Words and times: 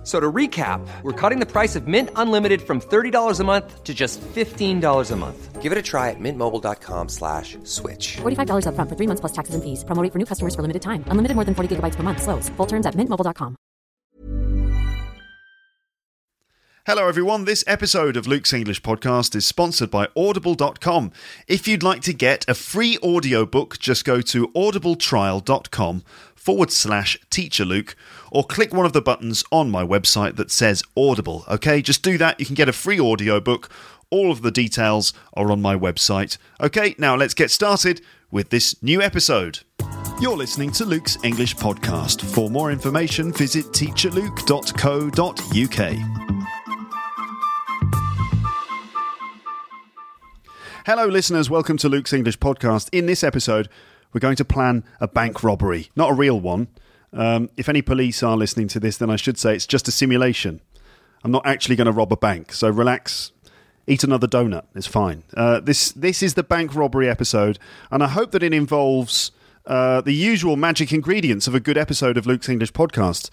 F- 0.00 0.06
So 0.06 0.18
to 0.18 0.32
recap, 0.32 0.80
we're 1.02 1.12
cutting 1.12 1.40
the 1.40 1.46
price 1.46 1.76
of 1.76 1.86
Mint 1.86 2.08
Unlimited 2.16 2.62
from 2.62 2.80
$30 2.80 3.38
a 3.38 3.44
month 3.44 3.84
to 3.84 3.92
just 3.92 4.18
$15 4.34 5.10
a 5.10 5.16
month. 5.16 5.60
Give 5.60 5.72
it 5.72 5.76
a 5.76 5.82
try 5.82 6.08
at 6.08 6.16
mintmobile.com 6.18 7.08
slash 7.10 7.58
switch. 7.64 8.16
$45 8.22 8.64
upfront 8.64 8.88
for 8.88 8.96
three 8.96 9.06
months 9.06 9.20
plus 9.20 9.32
taxes 9.32 9.54
and 9.54 9.62
fees. 9.62 9.84
Promo 9.84 10.02
rate 10.02 10.10
for 10.12 10.18
new 10.18 10.24
customers 10.24 10.54
for 10.54 10.62
limited 10.62 10.80
time. 10.80 11.04
Unlimited 11.08 11.34
more 11.34 11.44
than 11.44 11.54
40 11.54 11.76
gigabytes 11.76 11.96
per 11.96 12.02
month. 12.02 12.22
Slows. 12.22 12.48
Full 12.56 12.66
terms 12.66 12.86
at 12.86 12.94
mintmobile.com. 12.94 13.56
Hello, 16.86 17.06
everyone. 17.06 17.44
This 17.44 17.62
episode 17.66 18.16
of 18.16 18.26
Luke's 18.26 18.54
English 18.54 18.80
Podcast 18.82 19.36
is 19.36 19.46
sponsored 19.46 19.90
by 19.90 20.08
Audible.com. 20.16 21.12
If 21.46 21.68
you'd 21.68 21.82
like 21.82 22.00
to 22.02 22.14
get 22.14 22.48
a 22.48 22.54
free 22.54 22.96
audiobook, 23.02 23.78
just 23.78 24.04
go 24.06 24.22
to 24.22 24.48
audibletrial.com 24.48 26.02
forward 26.40 26.72
slash 26.72 27.18
teacher 27.28 27.66
Luke 27.66 27.94
or 28.32 28.44
click 28.44 28.72
one 28.72 28.86
of 28.86 28.94
the 28.94 29.02
buttons 29.02 29.44
on 29.52 29.70
my 29.70 29.84
website 29.84 30.36
that 30.36 30.50
says 30.50 30.82
Audible. 30.96 31.44
Okay, 31.48 31.82
just 31.82 32.02
do 32.02 32.16
that. 32.16 32.40
You 32.40 32.46
can 32.46 32.54
get 32.54 32.68
a 32.68 32.72
free 32.72 32.98
audiobook. 32.98 33.68
All 34.08 34.32
of 34.32 34.40
the 34.42 34.50
details 34.50 35.12
are 35.34 35.52
on 35.52 35.60
my 35.60 35.76
website. 35.76 36.38
Okay, 36.60 36.94
now 36.98 37.14
let's 37.14 37.34
get 37.34 37.50
started 37.50 38.00
with 38.30 38.48
this 38.48 38.82
new 38.82 39.02
episode. 39.02 39.60
You're 40.20 40.36
listening 40.36 40.72
to 40.72 40.84
Luke's 40.84 41.16
English 41.22 41.54
Podcast. 41.56 42.22
For 42.22 42.50
more 42.50 42.72
information, 42.72 43.32
visit 43.32 43.66
teacherluke.co.uk. 43.66 46.40
Hello, 50.86 51.06
listeners. 51.06 51.50
Welcome 51.50 51.76
to 51.76 51.90
Luke's 51.90 52.14
English 52.14 52.38
Podcast. 52.38 52.88
In 52.90 53.06
this 53.06 53.22
episode, 53.22 53.68
we're 54.12 54.20
going 54.20 54.36
to 54.36 54.44
plan 54.44 54.84
a 55.00 55.08
bank 55.08 55.42
robbery, 55.42 55.90
not 55.96 56.10
a 56.10 56.14
real 56.14 56.40
one. 56.40 56.68
Um, 57.12 57.50
if 57.56 57.68
any 57.68 57.82
police 57.82 58.22
are 58.22 58.36
listening 58.36 58.68
to 58.68 58.80
this, 58.80 58.96
then 58.96 59.10
I 59.10 59.16
should 59.16 59.38
say 59.38 59.54
it's 59.54 59.66
just 59.66 59.88
a 59.88 59.92
simulation. 59.92 60.60
I'm 61.24 61.30
not 61.30 61.46
actually 61.46 61.76
going 61.76 61.86
to 61.86 61.92
rob 61.92 62.12
a 62.12 62.16
bank, 62.16 62.52
so 62.52 62.68
relax. 62.68 63.32
Eat 63.86 64.04
another 64.04 64.28
donut. 64.28 64.64
It's 64.74 64.86
fine. 64.86 65.24
Uh, 65.34 65.58
this 65.58 65.90
this 65.92 66.22
is 66.22 66.34
the 66.34 66.44
bank 66.44 66.74
robbery 66.74 67.08
episode, 67.08 67.58
and 67.90 68.02
I 68.02 68.08
hope 68.08 68.30
that 68.30 68.42
it 68.42 68.54
involves 68.54 69.32
uh, 69.66 70.00
the 70.00 70.12
usual 70.12 70.56
magic 70.56 70.92
ingredients 70.92 71.48
of 71.48 71.54
a 71.54 71.60
good 71.60 71.76
episode 71.76 72.16
of 72.16 72.26
Luke's 72.26 72.48
English 72.48 72.72
Podcast: 72.72 73.30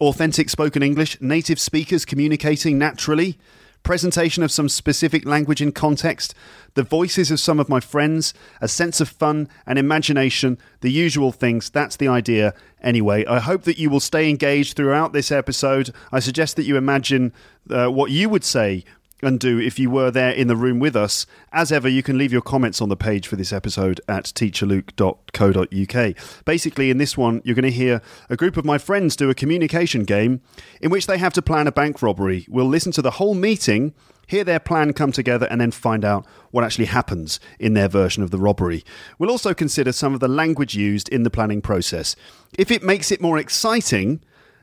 authentic 0.00 0.48
spoken 0.48 0.82
English, 0.82 1.20
native 1.20 1.60
speakers 1.60 2.06
communicating 2.06 2.78
naturally, 2.78 3.38
presentation 3.82 4.42
of 4.42 4.52
some 4.52 4.68
specific 4.68 5.24
language 5.24 5.62
in 5.62 5.72
context, 5.72 6.34
the 6.74 6.82
voices 6.82 7.30
of 7.30 7.40
some 7.40 7.58
of 7.58 7.68
my 7.68 7.80
friends, 7.80 8.34
a 8.60 8.68
sense 8.68 9.00
of 9.00 9.08
fun 9.08 9.48
and 9.66 9.78
imagination, 9.78 10.58
the 10.80 10.90
usual 10.90 11.32
things. 11.32 11.70
That's 11.70 11.96
the 11.96 12.08
idea. 12.08 12.54
Anyway, 12.82 13.24
I 13.26 13.40
hope 13.40 13.62
that 13.62 13.78
you 13.78 13.90
will 13.90 14.00
stay 14.00 14.28
engaged 14.28 14.76
throughout 14.76 15.12
this 15.12 15.32
episode. 15.32 15.90
I 16.12 16.20
suggest 16.20 16.56
that 16.56 16.64
you 16.64 16.76
imagine 16.76 17.32
uh, 17.70 17.88
what 17.88 18.10
you 18.10 18.28
would 18.28 18.44
say 18.44 18.84
and 19.22 19.40
do 19.40 19.58
if 19.58 19.78
you 19.78 19.90
were 19.90 20.10
there 20.10 20.30
in 20.30 20.48
the 20.48 20.56
room 20.56 20.78
with 20.78 20.96
us. 20.96 21.26
As 21.52 21.72
ever, 21.72 21.88
you 21.88 22.02
can 22.02 22.18
leave 22.18 22.32
your 22.32 22.42
comments 22.42 22.80
on 22.80 22.88
the 22.88 22.96
page 22.96 23.26
for 23.26 23.36
this 23.36 23.52
episode 23.52 24.00
at 24.08 24.24
teacherluke.co.uk. 24.24 26.44
Basically, 26.44 26.90
in 26.90 26.98
this 26.98 27.16
one, 27.16 27.42
you're 27.44 27.54
going 27.54 27.64
to 27.64 27.70
hear 27.70 28.02
a 28.30 28.36
group 28.36 28.56
of 28.56 28.64
my 28.64 28.78
friends 28.78 29.16
do 29.16 29.30
a 29.30 29.34
communication 29.34 30.04
game 30.04 30.40
in 30.80 30.90
which 30.90 31.06
they 31.06 31.18
have 31.18 31.32
to 31.34 31.42
plan 31.42 31.66
a 31.66 31.72
bank 31.72 32.02
robbery. 32.02 32.46
We'll 32.48 32.66
listen 32.66 32.92
to 32.92 33.02
the 33.02 33.12
whole 33.12 33.34
meeting. 33.34 33.94
Hear 34.26 34.44
their 34.44 34.60
plan 34.60 34.92
come 34.92 35.10
together 35.10 35.46
and 35.50 35.60
then 35.60 35.70
find 35.70 36.04
out 36.04 36.26
what 36.50 36.62
actually 36.62 36.84
happens 36.84 37.40
in 37.58 37.72
their 37.72 37.88
version 37.88 38.22
of 38.22 38.30
the 38.30 38.38
robbery. 38.38 38.84
We'll 39.18 39.30
also 39.30 39.54
consider 39.54 39.90
some 39.90 40.12
of 40.12 40.20
the 40.20 40.28
language 40.28 40.74
used 40.74 41.08
in 41.08 41.22
the 41.22 41.30
planning 41.30 41.62
process. 41.62 42.14
If 42.58 42.70
it 42.70 42.82
makes 42.82 43.10
it 43.10 43.22
more 43.22 43.38
exciting, 43.38 44.20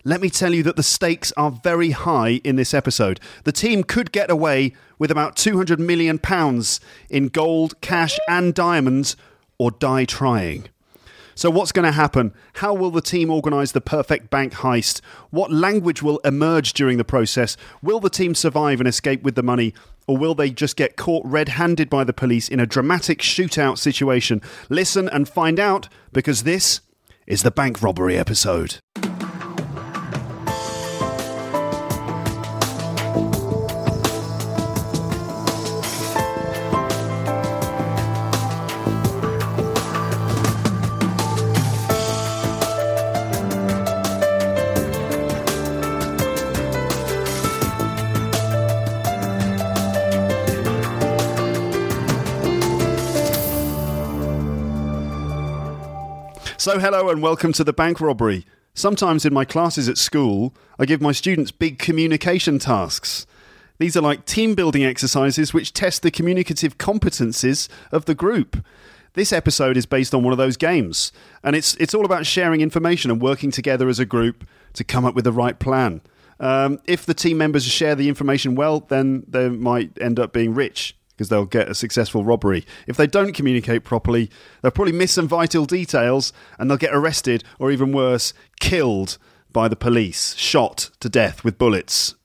let 0.08 0.22
me 0.22 0.30
tell 0.30 0.54
you 0.54 0.62
that 0.62 0.76
the 0.76 0.84
stakes 0.84 1.34
are 1.36 1.50
very 1.50 1.90
high 1.90 2.40
in 2.44 2.58
this 2.58 2.76
episode. 2.76 3.20
The 3.44 3.52
team 3.52 3.84
could 3.84 4.12
get 4.12 4.30
away 4.30 4.74
with 5.00 5.10
about 5.10 5.36
200 5.36 5.80
million 5.80 6.20
pounds 6.20 6.80
in 7.10 7.30
gold, 7.30 7.82
cash, 7.82 8.20
and 8.30 8.54
diamonds, 8.54 9.18
or 9.58 9.72
die 9.72 10.06
trying. 10.06 10.70
So, 11.34 11.50
what's 11.50 11.72
going 11.72 11.88
to 11.88 11.92
happen? 11.92 12.36
How 12.54 12.72
will 12.74 12.92
the 12.92 13.02
team 13.02 13.32
organise 13.32 13.72
the 13.72 13.82
perfect 13.82 14.30
bank 14.30 14.54
heist? 14.54 15.02
What 15.32 15.52
language 15.52 16.04
will 16.04 16.20
emerge 16.20 16.74
during 16.74 16.98
the 16.98 17.04
process? 17.04 17.58
Will 17.82 18.00
the 18.00 18.10
team 18.10 18.36
survive 18.36 18.80
and 18.80 18.88
escape 18.88 19.24
with 19.24 19.34
the 19.34 19.44
money? 19.44 19.74
Or 20.08 20.16
will 20.16 20.36
they 20.36 20.52
just 20.52 20.76
get 20.76 20.98
caught 20.98 21.26
red 21.26 21.50
handed 21.50 21.90
by 21.90 22.04
the 22.04 22.14
police 22.14 22.48
in 22.48 22.60
a 22.60 22.68
dramatic 22.68 23.20
shootout 23.20 23.80
situation? 23.80 24.40
Listen 24.70 25.10
and 25.10 25.28
find 25.28 25.60
out 25.60 25.90
because 26.14 26.44
this 26.44 26.82
is 27.26 27.42
the 27.42 27.50
bank 27.50 27.82
robbery 27.82 28.16
episode. 28.16 28.78
So, 56.66 56.80
hello 56.80 57.10
and 57.10 57.22
welcome 57.22 57.54
to 57.54 57.64
the 57.64 57.74
bank 57.74 58.02
robbery. 58.02 58.44
Sometimes 58.74 59.24
in 59.24 59.32
my 59.32 59.46
classes 59.46 59.88
at 59.88 60.00
school, 60.00 60.56
I 60.80 60.88
give 60.88 61.00
my 61.00 61.12
students 61.12 61.52
big 61.52 61.78
communication 61.78 62.58
tasks. 62.58 63.28
These 63.78 63.96
are 63.96 64.02
like 64.02 64.26
team 64.26 64.56
building 64.56 64.84
exercises 64.84 65.54
which 65.54 65.74
test 65.74 66.02
the 66.02 66.10
communicative 66.10 66.80
competences 66.80 67.70
of 67.92 68.06
the 68.06 68.16
group. 68.16 68.66
This 69.14 69.32
episode 69.32 69.78
is 69.78 69.86
based 69.86 70.16
on 70.16 70.24
one 70.24 70.32
of 70.32 70.40
those 70.40 70.58
games, 70.58 71.12
and 71.44 71.56
it's, 71.56 71.76
it's 71.76 71.94
all 71.94 72.04
about 72.04 72.26
sharing 72.26 72.62
information 72.62 73.12
and 73.12 73.22
working 73.22 73.52
together 73.52 73.88
as 73.88 74.00
a 74.00 74.04
group 74.08 74.44
to 74.74 74.84
come 74.84 75.06
up 75.06 75.14
with 75.14 75.26
the 75.26 75.32
right 75.32 75.60
plan. 75.60 76.02
Um, 76.40 76.80
if 76.86 77.06
the 77.06 77.14
team 77.14 77.38
members 77.38 77.64
share 77.64 77.94
the 77.94 78.10
information 78.10 78.56
well, 78.56 78.80
then 78.80 79.24
they 79.28 79.50
might 79.50 79.92
end 80.02 80.20
up 80.20 80.34
being 80.34 80.56
rich 80.56 80.98
because 81.16 81.30
they'll 81.30 81.46
get 81.46 81.70
a 81.70 81.76
successful 81.76 82.24
robbery. 82.24 82.66
If 82.88 82.98
they 82.98 83.08
don't 83.08 83.34
communicate 83.34 83.84
properly, 83.84 84.30
they'll 84.62 84.72
probably 84.72 84.94
miss 84.94 85.14
some 85.14 85.28
vital 85.28 85.66
details 85.66 86.34
and 86.60 86.70
they'll 86.70 86.78
get 86.78 86.94
arrested 86.94 87.44
or 87.60 87.72
even 87.72 87.92
worse, 87.92 88.34
killed 88.60 89.18
by 89.54 89.68
the 89.68 89.76
police, 89.78 90.36
shot 90.36 90.90
to 91.00 91.08
death 91.08 91.44
with 91.44 91.58
bullets. 91.58 92.16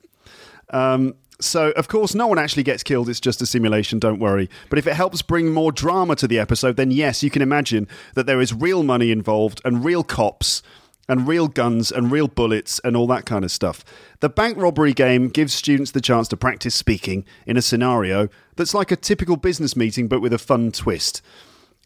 Um, 0.70 1.14
so, 1.40 1.70
of 1.70 1.88
course, 1.88 2.14
no 2.14 2.26
one 2.26 2.38
actually 2.38 2.64
gets 2.64 2.82
killed. 2.82 3.08
It's 3.08 3.20
just 3.20 3.40
a 3.40 3.46
simulation, 3.46 3.98
don't 3.98 4.18
worry. 4.18 4.50
But 4.68 4.78
if 4.78 4.86
it 4.86 4.94
helps 4.94 5.22
bring 5.22 5.52
more 5.52 5.72
drama 5.72 6.16
to 6.16 6.28
the 6.28 6.38
episode, 6.38 6.76
then 6.76 6.90
yes, 6.90 7.22
you 7.22 7.30
can 7.30 7.40
imagine 7.40 7.88
that 8.14 8.26
there 8.26 8.40
is 8.40 8.52
real 8.52 8.82
money 8.82 9.10
involved 9.10 9.62
and 9.64 9.84
real 9.84 10.04
cops 10.04 10.62
and 11.10 11.26
real 11.26 11.48
guns 11.48 11.90
and 11.90 12.12
real 12.12 12.28
bullets 12.28 12.80
and 12.84 12.96
all 12.96 13.08
that 13.08 13.26
kind 13.26 13.44
of 13.44 13.50
stuff. 13.50 13.84
The 14.20 14.28
bank 14.28 14.56
robbery 14.56 14.92
game 14.92 15.28
gives 15.28 15.52
students 15.52 15.90
the 15.90 16.00
chance 16.00 16.28
to 16.28 16.36
practice 16.36 16.76
speaking 16.76 17.24
in 17.46 17.56
a 17.56 17.62
scenario 17.62 18.28
that's 18.54 18.74
like 18.74 18.92
a 18.92 18.96
typical 18.96 19.36
business 19.36 19.74
meeting 19.74 20.06
but 20.06 20.20
with 20.20 20.32
a 20.32 20.38
fun 20.38 20.70
twist. 20.70 21.20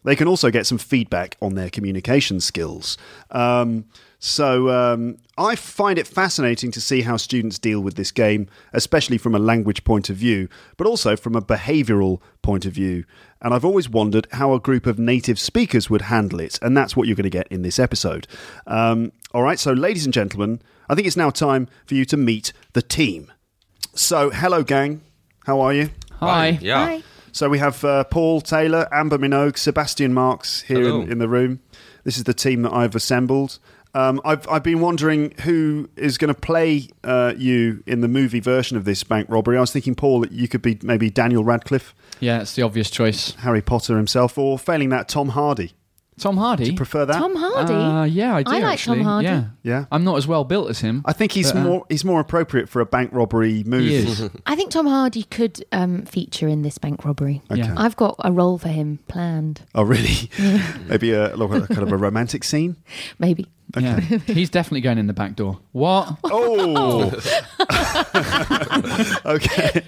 They 0.05 0.15
can 0.15 0.27
also 0.27 0.51
get 0.51 0.65
some 0.65 0.77
feedback 0.77 1.35
on 1.41 1.55
their 1.55 1.69
communication 1.69 2.39
skills. 2.39 2.97
Um, 3.31 3.85
so 4.19 4.69
um, 4.69 5.17
I 5.37 5.55
find 5.55 5.99
it 5.99 6.07
fascinating 6.07 6.71
to 6.71 6.81
see 6.81 7.01
how 7.01 7.17
students 7.17 7.59
deal 7.59 7.81
with 7.81 7.95
this 7.95 8.11
game, 8.11 8.47
especially 8.73 9.17
from 9.17 9.35
a 9.35 9.39
language 9.39 9.83
point 9.83 10.09
of 10.09 10.15
view, 10.15 10.47
but 10.77 10.87
also 10.87 11.15
from 11.15 11.35
a 11.35 11.41
behavioural 11.41 12.21
point 12.41 12.65
of 12.65 12.73
view. 12.73 13.03
And 13.41 13.53
I've 13.53 13.65
always 13.65 13.89
wondered 13.89 14.27
how 14.31 14.53
a 14.53 14.59
group 14.59 14.85
of 14.85 14.97
native 14.97 15.39
speakers 15.39 15.89
would 15.89 16.03
handle 16.03 16.39
it, 16.39 16.57
and 16.61 16.75
that's 16.75 16.95
what 16.95 17.07
you're 17.07 17.15
going 17.15 17.23
to 17.23 17.29
get 17.29 17.47
in 17.49 17.61
this 17.61 17.77
episode. 17.77 18.27
Um, 18.65 19.11
all 19.33 19.43
right, 19.43 19.59
so 19.59 19.73
ladies 19.73 20.05
and 20.05 20.13
gentlemen, 20.13 20.61
I 20.89 20.95
think 20.95 21.07
it's 21.07 21.17
now 21.17 21.29
time 21.29 21.67
for 21.85 21.95
you 21.95 22.05
to 22.05 22.17
meet 22.17 22.53
the 22.73 22.81
team. 22.81 23.31
So, 23.93 24.29
hello, 24.29 24.63
gang. 24.63 25.01
How 25.45 25.61
are 25.61 25.73
you? 25.73 25.89
Hi. 26.19 26.57
Yeah. 26.61 27.01
So 27.35 27.49
we 27.49 27.59
have 27.59 27.83
uh, 27.83 28.05
Paul 28.05 28.39
Taylor, 28.39 28.87
Amber 28.93 29.17
Minogue, 29.17 29.57
Sebastian 29.57 30.13
Marks 30.13 30.61
here 30.61 30.87
in, 30.87 31.11
in 31.11 31.17
the 31.17 31.27
room. 31.27 31.59
This 32.05 32.15
is 32.15 32.23
the 32.23 32.33
team 32.33 32.61
that 32.61 32.71
I've 32.71 32.95
assembled. 32.95 33.59
Um, 33.93 34.21
I've, 34.23 34.47
I've 34.47 34.63
been 34.63 34.79
wondering 34.79 35.33
who 35.41 35.89
is 35.97 36.17
going 36.17 36.33
to 36.33 36.39
play 36.39 36.87
uh, 37.03 37.33
you 37.35 37.83
in 37.85 37.99
the 37.99 38.07
movie 38.07 38.39
version 38.39 38.77
of 38.77 38.85
this 38.85 39.03
bank 39.03 39.27
robbery. 39.29 39.57
I 39.57 39.59
was 39.59 39.73
thinking, 39.73 39.95
Paul, 39.95 40.21
that 40.21 40.31
you 40.31 40.47
could 40.47 40.61
be 40.61 40.79
maybe 40.81 41.09
Daniel 41.09 41.43
Radcliffe, 41.43 41.93
Yeah, 42.21 42.39
it's 42.39 42.55
the 42.55 42.61
obvious 42.61 42.89
choice. 42.89 43.31
Harry 43.35 43.61
Potter 43.61 43.97
himself, 43.97 44.37
or 44.37 44.57
failing 44.57 44.87
that, 44.89 45.09
Tom 45.09 45.27
Hardy. 45.27 45.73
Tom 46.17 46.37
Hardy. 46.37 46.65
Do 46.65 46.71
you 46.71 46.77
prefer 46.77 47.05
that? 47.05 47.17
Tom 47.17 47.35
Hardy. 47.35 47.73
Uh, 47.73 48.03
yeah, 48.03 48.35
I 48.35 48.43
do. 48.43 48.51
I 48.51 48.59
like 48.59 48.73
actually. 48.73 48.99
Tom 48.99 49.05
Hardy. 49.05 49.27
Yeah, 49.27 49.45
Yeah. 49.63 49.85
I'm 49.91 50.03
not 50.03 50.17
as 50.17 50.27
well 50.27 50.43
built 50.45 50.69
as 50.69 50.79
him. 50.79 51.01
I 51.05 51.11
think 51.13 51.33
he's 51.33 51.51
but, 51.51 51.59
uh, 51.59 51.63
more 51.63 51.85
he's 51.89 52.05
more 52.05 52.19
appropriate 52.21 52.69
for 52.69 52.79
a 52.79 52.85
bank 52.85 53.11
robbery 53.13 53.63
movie. 53.65 53.89
He 53.89 53.95
is. 53.95 54.29
I 54.45 54.55
think 54.55 54.71
Tom 54.71 54.87
Hardy 54.87 55.23
could 55.23 55.63
um, 55.71 56.03
feature 56.03 56.47
in 56.47 56.61
this 56.61 56.77
bank 56.77 57.03
robbery. 57.03 57.41
Yeah. 57.53 57.73
I've 57.77 57.95
got 57.97 58.15
a 58.19 58.31
role 58.31 58.57
for 58.57 58.69
him 58.69 58.99
planned. 59.07 59.61
Oh, 59.75 59.83
really? 59.83 60.29
Maybe 60.87 61.11
a, 61.11 61.35
like 61.35 61.63
a 61.63 61.67
kind 61.67 61.83
of 61.83 61.91
a 61.91 61.97
romantic 61.97 62.43
scene. 62.43 62.77
Maybe. 63.19 63.47
Yeah, 63.77 63.99
he's 63.99 64.49
definitely 64.49 64.81
going 64.81 64.97
in 64.97 65.07
the 65.07 65.13
back 65.13 65.35
door. 65.35 65.59
What? 65.71 66.17
Oh, 66.23 67.05
okay. 69.25 69.81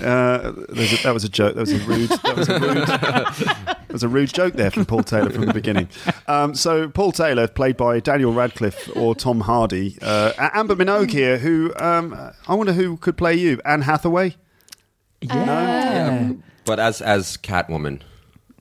Uh, 0.00 0.52
a, 0.52 1.02
that 1.02 1.10
was 1.12 1.24
a 1.24 1.28
joke. 1.28 1.54
That 1.54 1.60
was 1.60 1.72
a 1.72 1.78
rude. 1.78 2.10
That 2.10 2.36
was 2.36 2.48
a 2.48 2.58
rude. 2.58 2.86
that 2.86 3.92
was 3.92 4.02
a 4.02 4.08
rude 4.08 4.32
joke 4.32 4.54
there 4.54 4.70
from 4.70 4.86
Paul 4.86 5.02
Taylor 5.02 5.30
from 5.30 5.46
the 5.46 5.54
beginning. 5.54 5.88
Um, 6.26 6.54
so 6.54 6.88
Paul 6.88 7.12
Taylor, 7.12 7.48
played 7.48 7.76
by 7.76 8.00
Daniel 8.00 8.32
Radcliffe 8.32 8.94
or 8.96 9.14
Tom 9.14 9.40
Hardy, 9.40 9.98
uh, 10.02 10.32
Amber 10.38 10.76
Minogue 10.76 11.10
here. 11.10 11.38
Who 11.38 11.72
um, 11.76 12.14
I 12.46 12.54
wonder 12.54 12.72
who 12.72 12.96
could 12.96 13.16
play 13.16 13.34
you? 13.34 13.60
Anne 13.64 13.82
Hathaway. 13.82 14.36
Yeah. 15.20 16.32
But 16.64 16.78
as 16.78 17.02
as 17.02 17.36
Catwoman. 17.36 18.02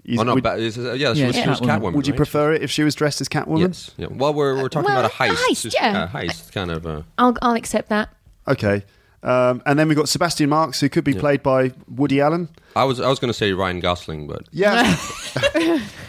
You- 0.09 0.19
oh 0.19 0.23
no, 0.23 0.33
would, 0.33 0.44
ba- 0.44 0.56
is- 0.56 0.77
uh, 0.77 0.94
yeah, 0.94 1.13
she 1.13 1.19
Yeah, 1.21 1.27
was, 1.27 1.35
she 1.35 1.47
was 1.47 1.59
Catwoman. 1.61 1.67
Catwoman. 1.81 1.94
would 1.94 2.07
you 2.07 2.13
right? 2.13 2.17
prefer 2.17 2.53
it 2.53 2.63
if 2.63 2.71
she 2.71 2.83
was 2.83 2.95
dressed 2.95 3.21
as 3.21 3.29
Catwoman? 3.29 3.59
Yes. 3.59 3.91
Yeah. 3.97 4.07
Well, 4.09 4.33
we're 4.33 4.56
we're 4.56 4.69
talking 4.69 4.89
Well, 4.89 5.00
about 5.00 5.11
a 5.11 5.13
heist. 5.13 5.35
heist, 5.35 5.65
It's 5.65 5.75
yeah. 5.75 6.06
A 6.06 6.07
heist, 6.07 6.51
kind 6.51 6.71
of. 6.71 6.88
Uh, 6.88 7.01
I'll, 7.17 7.35
I'll 7.41 7.53
accept 7.56 7.89
that. 7.89 8.09
Okay. 8.47 8.83
Um, 9.21 9.62
and 9.66 9.77
then 9.77 9.89
we've 9.89 9.98
got 9.98 10.07
Sebastian 10.07 10.50
Marks, 10.50 10.80
who 10.80 10.88
could 10.88 11.04
be 11.04 11.13
played 11.13 11.44
by 11.44 11.74
Woody 11.94 12.21
Allen. 12.21 12.48
I 12.75 12.86
was 12.86 13.01
I 13.01 13.10
was 13.10 13.19
going 13.19 13.30
to 13.30 13.38
say 13.38 13.51
Ryan 13.51 13.80
Gosling, 13.81 14.27
but 14.27 14.44
Yeah. 14.51 14.95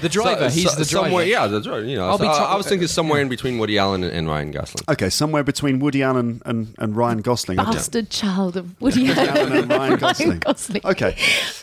The 0.00 0.08
driver. 0.08 0.48
So- 0.48 0.54
he's 0.54 0.70
so- 0.72 0.78
the 0.78 0.84
driver. 0.84 1.06
Somewhere, 1.08 1.24
yeah, 1.26 1.46
that's 1.46 1.66
right. 1.66 1.84
You 1.84 1.96
know, 1.96 2.06
I'll 2.06 2.18
so 2.18 2.24
be 2.24 2.28
I, 2.28 2.32
to- 2.38 2.44
I 2.44 2.56
was 2.56 2.66
thinking 2.66 2.88
somewhere 2.88 3.20
in 3.20 3.28
between 3.28 3.58
Woody 3.58 3.78
Allen 3.78 4.02
and, 4.04 4.12
and 4.12 4.28
Ryan 4.28 4.50
Gosling. 4.52 4.84
okay, 4.88 5.10
somewhere 5.10 5.42
between 5.42 5.78
Woody 5.80 6.02
Allen 6.02 6.40
and, 6.46 6.74
and 6.78 6.96
Ryan 6.96 7.20
Gosling. 7.20 7.58
I 7.58 7.64
guess. 7.66 7.74
Bastard 7.74 8.10
child 8.10 8.56
of 8.56 8.80
Woody 8.80 9.08
Allen 9.10 9.28
Allen. 9.28 9.52
and 9.52 9.70
Ryan 9.80 9.96
Gosling. 9.98 10.38
Gosling. 10.38 10.80
Okay. 10.84 11.16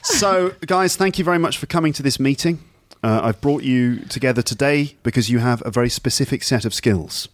So, 0.03 0.53
guys, 0.65 0.95
thank 0.95 1.17
you 1.17 1.23
very 1.23 1.39
much 1.39 1.57
for 1.57 1.65
coming 1.65 1.93
to 1.93 2.03
this 2.03 2.19
meeting. 2.19 2.59
Uh, 3.03 3.21
I've 3.23 3.39
brought 3.41 3.63
you 3.63 3.99
together 4.05 4.41
today 4.41 4.95
because 5.03 5.29
you 5.29 5.39
have 5.39 5.61
a 5.65 5.71
very 5.71 5.89
specific 5.89 6.43
set 6.43 6.65
of 6.65 6.73
skills. 6.73 7.27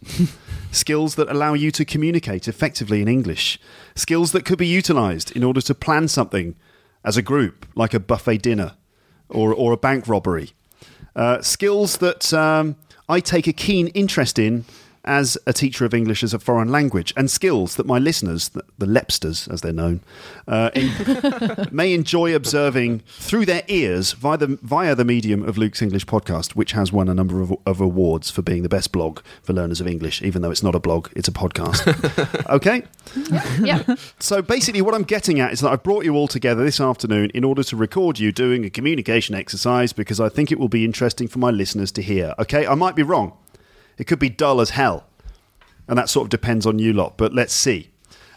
Skills 0.74 1.14
that 1.14 1.30
allow 1.30 1.54
you 1.54 1.70
to 1.70 1.84
communicate 1.84 2.48
effectively 2.48 3.00
in 3.00 3.08
English. 3.08 3.58
Skills 3.94 4.32
that 4.32 4.44
could 4.44 4.58
be 4.58 4.66
utilized 4.66 5.34
in 5.36 5.44
order 5.44 5.60
to 5.60 5.74
plan 5.74 6.08
something 6.08 6.54
as 7.04 7.16
a 7.16 7.22
group, 7.22 7.66
like 7.74 7.94
a 7.94 8.00
buffet 8.00 8.38
dinner 8.38 8.74
or, 9.28 9.54
or 9.54 9.72
a 9.72 9.76
bank 9.76 10.08
robbery. 10.08 10.50
Uh, 11.14 11.40
skills 11.42 11.98
that 11.98 12.32
um, 12.32 12.76
I 13.08 13.20
take 13.20 13.46
a 13.46 13.52
keen 13.52 13.88
interest 13.88 14.38
in 14.38 14.64
as 15.04 15.38
a 15.46 15.52
teacher 15.52 15.84
of 15.84 15.94
English 15.94 16.22
as 16.22 16.34
a 16.34 16.38
foreign 16.38 16.68
language, 16.68 17.12
and 17.16 17.30
skills 17.30 17.76
that 17.76 17.86
my 17.86 17.98
listeners, 17.98 18.48
the, 18.50 18.64
the 18.78 18.86
Lepsters 18.86 19.50
as 19.52 19.60
they're 19.60 19.72
known, 19.72 20.00
uh, 20.48 20.70
in, 20.74 21.68
may 21.70 21.92
enjoy 21.92 22.34
observing 22.34 23.00
through 23.06 23.46
their 23.46 23.62
ears 23.68 24.12
via 24.12 24.36
the, 24.36 24.58
via 24.62 24.94
the 24.94 25.04
medium 25.04 25.42
of 25.46 25.58
Luke's 25.58 25.82
English 25.82 26.06
podcast, 26.06 26.52
which 26.52 26.72
has 26.72 26.92
won 26.92 27.08
a 27.08 27.14
number 27.14 27.40
of, 27.40 27.54
of 27.66 27.80
awards 27.80 28.30
for 28.30 28.42
being 28.42 28.62
the 28.62 28.68
best 28.68 28.92
blog 28.92 29.20
for 29.42 29.52
learners 29.52 29.80
of 29.80 29.86
English, 29.86 30.22
even 30.22 30.42
though 30.42 30.50
it's 30.50 30.62
not 30.62 30.74
a 30.74 30.80
blog, 30.80 31.08
it's 31.14 31.28
a 31.28 31.32
podcast. 31.32 31.84
okay? 32.50 32.82
yeah. 33.64 33.82
So 34.18 34.42
basically, 34.42 34.82
what 34.82 34.94
I'm 34.94 35.04
getting 35.04 35.40
at 35.40 35.52
is 35.52 35.60
that 35.60 35.70
I've 35.70 35.82
brought 35.82 36.04
you 36.04 36.14
all 36.14 36.28
together 36.28 36.64
this 36.64 36.80
afternoon 36.80 37.30
in 37.34 37.44
order 37.44 37.62
to 37.64 37.76
record 37.76 38.18
you 38.18 38.32
doing 38.32 38.64
a 38.64 38.70
communication 38.70 39.34
exercise 39.34 39.92
because 39.92 40.20
I 40.20 40.28
think 40.28 40.50
it 40.50 40.58
will 40.58 40.68
be 40.68 40.84
interesting 40.84 41.28
for 41.28 41.38
my 41.38 41.50
listeners 41.50 41.92
to 41.92 42.02
hear. 42.02 42.34
Okay, 42.38 42.66
I 42.66 42.74
might 42.74 42.96
be 42.96 43.02
wrong. 43.02 43.36
It 43.98 44.04
could 44.04 44.18
be 44.18 44.28
dull 44.28 44.60
as 44.60 44.70
hell, 44.70 45.04
and 45.88 45.98
that 45.98 46.08
sort 46.08 46.26
of 46.26 46.30
depends 46.30 46.66
on 46.66 46.78
you 46.78 46.92
lot. 46.92 47.16
But 47.16 47.32
let's 47.32 47.52
see, 47.52 47.90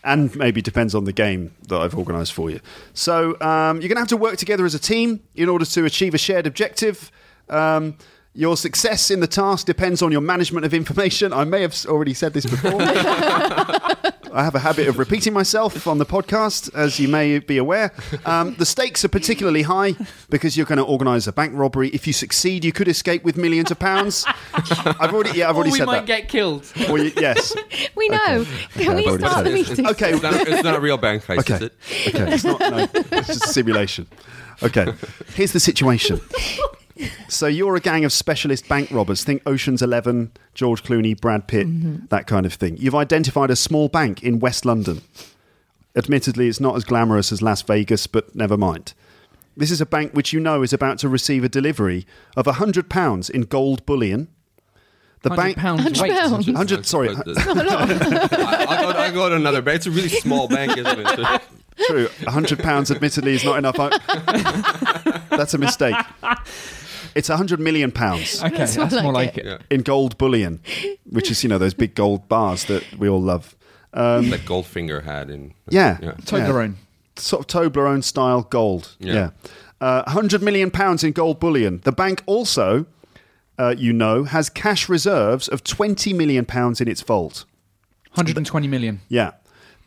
and 0.04 0.36
maybe 0.36 0.62
depends 0.62 0.96
on 0.96 1.06
the 1.06 1.14
game 1.14 1.56
that 1.68 1.80
I've 1.80 1.96
organised 1.96 2.34
for 2.34 2.50
you. 2.50 2.60
So 2.94 3.40
um, 3.42 3.82
you're 3.82 3.90
going 3.90 3.96
to 3.96 4.00
have 4.00 4.08
to 4.10 4.18
work 4.18 4.38
together 4.38 4.66
as 4.66 4.76
a 4.76 4.80
team 4.80 5.22
in 5.36 5.50
order 5.50 5.66
to 5.66 5.86
achieve 5.86 6.14
a 6.14 6.18
shared 6.18 6.48
objective. 6.48 7.12
Um, 7.50 7.98
your 8.38 8.56
success 8.56 9.10
in 9.10 9.20
the 9.20 9.26
task 9.28 9.66
depends 9.66 10.04
on 10.04 10.12
your 10.12 10.22
management 10.22 10.64
of 10.64 10.72
information. 10.74 11.34
I 11.34 11.44
may 11.44 11.62
have 11.64 11.76
already 11.88 12.14
said 12.14 12.34
this 12.34 12.46
before. 12.46 12.80
I 14.34 14.44
have 14.44 14.54
a 14.54 14.60
habit 14.60 14.88
of 14.88 15.00
repeating 15.00 15.34
myself 15.34 15.88
on 15.88 15.98
the 15.98 16.06
podcast, 16.06 16.72
as 16.76 17.00
you 17.00 17.08
may 17.08 17.40
be 17.40 17.58
aware. 17.58 17.92
Um, 18.26 18.54
the 18.56 18.66
stakes 18.68 19.04
are 19.04 19.08
particularly 19.10 19.64
high 19.64 19.96
because 20.30 20.56
you're 20.56 20.68
going 20.68 20.78
to 20.78 20.84
organise 20.84 21.26
a 21.26 21.32
bank 21.32 21.54
robbery. 21.56 21.90
If 21.90 22.06
you 22.06 22.14
succeed, 22.14 22.64
you 22.64 22.72
could 22.72 22.88
escape 22.88 23.24
with 23.24 23.38
millions 23.38 23.72
of 23.72 23.80
pounds. 23.80 24.24
I've 24.54 25.12
already, 25.12 25.40
yeah, 25.40 25.50
I've 25.50 25.56
already 25.56 25.72
we 25.72 25.80
said 25.80 25.86
might 25.88 26.06
that. 26.06 26.06
get 26.06 26.30
killed. 26.30 26.72
Well, 26.88 27.00
you- 27.02 27.14
yes. 27.18 27.56
We 27.96 28.10
know. 28.10 28.46
Can 28.74 28.96
we 28.96 29.08
I've 29.08 29.08
already 29.08 29.24
start 29.24 29.34
said 29.38 29.46
the 29.46 29.50
it. 29.50 29.54
meeting? 29.54 29.88
Okay. 29.88 30.14
It's 30.14 30.22
not, 30.22 30.48
it's 30.48 30.64
not 30.64 30.76
a 30.76 30.80
real 30.80 30.98
bank 30.98 31.24
heist, 31.26 31.40
Okay. 31.40 31.56
is 31.56 31.62
it? 31.64 31.74
Okay. 32.10 32.34
It's 32.34 32.44
not. 32.44 32.60
No, 32.60 32.78
it's 32.94 33.28
just 33.28 33.46
a 33.46 33.48
simulation. 33.48 34.06
Okay. 34.62 34.94
Here's 35.34 35.52
the 35.54 35.60
situation. 35.60 36.22
So 37.28 37.48
you're 37.48 37.76
a 37.76 37.80
gang 37.80 38.06
of 38.06 38.12
specialist 38.12 38.68
bank 38.68 38.90
robbers. 38.92 39.24
Think 39.24 39.42
Ocean's 39.46 39.82
Eleven, 39.82 40.32
George 40.54 40.84
Clooney, 40.84 41.20
Brad 41.20 41.48
Pitt, 41.48 41.68
mm-hmm. 41.68 42.06
that 42.08 42.28
kind 42.28 42.46
of 42.46 42.54
thing. 42.54 42.78
You've 42.78 42.96
identified 42.96 43.50
a 43.50 43.56
small 43.56 43.88
bank 43.90 44.24
in 44.24 44.40
West 44.40 44.66
London. 44.66 45.02
Admittedly, 45.96 46.48
it's 46.48 46.60
not 46.60 46.76
as 46.76 46.84
glamorous 46.84 47.32
as 47.32 47.42
Las 47.42 47.62
Vegas, 47.64 48.08
but 48.08 48.36
never 48.36 48.56
mind. 48.58 48.94
This 49.56 49.72
is 49.72 49.82
a 49.82 49.86
bank 49.86 50.14
which 50.14 50.32
you 50.34 50.40
know 50.40 50.62
is 50.62 50.72
about 50.72 51.00
to 51.00 51.10
receive 51.10 51.44
a 51.44 51.50
delivery 51.50 52.06
of 52.36 52.46
hundred 52.46 52.90
pounds 52.90 53.30
in 53.30 53.42
gold 53.42 53.86
bullion. 53.86 54.28
The 55.24 55.32
bank, 55.32 55.58
pounds 55.58 55.82
Hundred 55.82 56.02
weight. 56.02 56.12
pounds. 56.12 56.46
100 56.46 56.86
sorry, 56.86 57.10
I, 57.10 57.14
I'll, 57.16 58.94
go, 58.94 59.00
I'll 59.00 59.14
go 59.14 59.30
to 59.30 59.36
another 59.36 59.64
bank. 59.64 59.78
It's 59.78 59.88
a 59.88 59.92
really 59.92 60.10
small 60.10 60.48
bank, 60.48 60.78
isn't 60.78 61.00
it? 61.00 61.42
True. 61.88 62.10
A 62.26 62.32
hundred 62.32 62.60
pounds, 62.60 62.90
admittedly, 62.92 63.34
is 63.34 63.44
not 63.44 63.58
enough. 63.58 63.76
I- 63.80 65.22
That's 65.32 65.54
a 65.54 65.58
mistake. 65.58 65.96
It's 67.18 67.30
a 67.30 67.38
hundred 67.38 67.60
million 67.60 67.92
pounds 67.92 68.44
Okay, 68.44 68.58
that's, 68.58 68.78
more 68.78 69.04
more 69.04 69.14
like 69.14 69.36
like 69.36 69.38
it. 69.40 69.46
Yeah. 69.46 69.58
in 69.76 69.82
gold 69.82 70.18
bullion, 70.18 70.60
which 71.10 71.32
is 71.32 71.44
you 71.44 71.50
know 71.50 71.58
those 71.58 71.74
big 71.74 71.96
gold 71.96 72.28
bars 72.30 72.66
that 72.66 72.84
we 73.00 73.10
all 73.10 73.22
love. 73.22 73.56
Um, 73.94 74.30
Like 74.30 74.42
Goldfinger 74.46 75.04
had 75.04 75.30
in. 75.30 75.54
yeah, 75.70 75.98
Yeah. 76.02 76.12
Toblerone. 76.22 76.76
sort 77.16 77.42
of 77.42 77.48
Toblerone 77.48 78.04
style 78.04 78.42
gold. 78.44 78.96
Yeah. 79.00 79.14
Yeah, 79.14 79.30
Uh, 79.82 80.12
hundred 80.12 80.42
million 80.44 80.70
pounds 80.72 81.04
in 81.04 81.12
gold 81.14 81.40
bullion. 81.40 81.82
The 81.84 81.92
bank 81.92 82.22
also, 82.28 82.86
uh, 83.58 83.74
you 83.78 83.94
know, 83.94 84.26
has 84.26 84.50
cash 84.50 84.88
reserves 84.90 85.48
of 85.48 85.64
twenty 85.64 86.14
million 86.14 86.46
pounds 86.46 86.82
in 86.82 86.88
its 86.88 87.02
vault. 87.02 87.46
120 88.14 88.68
million. 88.68 89.00
Yeah, 89.10 89.32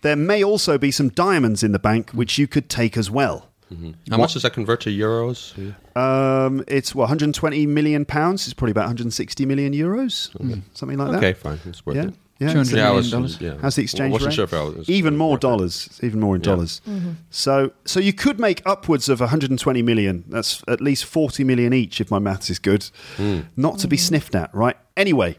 there 0.03 0.17
may 0.17 0.43
also 0.45 0.79
be 0.79 0.91
some 0.91 1.09
diamonds 1.11 1.63
in 1.63 1.73
the 1.73 1.79
bank 1.79 2.11
which 2.13 2.39
you 2.39 2.47
could 2.47 2.69
take 2.69 2.97
as 2.97 3.11
well. 3.11 3.50
Mm-hmm. 3.73 3.91
How 4.11 4.19
much 4.19 4.33
does 4.35 4.43
that 4.43 4.53
convert 4.53 4.81
to 4.83 4.91
euros? 4.91 5.55
Um, 5.97 6.65
it's 6.67 6.95
what 6.95 7.03
120 7.05 7.67
million 7.67 8.05
pounds. 8.05 8.47
It's 8.47 8.55
probably 8.55 8.73
about 8.73 8.83
160 8.87 9.47
million 9.47 9.73
euros, 9.73 10.31
mm, 10.37 10.63
something 10.75 10.99
like 10.99 11.13
that. 11.13 11.17
Okay, 11.19 11.33
fine. 11.35 11.61
It's 11.67 11.85
worth 11.87 11.97
Yeah, 11.97 12.03
it. 12.05 12.15
yeah. 12.41 12.53
200 12.53 12.77
Yeah, 12.77 12.89
I 12.89 12.93
was, 12.93 13.11
dollars. 13.11 13.41
yeah. 13.41 13.55
How's 13.63 13.77
the 13.77 13.83
exchange 13.83 14.13
wasn't 14.13 14.31
rate? 14.31 14.35
Sure 14.35 14.45
if 14.45 14.55
I 14.55 14.63
was 14.63 14.91
even 14.91 15.17
more 15.17 15.33
worth 15.33 15.41
dollars. 15.41 15.87
It's 15.87 16.03
even 16.03 16.21
more 16.21 16.35
in 16.35 16.41
Yeah. 16.43 16.47
dollars. 16.47 16.81
Mm-hmm. 16.89 17.11
So, 17.31 17.73
so 17.85 18.01
you 18.01 18.13
could 18.13 18.41
make 18.41 18.61
upwards 18.67 19.09
of 19.09 19.21
120 19.21 19.83
million. 19.83 20.25
That's 20.29 20.63
at 20.67 20.81
least 20.81 21.05
40 21.05 21.45
million 21.45 21.73
each, 21.73 22.01
if 22.01 22.11
my 22.11 22.19
maths 22.19 22.51
is 22.51 22.59
good. 22.59 22.91
Hmm. 23.17 23.41
Not 23.57 23.79
to 23.81 23.89
be 23.89 23.97
mm-hmm. 23.97 24.05
sniffed 24.05 24.35
at, 24.35 24.53
right? 24.55 24.77
Anyway, 24.97 25.37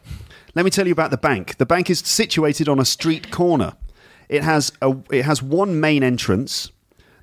let 0.56 0.64
me 0.64 0.72
tell 0.72 0.86
you 0.88 0.94
about 0.94 1.12
the 1.12 1.18
bank. 1.18 1.58
The 1.58 1.66
bank 1.66 1.90
is 1.90 2.00
situated 2.00 2.70
on 2.70 2.80
a 2.80 2.86
street 2.86 3.32
corner. 3.32 3.74
It 4.30 4.44
has 4.44 4.72
a 4.82 4.96
it 5.10 5.26
has 5.26 5.44
one 5.44 5.80
main 5.82 6.04
entrance. 6.04 6.72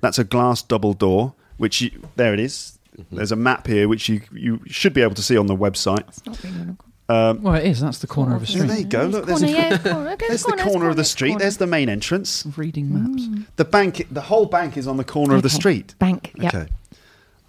That's 0.01 0.19
a 0.19 0.23
glass 0.23 0.61
double 0.61 0.93
door, 0.93 1.33
which 1.57 1.81
you, 1.81 1.91
there 2.15 2.33
it 2.33 2.39
is. 2.39 2.77
There's 3.11 3.31
a 3.31 3.35
map 3.37 3.65
here 3.67 3.87
which 3.87 4.09
you 4.09 4.21
you 4.33 4.59
should 4.67 4.93
be 4.93 5.01
able 5.01 5.15
to 5.15 5.21
see 5.23 5.37
on 5.37 5.47
the 5.47 5.55
website. 5.55 6.25
Not 6.25 6.43
really 6.43 6.59
on 6.59 6.77
a- 7.09 7.33
Well, 7.39 7.55
it 7.55 7.65
is. 7.65 7.79
That's 7.79 7.99
the 7.99 8.07
corner 8.07 8.35
of 8.35 8.43
a 8.43 8.45
Yeah, 8.45 8.51
street. 8.57 8.67
there 8.67 8.77
you 8.79 8.85
go. 8.85 9.05
Look, 9.05 9.25
there's, 9.25 9.39
corner, 9.39 9.55
a- 9.57 9.59
yeah, 9.69 9.77
corner. 9.93 10.09
Okay, 10.11 10.27
there's 10.27 10.41
the 10.43 10.47
corner, 10.51 10.63
corner 10.63 10.89
of 10.89 10.95
the 10.97 11.03
street. 11.05 11.29
corner. 11.29 11.39
There's 11.39 11.57
the 11.57 11.67
main 11.67 11.87
entrance. 11.89 12.45
Reading 12.57 12.93
maps. 12.93 13.45
The 13.55 13.63
bank, 13.65 14.05
the 14.11 14.21
whole 14.21 14.45
bank 14.47 14.75
is 14.75 14.85
on 14.87 14.97
the 14.97 15.03
corner 15.05 15.35
of 15.35 15.43
the 15.43 15.49
street. 15.49 15.95
Bank, 15.99 16.33
yeah. 16.35 16.49
Okay. 16.49 16.67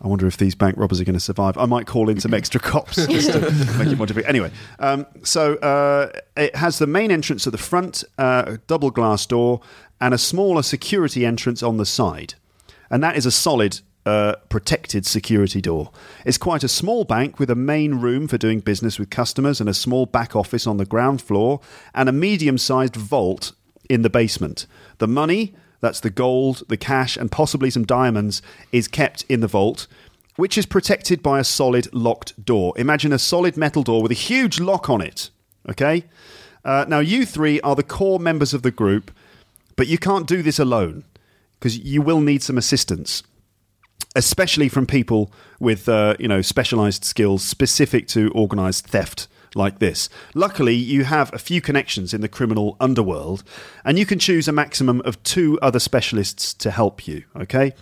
I 0.02 0.09
wonder 0.09 0.26
if 0.26 0.38
these 0.38 0.54
bank 0.54 0.76
robbers 0.78 0.99
are 1.00 1.04
going 1.04 1.14
to 1.14 1.21
survive. 1.21 1.59
I 1.59 1.66
might 1.66 1.87
call 1.87 2.09
in 2.09 2.21
some 2.21 2.33
extra 2.33 2.59
cops 2.71 2.97
just 3.07 3.33
to 3.33 3.40
make 3.78 3.88
it 3.88 3.97
more 3.99 4.07
difficult. 4.07 4.28
Anyway, 4.30 4.50
um, 4.78 5.04
so 5.25 5.57
uh, 5.57 6.11
it 6.37 6.54
has 6.57 6.78
the 6.78 6.87
main 6.87 7.11
entrance 7.11 7.47
at 7.47 7.52
the 7.52 7.59
front, 7.59 8.02
uh, 8.19 8.45
a 8.47 8.57
double 8.66 8.90
glass 8.90 9.26
door, 9.26 9.61
and 10.00 10.14
a 10.14 10.19
smaller 10.19 10.62
security 10.62 11.26
entrance 11.26 11.62
on 11.62 11.76
the 11.76 11.85
side. 11.85 12.33
And 12.90 13.02
that 13.02 13.16
is 13.16 13.26
a 13.26 13.30
solid, 13.30 13.80
uh, 14.06 14.35
protected 14.49 15.06
security 15.06 15.61
door. 15.61 15.90
It's 16.25 16.38
quite 16.38 16.64
a 16.64 16.68
small 16.68 17.04
bank 17.04 17.38
with 17.38 17.50
a 17.50 17.54
main 17.54 17.97
room 17.97 18.26
for 18.28 18.38
doing 18.38 18.61
business 18.61 18.99
with 18.99 19.11
customers 19.11 19.61
and 19.61 19.68
a 19.68 19.75
small 19.75 20.06
back 20.06 20.35
office 20.35 20.66
on 20.66 20.78
the 20.78 20.87
ground 20.87 21.23
floor 21.23 21.61
and 21.94 22.09
a 22.09 22.12
medium 22.12 22.59
sized 22.59 22.97
vault 22.97 23.52
in 23.88 24.02
the 24.02 24.11
basement. 24.11 24.66
The 24.99 25.09
money, 25.09 25.54
that's 25.80 26.00
the 26.00 26.11
gold, 26.11 26.62
the 26.68 26.76
cash, 26.76 27.16
and 27.16 27.30
possibly 27.30 27.70
some 27.70 27.85
diamonds, 27.85 28.42
is 28.73 28.88
kept 28.88 29.25
in 29.28 29.40
the 29.40 29.47
vault, 29.47 29.87
which 30.37 30.56
is 30.56 30.66
protected 30.66 31.23
by 31.23 31.38
a 31.38 31.44
solid 31.44 31.92
locked 31.92 32.44
door. 32.44 32.73
Imagine 32.76 33.12
a 33.12 33.18
solid 33.18 33.56
metal 33.56 33.82
door 33.82 34.02
with 34.02 34.11
a 34.11 34.14
huge 34.14 34.61
lock 34.61 34.88
on 34.88 35.00
it. 35.00 35.30
Okay? 35.68 36.04
Uh, 36.64 36.85
now, 36.88 37.00
you 37.00 37.26
three 37.26 37.61
are 37.61 37.76
the 37.76 37.82
core 37.82 38.18
members 38.18 38.54
of 38.54 38.62
the 38.62 38.70
group, 38.70 39.11
but 39.76 39.87
you 39.87 39.99
can't 39.99 40.26
do 40.26 40.42
this 40.42 40.59
alone 40.59 41.04
because 41.60 41.78
you 41.78 42.02
will 42.02 42.20
need 42.20 42.42
some 42.42 42.58
assistance 42.58 43.22
especially 44.16 44.68
from 44.68 44.86
people 44.86 45.32
with 45.60 45.88
uh, 45.88 46.16
you 46.18 46.26
know 46.26 46.42
specialized 46.42 47.04
skills 47.04 47.42
specific 47.42 48.08
to 48.08 48.30
organized 48.32 48.86
theft 48.86 49.28
like 49.54 49.80
this. 49.80 50.08
Luckily, 50.34 50.74
you 50.74 51.04
have 51.04 51.32
a 51.34 51.38
few 51.38 51.60
connections 51.60 52.14
in 52.14 52.20
the 52.20 52.28
criminal 52.28 52.76
underworld, 52.80 53.42
and 53.84 53.98
you 53.98 54.06
can 54.06 54.18
choose 54.18 54.46
a 54.48 54.52
maximum 54.52 55.00
of 55.02 55.22
two 55.22 55.58
other 55.60 55.80
specialists 55.80 56.54
to 56.54 56.70
help 56.70 57.06
you. 57.06 57.24
Okay. 57.36 57.72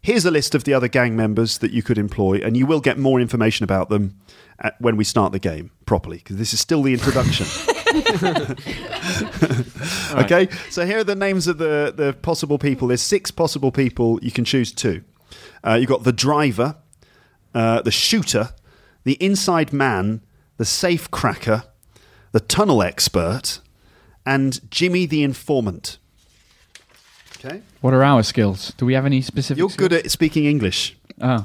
Here's 0.00 0.24
a 0.24 0.32
list 0.32 0.56
of 0.56 0.64
the 0.64 0.74
other 0.74 0.88
gang 0.88 1.14
members 1.14 1.58
that 1.58 1.70
you 1.70 1.80
could 1.80 1.96
employ, 1.96 2.40
and 2.42 2.56
you 2.56 2.66
will 2.66 2.80
get 2.80 2.98
more 2.98 3.20
information 3.20 3.62
about 3.62 3.88
them 3.88 4.18
at, 4.58 4.80
when 4.80 4.96
we 4.96 5.04
start 5.04 5.32
the 5.32 5.38
game 5.38 5.70
properly, 5.86 6.18
because 6.18 6.36
this 6.36 6.52
is 6.52 6.60
still 6.60 6.82
the 6.82 6.92
introduction. 6.92 7.46
okay, 10.22 10.48
so 10.70 10.86
here 10.86 10.98
are 10.98 11.04
the 11.04 11.16
names 11.16 11.46
of 11.46 11.58
the, 11.58 11.92
the 11.94 12.14
possible 12.22 12.58
people. 12.58 12.88
There's 12.88 13.02
six 13.02 13.30
possible 13.30 13.70
people. 13.70 14.18
You 14.22 14.30
can 14.30 14.44
choose 14.44 14.72
two. 14.72 15.02
Uh, 15.64 15.74
you've 15.74 15.88
got 15.88 16.04
the 16.04 16.12
driver, 16.12 16.76
uh, 17.54 17.82
the 17.82 17.90
shooter, 17.90 18.50
the 19.04 19.14
inside 19.14 19.72
man, 19.72 20.22
the 20.56 20.64
safe 20.64 21.10
cracker, 21.10 21.64
the 22.32 22.40
tunnel 22.40 22.82
expert, 22.82 23.60
and 24.24 24.70
Jimmy 24.70 25.06
the 25.06 25.22
informant. 25.22 25.98
Okay. 27.44 27.62
What 27.80 27.92
are 27.92 28.04
our 28.04 28.22
skills? 28.22 28.72
Do 28.76 28.86
we 28.86 28.94
have 28.94 29.04
any 29.04 29.20
specific? 29.20 29.58
You're 29.58 29.68
good 29.68 29.92
at 29.92 30.10
speaking 30.10 30.44
English. 30.44 30.96
Oh, 31.22 31.44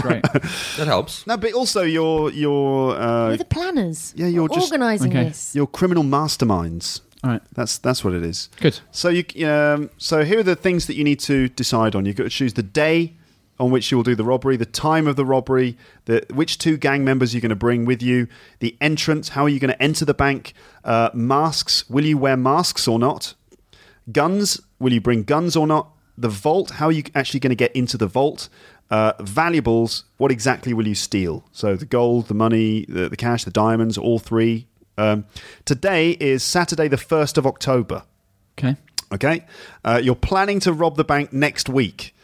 great. 0.00 0.22
That 0.76 0.86
helps. 0.86 1.26
No, 1.26 1.36
but 1.36 1.52
also 1.54 1.82
you're 1.82 2.30
you're 2.30 2.92
uh, 2.96 3.28
We're 3.30 3.36
the 3.36 3.44
planners. 3.44 4.12
yeah, 4.16 4.26
you're 4.28 4.42
We're 4.44 4.48
just- 4.56 4.72
organising 4.72 5.10
Okay. 5.10 5.24
this. 5.28 5.54
you're 5.54 5.66
criminal 5.66 6.04
masterminds. 6.04 7.00
All 7.24 7.30
right. 7.30 7.42
That's 7.54 7.78
that's 7.78 8.04
what 8.04 8.14
it 8.14 8.22
is. 8.24 8.48
Good. 8.60 8.80
So 8.90 9.08
you 9.08 9.24
um, 9.48 9.90
so 9.98 10.24
here 10.24 10.38
are 10.40 10.42
the 10.44 10.56
things 10.56 10.86
that 10.86 10.94
you 10.96 11.04
need 11.04 11.20
to 11.20 11.48
decide 11.48 11.94
on. 11.94 12.04
You've 12.04 12.16
got 12.16 12.24
to 12.24 12.30
choose 12.30 12.54
the 12.54 12.62
day 12.62 13.14
on 13.60 13.70
which 13.70 13.90
you 13.90 13.96
will 13.96 14.02
do 14.04 14.14
the 14.16 14.24
robbery, 14.24 14.56
the 14.56 14.66
time 14.66 15.06
of 15.06 15.14
the 15.16 15.24
robbery, 15.24 15.76
the 16.06 16.24
which 16.34 16.58
two 16.58 16.76
gang 16.76 17.04
members 17.04 17.32
you're 17.32 17.40
going 17.40 17.50
to 17.50 17.54
bring 17.54 17.84
with 17.84 18.02
you, 18.02 18.26
the 18.58 18.76
entrance, 18.80 19.30
how 19.30 19.44
are 19.44 19.48
you 19.48 19.60
going 19.60 19.70
to 19.72 19.80
enter 19.82 20.04
the 20.04 20.14
bank, 20.14 20.52
uh, 20.84 21.10
masks, 21.14 21.88
will 21.88 22.04
you 22.04 22.18
wear 22.18 22.36
masks 22.36 22.88
or 22.88 22.98
not, 22.98 23.34
guns, 24.10 24.60
will 24.80 24.92
you 24.92 25.00
bring 25.00 25.22
guns 25.22 25.54
or 25.54 25.66
not, 25.66 25.90
the 26.18 26.28
vault, 26.30 26.70
how 26.72 26.86
are 26.86 26.92
you 26.92 27.04
actually 27.14 27.38
going 27.40 27.50
to 27.50 27.54
get 27.56 27.70
into 27.76 27.96
the 27.96 28.06
vault, 28.06 28.48
uh, 28.92 29.14
valuables, 29.20 30.04
what 30.18 30.30
exactly 30.30 30.74
will 30.74 30.86
you 30.86 30.94
steal? 30.94 31.44
So 31.50 31.76
the 31.76 31.86
gold, 31.86 32.28
the 32.28 32.34
money, 32.34 32.84
the, 32.86 33.08
the 33.08 33.16
cash, 33.16 33.44
the 33.44 33.50
diamonds, 33.50 33.96
all 33.96 34.18
three. 34.18 34.66
Um, 34.98 35.24
today 35.64 36.10
is 36.10 36.42
Saturday, 36.42 36.88
the 36.88 36.96
1st 36.98 37.38
of 37.38 37.46
October. 37.46 38.04
Okay. 38.58 38.76
Okay, 39.10 39.44
uh, 39.84 40.00
you're 40.02 40.14
planning 40.14 40.58
to 40.60 40.72
rob 40.72 40.96
the 40.96 41.04
bank 41.04 41.32
next 41.32 41.68
week. 41.68 42.14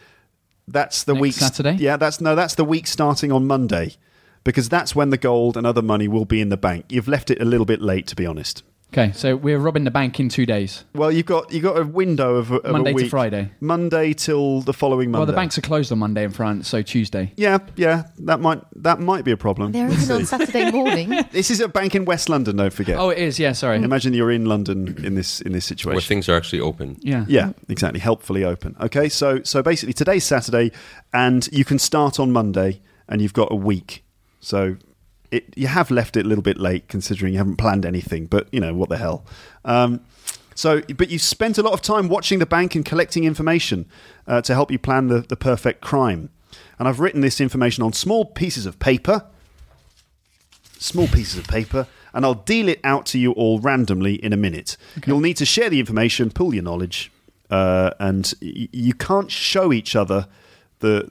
That's 0.66 1.04
the 1.04 1.14
Next 1.14 1.22
week. 1.22 1.34
Saturday? 1.34 1.72
Yeah, 1.74 1.96
that's 1.96 2.20
no, 2.20 2.34
that's 2.34 2.54
the 2.54 2.64
week 2.64 2.86
starting 2.86 3.30
on 3.32 3.46
Monday, 3.46 3.96
because 4.44 4.68
that's 4.70 4.94
when 4.94 5.10
the 5.10 5.18
gold 5.18 5.56
and 5.56 5.66
other 5.66 5.82
money 5.82 6.08
will 6.08 6.24
be 6.24 6.40
in 6.40 6.48
the 6.48 6.56
bank. 6.56 6.86
You've 6.88 7.08
left 7.08 7.30
it 7.30 7.42
a 7.42 7.44
little 7.44 7.66
bit 7.66 7.82
late, 7.82 8.06
to 8.08 8.16
be 8.16 8.24
honest. 8.24 8.62
Okay. 8.92 9.12
So 9.12 9.36
we're 9.36 9.58
robbing 9.58 9.84
the 9.84 9.90
bank 9.90 10.18
in 10.18 10.28
two 10.28 10.46
days. 10.46 10.84
Well, 10.94 11.12
you've 11.12 11.26
got 11.26 11.52
you 11.52 11.60
have 11.60 11.74
got 11.74 11.80
a 11.82 11.86
window 11.86 12.36
of, 12.36 12.50
of 12.52 12.72
Monday 12.72 12.92
a 12.92 12.94
to. 12.94 13.08
Friday. 13.08 13.52
Monday 13.60 14.14
till 14.14 14.62
the 14.62 14.72
following 14.72 15.10
Monday. 15.10 15.20
Well, 15.20 15.26
the 15.26 15.34
banks 15.34 15.58
are 15.58 15.60
closed 15.60 15.92
on 15.92 15.98
Monday 15.98 16.24
in 16.24 16.30
France, 16.30 16.68
so 16.68 16.80
Tuesday. 16.80 17.32
Yeah, 17.36 17.58
yeah, 17.76 18.04
that 18.20 18.40
might 18.40 18.62
that 18.76 18.98
might 18.98 19.24
be 19.24 19.30
a 19.30 19.36
problem. 19.36 19.72
They're 19.72 19.88
open 19.88 20.10
on. 20.10 20.24
Saturday 20.24 20.70
morning. 20.70 21.14
This 21.30 21.50
is 21.50 21.60
a 21.60 21.68
bank 21.68 21.94
in 21.94 22.04
West 22.04 22.28
London. 22.28 22.56
Don't 22.56 22.72
forget. 22.72 22.98
Oh, 22.98 23.10
it 23.10 23.18
is. 23.18 23.38
Yeah. 23.38 23.52
Sorry. 23.52 23.76
Imagine 23.76 24.14
you're 24.14 24.30
in 24.30 24.46
London 24.46 24.96
in 25.04 25.14
this 25.14 25.40
in 25.40 25.52
this 25.52 25.66
situation 25.66 25.94
Where 25.94 26.00
things 26.00 26.28
are 26.28 26.36
actually 26.36 26.60
open. 26.60 26.96
Yeah. 27.00 27.24
Yeah, 27.28 27.52
exactly. 27.68 28.00
Helpfully 28.00 28.44
open. 28.44 28.74
Okay, 28.80 29.08
so 29.08 29.42
so 29.42 29.62
basically 29.62 29.92
today's 29.92 30.24
Saturday, 30.24 30.72
and 31.12 31.46
you 31.52 31.64
can 31.64 31.78
start 31.78 32.18
on 32.18 32.32
Monday, 32.32 32.80
and 33.08 33.20
you've 33.20 33.34
got 33.34 33.52
a 33.52 33.56
week. 33.56 34.04
So 34.40 34.76
it, 35.30 35.52
you 35.56 35.66
have 35.66 35.90
left 35.90 36.16
it 36.16 36.24
a 36.24 36.28
little 36.28 36.42
bit 36.42 36.58
late, 36.58 36.88
considering 36.88 37.32
you 37.32 37.38
haven't 37.38 37.56
planned 37.56 37.84
anything. 37.84 38.26
But 38.26 38.48
you 38.52 38.60
know 38.60 38.74
what 38.74 38.88
the 38.88 38.98
hell. 38.98 39.24
Um, 39.64 40.00
so, 40.54 40.82
but 40.96 41.08
you 41.10 41.18
spent 41.18 41.56
a 41.58 41.62
lot 41.62 41.72
of 41.72 41.82
time 41.82 42.08
watching 42.08 42.40
the 42.40 42.46
bank 42.46 42.74
and 42.74 42.84
collecting 42.84 43.24
information 43.24 43.86
uh, 44.26 44.40
to 44.42 44.54
help 44.54 44.70
you 44.70 44.78
plan 44.78 45.06
the, 45.06 45.20
the 45.20 45.36
perfect 45.36 45.80
crime. 45.80 46.30
And 46.78 46.88
I've 46.88 46.98
written 46.98 47.20
this 47.20 47.40
information 47.40 47.84
on 47.84 47.92
small 47.92 48.24
pieces 48.24 48.66
of 48.66 48.78
paper 48.78 49.24
small 50.78 51.08
pieces 51.08 51.38
of 51.38 51.46
paper, 51.46 51.86
and 52.14 52.24
I'll 52.24 52.34
deal 52.34 52.68
it 52.68 52.80
out 52.84 53.06
to 53.06 53.18
you 53.18 53.32
all 53.32 53.58
randomly 53.58 54.14
in 54.14 54.32
a 54.32 54.36
minute. 54.36 54.76
You'll 55.06 55.20
need 55.20 55.36
to 55.38 55.44
share 55.44 55.68
the 55.68 55.80
information, 55.80 56.30
pool 56.30 56.54
your 56.54 56.62
knowledge, 56.62 57.10
uh, 57.50 57.90
and 57.98 58.32
y- 58.40 58.68
you 58.72 58.94
can't 58.94 59.30
show 59.30 59.72
each 59.72 59.94
other 59.96 60.28
the 60.78 61.10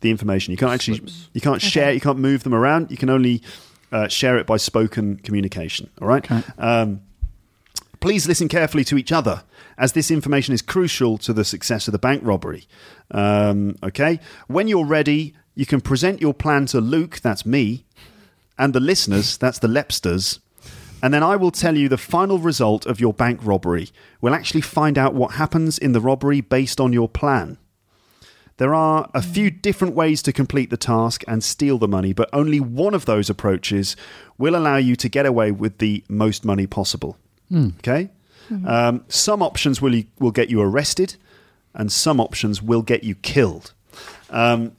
the 0.00 0.10
information. 0.10 0.52
You 0.52 0.56
can't 0.56 0.72
actually 0.72 1.02
you 1.32 1.40
can't 1.40 1.62
share, 1.62 1.92
you 1.92 2.00
can't 2.00 2.18
move 2.18 2.42
them 2.42 2.54
around. 2.54 2.90
You 2.90 2.96
can 2.96 3.10
only 3.10 3.42
uh, 3.92 4.08
share 4.08 4.38
it 4.38 4.46
by 4.46 4.56
spoken 4.56 5.16
communication. 5.16 5.90
All 6.00 6.08
right. 6.08 6.24
Okay. 6.24 6.42
Um, 6.58 7.02
Please 8.00 8.28
listen 8.28 8.48
carefully 8.48 8.84
to 8.84 8.96
each 8.96 9.10
other, 9.10 9.42
as 9.76 9.92
this 9.92 10.10
information 10.10 10.54
is 10.54 10.62
crucial 10.62 11.18
to 11.18 11.32
the 11.32 11.44
success 11.44 11.88
of 11.88 11.92
the 11.92 11.98
bank 11.98 12.22
robbery. 12.24 12.64
Um, 13.10 13.76
okay? 13.82 14.20
When 14.46 14.68
you're 14.68 14.84
ready, 14.86 15.34
you 15.56 15.66
can 15.66 15.80
present 15.80 16.20
your 16.20 16.32
plan 16.32 16.66
to 16.66 16.80
Luke, 16.80 17.18
that's 17.20 17.44
me, 17.44 17.84
and 18.56 18.72
the 18.72 18.80
listeners, 18.80 19.36
that's 19.36 19.58
the 19.58 19.68
Lepsters, 19.68 20.38
and 21.02 21.12
then 21.12 21.22
I 21.22 21.36
will 21.36 21.50
tell 21.50 21.76
you 21.76 21.88
the 21.88 21.98
final 21.98 22.38
result 22.38 22.86
of 22.86 23.00
your 23.00 23.12
bank 23.12 23.40
robbery. 23.42 23.90
We'll 24.20 24.34
actually 24.34 24.62
find 24.62 24.96
out 24.96 25.14
what 25.14 25.32
happens 25.32 25.78
in 25.78 25.92
the 25.92 26.00
robbery 26.00 26.40
based 26.40 26.80
on 26.80 26.92
your 26.92 27.08
plan. 27.08 27.58
There 28.58 28.74
are 28.74 29.08
a 29.14 29.22
few 29.22 29.50
different 29.50 29.94
ways 29.94 30.20
to 30.22 30.32
complete 30.32 30.70
the 30.70 30.76
task 30.76 31.24
and 31.26 31.42
steal 31.42 31.78
the 31.78 31.88
money, 31.88 32.12
but 32.12 32.28
only 32.32 32.60
one 32.60 32.92
of 32.92 33.06
those 33.06 33.30
approaches 33.30 33.96
will 34.36 34.54
allow 34.54 34.76
you 34.76 34.96
to 34.96 35.08
get 35.08 35.26
away 35.26 35.50
with 35.52 35.78
the 35.78 36.04
most 36.08 36.44
money 36.44 36.66
possible. 36.66 37.16
Okay? 37.78 38.10
Um, 38.66 39.04
some 39.08 39.42
options 39.42 39.80
will, 39.80 40.02
will 40.18 40.30
get 40.32 40.50
you 40.50 40.60
arrested, 40.60 41.16
and 41.74 41.92
some 41.92 42.20
options 42.20 42.60
will 42.62 42.82
get 42.82 43.04
you 43.04 43.14
killed. 43.14 43.72
Um, 44.30 44.72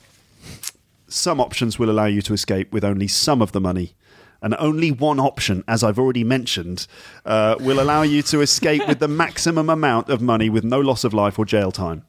some 1.07 1.39
options 1.39 1.79
will 1.79 1.89
allow 1.89 2.05
you 2.05 2.21
to 2.23 2.33
escape 2.33 2.71
with 2.71 2.83
only 2.83 3.07
some 3.07 3.41
of 3.41 3.51
the 3.51 3.61
money. 3.61 3.93
And 4.41 4.55
only 4.57 4.91
one 4.91 5.19
option, 5.19 5.63
as 5.67 5.83
I've 5.83 5.99
already 5.99 6.23
mentioned, 6.23 6.87
uh, 7.25 7.55
will 7.59 7.79
allow 7.81 8.03
you 8.03 8.21
to 8.23 8.41
escape 8.41 8.87
with 8.87 8.99
the 8.99 9.07
maximum 9.07 9.69
amount 9.69 10.09
of 10.09 10.21
money 10.21 10.49
with 10.49 10.63
no 10.63 10.79
loss 10.79 11.03
of 11.03 11.13
life 11.13 11.37
or 11.37 11.45
jail 11.45 11.71
time. 11.71 12.05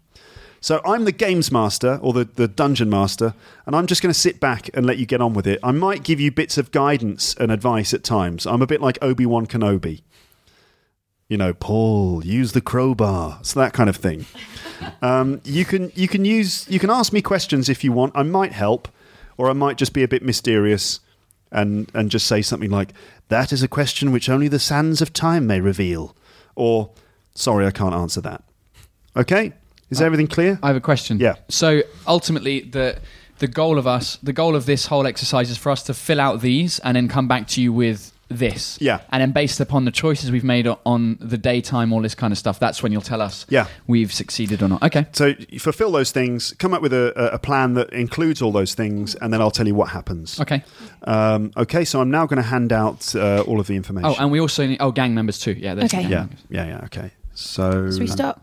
So 0.60 0.80
I'm 0.84 1.04
the 1.04 1.12
games 1.12 1.50
master 1.50 1.98
or 2.02 2.12
the, 2.12 2.24
the 2.24 2.46
dungeon 2.46 2.90
master, 2.90 3.34
and 3.64 3.74
I'm 3.74 3.86
just 3.86 4.02
going 4.02 4.12
to 4.12 4.18
sit 4.18 4.40
back 4.40 4.68
and 4.74 4.84
let 4.84 4.98
you 4.98 5.06
get 5.06 5.22
on 5.22 5.32
with 5.32 5.46
it. 5.46 5.58
I 5.62 5.72
might 5.72 6.02
give 6.02 6.20
you 6.20 6.30
bits 6.30 6.58
of 6.58 6.70
guidance 6.70 7.34
and 7.34 7.50
advice 7.50 7.94
at 7.94 8.04
times. 8.04 8.46
I'm 8.46 8.60
a 8.60 8.66
bit 8.66 8.82
like 8.82 8.98
Obi 9.00 9.24
Wan 9.24 9.46
Kenobi. 9.46 10.02
You 11.28 11.38
know, 11.38 11.54
Paul, 11.54 12.24
use 12.24 12.52
the 12.52 12.60
crowbar. 12.60 13.38
So 13.42 13.60
that 13.60 13.72
kind 13.72 13.88
of 13.88 13.96
thing. 13.96 14.26
Um, 15.02 15.42
you 15.44 15.66
can 15.66 15.92
you 15.94 16.08
can 16.08 16.24
use 16.24 16.66
you 16.66 16.78
can 16.78 16.88
ask 16.88 17.12
me 17.12 17.20
questions 17.20 17.68
if 17.68 17.84
you 17.84 17.92
want. 17.92 18.12
I 18.16 18.22
might 18.22 18.52
help, 18.52 18.88
or 19.36 19.50
I 19.50 19.52
might 19.52 19.76
just 19.76 19.92
be 19.92 20.02
a 20.02 20.08
bit 20.08 20.22
mysterious 20.22 21.00
and 21.52 21.90
and 21.92 22.10
just 22.10 22.26
say 22.26 22.40
something 22.40 22.70
like, 22.70 22.94
"That 23.28 23.52
is 23.52 23.62
a 23.62 23.68
question 23.68 24.10
which 24.10 24.30
only 24.30 24.48
the 24.48 24.58
sands 24.58 25.02
of 25.02 25.12
time 25.12 25.46
may 25.46 25.60
reveal," 25.60 26.16
or 26.54 26.92
"Sorry, 27.34 27.66
I 27.66 27.72
can't 27.72 27.94
answer 27.94 28.22
that." 28.22 28.42
Okay, 29.14 29.52
is 29.90 30.00
everything 30.00 30.26
clear? 30.28 30.58
I 30.62 30.68
have 30.68 30.76
a 30.76 30.80
question. 30.80 31.18
Yeah. 31.20 31.34
So 31.48 31.82
ultimately, 32.06 32.60
the 32.60 32.98
the 33.38 33.48
goal 33.48 33.78
of 33.78 33.86
us, 33.86 34.16
the 34.22 34.32
goal 34.32 34.54
of 34.54 34.66
this 34.66 34.86
whole 34.86 35.06
exercise 35.06 35.50
is 35.50 35.56
for 35.58 35.70
us 35.70 35.82
to 35.84 35.94
fill 35.94 36.20
out 36.20 36.40
these 36.40 36.78
and 36.80 36.96
then 36.96 37.08
come 37.08 37.26
back 37.28 37.46
to 37.48 37.60
you 37.62 37.72
with 37.72 38.12
this. 38.28 38.78
Yeah. 38.80 39.00
And 39.10 39.20
then 39.22 39.32
based 39.32 39.58
upon 39.60 39.86
the 39.86 39.90
choices 39.90 40.30
we've 40.30 40.44
made 40.44 40.68
on 40.86 41.16
the 41.20 41.36
daytime, 41.38 41.92
all 41.92 42.00
this 42.02 42.14
kind 42.14 42.32
of 42.32 42.38
stuff, 42.38 42.60
that's 42.60 42.80
when 42.82 42.92
you'll 42.92 43.00
tell 43.02 43.20
us. 43.20 43.46
Yeah. 43.48 43.66
We've 43.88 44.12
succeeded 44.12 44.62
or 44.62 44.68
not. 44.68 44.82
Okay. 44.84 45.06
So 45.12 45.34
you 45.48 45.58
fulfill 45.58 45.90
those 45.90 46.12
things, 46.12 46.52
come 46.58 46.72
up 46.74 46.80
with 46.82 46.92
a, 46.92 47.12
a- 47.16 47.34
a 47.34 47.38
plan 47.40 47.74
that 47.74 47.92
includes 47.92 48.40
all 48.42 48.52
those 48.52 48.74
things, 48.74 49.14
and 49.16 49.32
then 49.32 49.40
I'll 49.40 49.50
tell 49.50 49.66
you 49.66 49.74
what 49.74 49.88
happens. 49.88 50.38
Okay. 50.38 50.62
Um, 51.04 51.50
okay, 51.56 51.84
so 51.84 52.00
I'm 52.00 52.10
now 52.10 52.26
going 52.26 52.36
to 52.36 52.48
hand 52.48 52.72
out 52.72 53.16
uh, 53.16 53.42
all 53.48 53.58
of 53.58 53.66
the 53.66 53.74
information. 53.74 54.10
Oh, 54.10 54.22
and 54.22 54.30
we 54.30 54.38
also 54.38 54.64
need 54.66 54.76
oh 54.80 54.92
gang 54.92 55.12
members 55.14 55.38
too. 55.40 55.52
Yeah. 55.52 55.72
Okay. 55.74 56.02
yeah, 56.02 56.08
members. 56.20 56.38
yeah, 56.50 56.66
yeah. 56.66 56.84
Okay, 56.84 57.10
so 57.34 57.90
Should 57.90 58.00
we 58.00 58.06
start? 58.06 58.38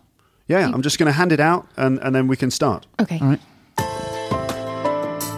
Yeah, 0.48 0.60
yeah, 0.60 0.72
I'm 0.74 0.82
just 0.82 0.98
going 0.98 1.08
to 1.08 1.12
hand 1.14 1.32
it 1.32 1.40
out, 1.40 1.68
and, 1.76 2.00
and 2.00 2.16
then 2.16 2.28
we 2.28 2.38
can 2.38 2.52
start. 2.52 2.88
Okay. 3.02 3.20
All 3.20 3.28
right. 3.28 3.40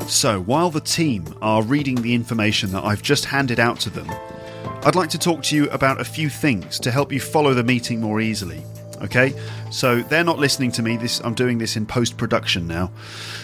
So, 0.07 0.41
while 0.41 0.69
the 0.69 0.81
team 0.81 1.35
are 1.41 1.61
reading 1.61 2.01
the 2.01 2.13
information 2.13 2.71
that 2.71 2.83
I've 2.83 3.01
just 3.01 3.25
handed 3.25 3.59
out 3.59 3.79
to 3.81 3.89
them, 3.89 4.09
I'd 4.83 4.95
like 4.95 5.09
to 5.11 5.19
talk 5.19 5.43
to 5.43 5.55
you 5.55 5.69
about 5.69 5.99
a 5.99 6.03
few 6.03 6.29
things 6.29 6.79
to 6.79 6.91
help 6.91 7.11
you 7.11 7.19
follow 7.19 7.53
the 7.53 7.63
meeting 7.63 8.01
more 8.01 8.21
easily. 8.21 8.63
Okay, 9.01 9.33
so 9.71 10.01
they're 10.01 10.23
not 10.23 10.39
listening 10.39 10.71
to 10.73 10.81
me. 10.81 10.97
This 10.97 11.21
I'm 11.21 11.33
doing 11.33 11.57
this 11.57 11.77
in 11.77 11.85
post 11.85 12.17
production 12.17 12.67
now. 12.67 12.91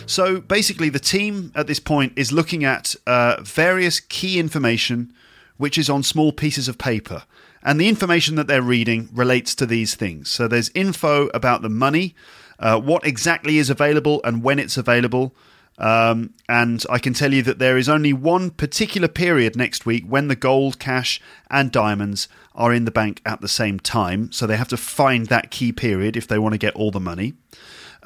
So 0.06 0.42
basically, 0.42 0.90
the 0.90 1.00
team 1.00 1.52
at 1.56 1.68
this 1.68 1.80
point 1.80 2.14
is 2.16 2.32
looking 2.32 2.64
at 2.66 2.96
uh, 3.08 3.38
various 3.42 4.00
key 4.00 4.40
information 4.40 5.14
which 5.58 5.78
is 5.78 5.90
on 5.90 6.04
small 6.04 6.32
pieces 6.32 6.68
of 6.68 6.78
paper. 6.78 7.24
And 7.66 7.82
the 7.82 7.90
information 7.90 8.36
that 8.36 8.46
they're 8.46 8.62
reading 8.62 9.10
relates 9.12 9.56
to 9.56 9.66
these 9.66 9.96
things. 9.96 10.30
So 10.30 10.48
there's 10.48 10.70
info 10.76 11.28
about 11.34 11.64
the 11.64 11.70
money, 11.70 12.14
uh, 12.60 12.80
what 12.80 13.06
exactly 13.06 13.58
is 13.58 13.72
available 13.72 14.22
and 14.24 14.44
when 14.44 14.60
it's 14.60 14.78
available. 14.78 15.36
Um, 15.80 16.36
and 16.48 16.86
I 16.90 17.00
can 17.00 17.14
tell 17.14 17.34
you 17.34 17.42
that 17.42 17.60
there 17.60 17.76
is 17.76 17.90
only 17.90 18.14
one 18.14 18.52
particular 18.52 19.08
period 19.08 19.56
next 19.56 19.86
week 19.86 20.06
when 20.08 20.28
the 20.28 20.36
gold, 20.36 20.78
cash, 20.80 21.20
and 21.50 21.72
diamonds 21.72 22.30
are 22.54 22.72
in 22.72 22.86
the 22.86 22.92
bank 22.92 23.20
at 23.26 23.42
the 23.42 23.48
same 23.48 23.80
time. 23.80 24.32
So 24.32 24.46
they 24.46 24.58
have 24.58 24.70
to 24.70 24.78
find 24.78 25.26
that 25.28 25.52
key 25.52 25.72
period 25.72 26.16
if 26.16 26.28
they 26.28 26.40
want 26.40 26.54
to 26.54 26.60
get 26.60 26.76
all 26.76 26.92
the 26.92 27.00
money. 27.00 27.34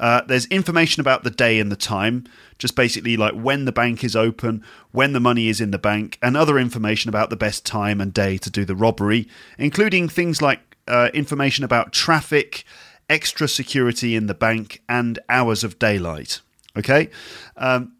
Uh, 0.00 0.22
there's 0.26 0.46
information 0.46 1.00
about 1.00 1.22
the 1.22 1.30
day 1.30 1.60
and 1.60 1.70
the 1.70 1.76
time, 1.76 2.24
just 2.58 2.74
basically 2.74 3.18
like 3.18 3.34
when 3.34 3.66
the 3.66 3.72
bank 3.72 4.02
is 4.02 4.16
open, 4.16 4.64
when 4.92 5.12
the 5.12 5.20
money 5.20 5.48
is 5.48 5.60
in 5.60 5.70
the 5.70 5.78
bank, 5.78 6.18
and 6.22 6.36
other 6.36 6.58
information 6.58 7.10
about 7.10 7.28
the 7.28 7.36
best 7.36 7.66
time 7.66 8.00
and 8.00 8.14
day 8.14 8.38
to 8.38 8.50
do 8.50 8.64
the 8.64 8.74
robbery, 8.74 9.28
including 9.58 10.08
things 10.08 10.40
like 10.40 10.76
uh, 10.88 11.10
information 11.12 11.64
about 11.64 11.92
traffic, 11.92 12.64
extra 13.10 13.46
security 13.46 14.16
in 14.16 14.26
the 14.26 14.34
bank, 14.34 14.82
and 14.88 15.18
hours 15.28 15.62
of 15.62 15.78
daylight. 15.78 16.40
Okay? 16.76 17.10
Um, 17.58 17.92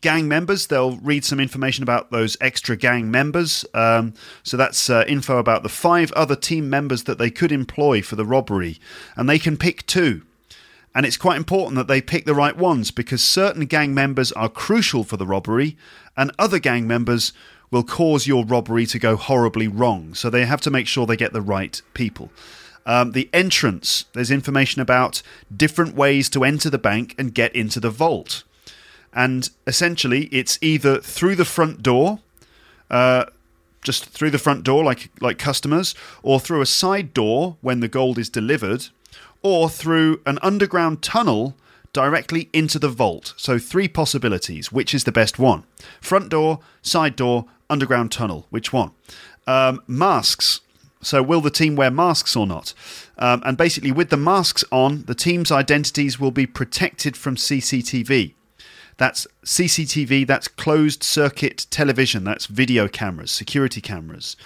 gang 0.00 0.28
members 0.28 0.66
they'll 0.66 0.96
read 0.98 1.24
some 1.24 1.40
information 1.40 1.82
about 1.82 2.10
those 2.10 2.36
extra 2.40 2.76
gang 2.76 3.08
members 3.08 3.64
um, 3.72 4.12
so 4.42 4.56
that's 4.56 4.90
uh, 4.90 5.04
info 5.06 5.38
about 5.38 5.62
the 5.62 5.68
five 5.68 6.10
other 6.12 6.34
team 6.34 6.68
members 6.68 7.04
that 7.04 7.18
they 7.18 7.30
could 7.30 7.52
employ 7.52 8.02
for 8.02 8.16
the 8.16 8.24
robbery 8.24 8.78
and 9.16 9.28
they 9.28 9.38
can 9.38 9.56
pick 9.56 9.86
two 9.86 10.22
and 10.96 11.04
it's 11.04 11.18
quite 11.18 11.36
important 11.36 11.76
that 11.76 11.88
they 11.88 12.00
pick 12.00 12.24
the 12.24 12.34
right 12.34 12.56
ones 12.56 12.90
because 12.90 13.22
certain 13.22 13.66
gang 13.66 13.92
members 13.92 14.32
are 14.32 14.48
crucial 14.48 15.04
for 15.04 15.18
the 15.18 15.26
robbery, 15.26 15.76
and 16.16 16.32
other 16.38 16.58
gang 16.58 16.86
members 16.86 17.34
will 17.70 17.82
cause 17.82 18.26
your 18.26 18.46
robbery 18.46 18.86
to 18.86 18.98
go 18.98 19.14
horribly 19.14 19.68
wrong. 19.68 20.14
So 20.14 20.30
they 20.30 20.46
have 20.46 20.62
to 20.62 20.70
make 20.70 20.86
sure 20.86 21.04
they 21.04 21.14
get 21.14 21.34
the 21.34 21.42
right 21.42 21.82
people. 21.92 22.30
Um, 22.86 23.12
the 23.12 23.28
entrance, 23.34 24.06
there's 24.14 24.30
information 24.30 24.80
about 24.80 25.20
different 25.54 25.94
ways 25.94 26.30
to 26.30 26.44
enter 26.44 26.70
the 26.70 26.78
bank 26.78 27.14
and 27.18 27.34
get 27.34 27.54
into 27.54 27.78
the 27.78 27.90
vault. 27.90 28.42
And 29.12 29.50
essentially, 29.66 30.30
it's 30.32 30.58
either 30.62 31.02
through 31.02 31.34
the 31.34 31.44
front 31.44 31.82
door, 31.82 32.20
uh, 32.90 33.26
just 33.82 34.06
through 34.06 34.30
the 34.30 34.38
front 34.38 34.64
door, 34.64 34.82
like 34.82 35.10
like 35.20 35.36
customers, 35.38 35.94
or 36.22 36.40
through 36.40 36.62
a 36.62 36.66
side 36.66 37.12
door 37.12 37.58
when 37.60 37.80
the 37.80 37.88
gold 37.88 38.18
is 38.18 38.30
delivered, 38.30 38.88
or 39.46 39.70
through 39.70 40.20
an 40.26 40.40
underground 40.42 41.02
tunnel 41.02 41.56
directly 41.92 42.50
into 42.52 42.80
the 42.80 42.88
vault. 42.88 43.32
So, 43.36 43.60
three 43.60 43.86
possibilities. 43.86 44.72
Which 44.72 44.92
is 44.92 45.04
the 45.04 45.12
best 45.12 45.38
one? 45.38 45.62
Front 46.00 46.30
door, 46.30 46.58
side 46.82 47.14
door, 47.14 47.44
underground 47.70 48.10
tunnel. 48.10 48.46
Which 48.50 48.72
one? 48.72 48.90
Um, 49.46 49.80
masks. 49.86 50.62
So, 51.00 51.22
will 51.22 51.40
the 51.40 51.50
team 51.50 51.76
wear 51.76 51.92
masks 51.92 52.34
or 52.34 52.44
not? 52.44 52.74
Um, 53.18 53.40
and 53.44 53.56
basically, 53.56 53.92
with 53.92 54.10
the 54.10 54.16
masks 54.16 54.64
on, 54.72 55.04
the 55.04 55.14
team's 55.14 55.52
identities 55.52 56.18
will 56.18 56.32
be 56.32 56.46
protected 56.46 57.16
from 57.16 57.36
CCTV. 57.36 58.34
That's 58.96 59.28
CCTV, 59.44 60.26
that's 60.26 60.48
closed 60.48 61.04
circuit 61.04 61.66
television, 61.70 62.24
that's 62.24 62.46
video 62.46 62.88
cameras, 62.88 63.30
security 63.30 63.80
cameras. 63.80 64.36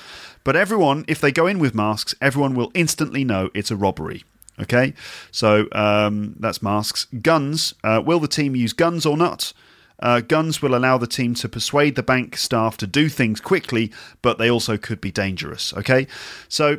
But 0.44 0.56
everyone, 0.56 1.04
if 1.08 1.20
they 1.20 1.32
go 1.32 1.46
in 1.46 1.58
with 1.58 1.74
masks, 1.74 2.14
everyone 2.20 2.54
will 2.54 2.72
instantly 2.74 3.24
know 3.24 3.48
it's 3.54 3.70
a 3.70 3.76
robbery. 3.76 4.24
Okay, 4.60 4.94
so 5.30 5.66
um, 5.72 6.36
that's 6.38 6.62
masks. 6.62 7.06
Guns. 7.22 7.74
Uh, 7.82 8.02
will 8.04 8.20
the 8.20 8.28
team 8.28 8.54
use 8.54 8.72
guns 8.72 9.06
or 9.06 9.16
not? 9.16 9.52
Uh, 10.00 10.20
guns 10.20 10.62
will 10.62 10.74
allow 10.74 10.96
the 10.96 11.06
team 11.06 11.34
to 11.34 11.48
persuade 11.48 11.94
the 11.94 12.02
bank 12.02 12.36
staff 12.36 12.76
to 12.78 12.86
do 12.86 13.08
things 13.08 13.40
quickly, 13.40 13.92
but 14.22 14.38
they 14.38 14.50
also 14.50 14.76
could 14.76 15.00
be 15.00 15.10
dangerous. 15.10 15.74
Okay, 15.74 16.06
so 16.48 16.78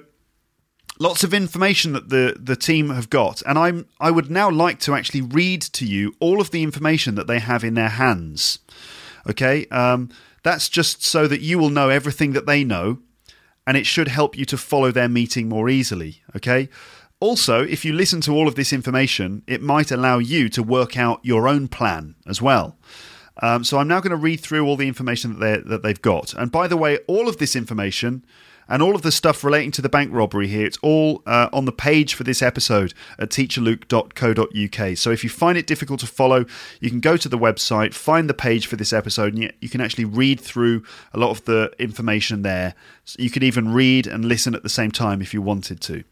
lots 0.99 1.23
of 1.23 1.33
information 1.33 1.93
that 1.93 2.09
the 2.09 2.35
the 2.39 2.55
team 2.55 2.89
have 2.89 3.09
got, 3.09 3.41
and 3.43 3.57
I'm 3.57 3.85
I 3.99 4.11
would 4.11 4.29
now 4.29 4.49
like 4.49 4.79
to 4.81 4.95
actually 4.95 5.21
read 5.21 5.61
to 5.61 5.85
you 5.85 6.15
all 6.19 6.41
of 6.41 6.51
the 6.51 6.63
information 6.63 7.15
that 7.15 7.27
they 7.27 7.39
have 7.39 7.63
in 7.63 7.75
their 7.75 7.89
hands. 7.89 8.59
Okay, 9.29 9.67
um, 9.67 10.09
that's 10.43 10.69
just 10.69 11.03
so 11.03 11.27
that 11.27 11.41
you 11.41 11.59
will 11.59 11.69
know 11.69 11.89
everything 11.89 12.33
that 12.33 12.47
they 12.47 12.63
know, 12.63 12.99
and 13.67 13.77
it 13.77 13.85
should 13.85 14.07
help 14.07 14.37
you 14.37 14.45
to 14.45 14.57
follow 14.57 14.91
their 14.91 15.09
meeting 15.09 15.47
more 15.47 15.69
easily. 15.69 16.21
Okay. 16.35 16.69
Also, 17.21 17.63
if 17.63 17.85
you 17.85 17.93
listen 17.93 18.19
to 18.19 18.33
all 18.33 18.47
of 18.47 18.55
this 18.55 18.73
information, 18.73 19.43
it 19.45 19.61
might 19.61 19.91
allow 19.91 20.17
you 20.17 20.49
to 20.49 20.63
work 20.63 20.97
out 20.97 21.19
your 21.21 21.47
own 21.47 21.67
plan 21.67 22.15
as 22.27 22.41
well. 22.41 22.75
Um, 23.43 23.63
so 23.63 23.77
I'm 23.77 23.87
now 23.87 23.99
going 23.99 24.09
to 24.09 24.17
read 24.17 24.39
through 24.39 24.65
all 24.65 24.75
the 24.75 24.87
information 24.87 25.39
that, 25.39 25.67
that 25.67 25.83
they've 25.83 26.01
got. 26.01 26.33
And 26.33 26.51
by 26.51 26.67
the 26.67 26.75
way, 26.75 26.97
all 27.07 27.29
of 27.29 27.37
this 27.37 27.55
information 27.55 28.25
and 28.67 28.81
all 28.81 28.95
of 28.95 29.03
the 29.03 29.11
stuff 29.11 29.43
relating 29.43 29.69
to 29.71 29.83
the 29.83 29.89
bank 29.89 30.09
robbery 30.11 30.47
here, 30.47 30.65
it's 30.65 30.79
all 30.81 31.21
uh, 31.27 31.47
on 31.53 31.65
the 31.65 31.71
page 31.71 32.15
for 32.15 32.23
this 32.23 32.41
episode 32.41 32.95
at 33.19 33.29
teacherluke.co.uk. 33.29 34.97
So 34.97 35.11
if 35.11 35.23
you 35.23 35.29
find 35.29 35.59
it 35.59 35.67
difficult 35.67 35.99
to 35.99 36.07
follow, 36.07 36.45
you 36.79 36.89
can 36.89 37.01
go 37.01 37.17
to 37.17 37.29
the 37.29 37.37
website, 37.37 37.93
find 37.93 38.27
the 38.27 38.33
page 38.33 38.65
for 38.65 38.77
this 38.77 38.91
episode, 38.91 39.35
and 39.35 39.53
you 39.61 39.69
can 39.69 39.79
actually 39.79 40.05
read 40.05 40.39
through 40.39 40.81
a 41.13 41.19
lot 41.19 41.29
of 41.29 41.45
the 41.45 41.71
information 41.77 42.41
there. 42.41 42.73
So 43.05 43.21
you 43.21 43.29
could 43.29 43.43
even 43.43 43.73
read 43.73 44.07
and 44.07 44.25
listen 44.25 44.55
at 44.55 44.63
the 44.63 44.69
same 44.69 44.89
time 44.89 45.21
if 45.21 45.35
you 45.35 45.41
wanted 45.43 45.81
to. 45.81 46.03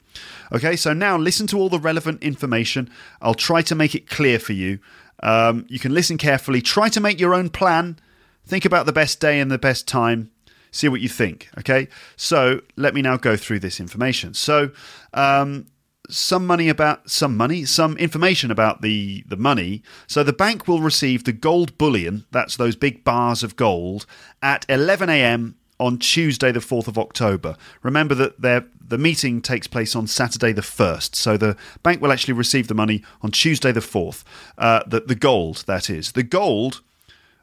Okay, 0.52 0.76
so 0.76 0.94
now 0.94 1.18
listen 1.18 1.48
to 1.48 1.58
all 1.58 1.70
the 1.70 1.80
relevant 1.80 2.24
information. 2.24 2.90
I'll 3.22 3.34
try 3.34 3.62
to 3.64 3.76
make 3.76 3.96
it 3.96 4.10
clear 4.10 4.40
for 4.40 4.54
you. 4.54 4.80
Um, 5.22 5.66
you 5.68 5.80
can 5.80 5.94
listen 5.94 6.18
carefully, 6.18 6.62
try 6.62 6.90
to 6.90 7.00
make 7.00 7.20
your 7.20 7.34
own 7.34 7.50
plan, 7.50 8.00
think 8.46 8.66
about 8.66 8.86
the 8.86 8.94
best 8.94 9.20
day 9.20 9.40
and 9.40 9.52
the 9.52 9.58
best 9.58 9.88
time, 9.88 10.32
see 10.72 10.88
what 10.88 11.02
you 11.02 11.10
think. 11.10 11.50
Okay, 11.58 11.88
so 12.16 12.62
let 12.76 12.94
me 12.94 13.02
now 13.02 13.18
go 13.18 13.36
through 13.36 13.60
this 13.60 13.80
information. 13.80 14.34
So, 14.34 14.72
um, 15.14 15.68
some 16.10 16.48
money 16.48 16.70
about 16.70 17.10
some 17.10 17.38
money, 17.38 17.66
some 17.66 17.96
information 17.98 18.50
about 18.50 18.82
the 18.82 19.24
the 19.28 19.38
money. 19.38 19.84
So 20.08 20.24
the 20.24 20.34
bank 20.34 20.68
will 20.68 20.82
receive 20.82 21.24
the 21.24 21.32
gold 21.34 21.78
bullion, 21.78 22.26
that's 22.32 22.58
those 22.58 22.76
big 22.76 23.04
bars 23.04 23.44
of 23.44 23.56
gold, 23.56 24.06
at 24.42 24.66
11 24.68 25.10
a.m. 25.10 25.56
on 25.80 25.98
Tuesday, 25.98 26.52
the 26.52 26.60
4th 26.60 26.88
of 26.88 26.98
October. 26.98 27.56
Remember 27.84 28.16
that 28.16 28.42
the 28.90 28.98
meeting 28.98 29.42
takes 29.42 29.68
place 29.68 29.96
on 29.96 30.08
Saturday, 30.08 30.52
the 30.52 30.62
1st. 30.62 31.16
So 31.16 31.38
the 31.38 31.56
bank 31.84 32.02
will 32.02 32.12
actually 32.12 32.34
receive 32.34 32.68
the 32.68 32.74
money 32.74 33.04
on 33.22 33.32
Tuesday, 33.32 33.72
the 33.72 33.80
4th. 33.80 34.24
Uh, 34.58 34.84
the, 34.86 35.02
the 35.02 35.16
gold, 35.16 35.64
that 35.68 35.90
is. 35.90 36.14
The 36.14 36.24
gold 36.24 36.82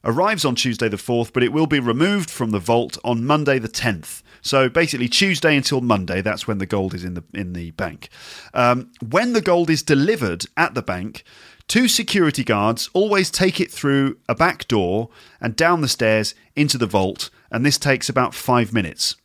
arrives 0.04 0.44
on 0.44 0.54
Tuesday, 0.54 0.88
the 0.88 0.96
4th, 0.96 1.32
but 1.32 1.42
it 1.42 1.52
will 1.52 1.66
be 1.66 1.80
removed 1.80 2.30
from 2.30 2.50
the 2.50 2.58
vault 2.58 2.98
on 3.04 3.24
Monday, 3.24 3.58
the 3.58 3.68
10th. 3.68 4.22
So 4.42 4.68
basically, 4.68 5.08
Tuesday 5.08 5.56
until 5.56 5.80
Monday, 5.80 6.20
that's 6.20 6.46
when 6.46 6.58
the 6.58 6.66
gold 6.66 6.94
is 6.94 7.04
in 7.04 7.14
the 7.14 7.24
in 7.34 7.52
the 7.52 7.72
bank. 7.72 8.08
Um, 8.54 8.92
when 9.04 9.32
the 9.32 9.40
gold 9.40 9.70
is 9.70 9.82
delivered 9.82 10.44
at 10.56 10.74
the 10.74 10.82
bank, 10.82 11.24
two 11.68 11.88
security 11.88 12.44
guards 12.44 12.90
always 12.92 13.30
take 13.30 13.60
it 13.60 13.70
through 13.70 14.18
a 14.28 14.34
back 14.34 14.68
door 14.68 15.08
and 15.40 15.56
down 15.56 15.80
the 15.80 15.88
stairs 15.88 16.34
into 16.54 16.78
the 16.78 16.86
vault, 16.86 17.30
and 17.50 17.64
this 17.64 17.78
takes 17.78 18.08
about 18.08 18.34
five 18.34 18.72
minutes. 18.72 19.16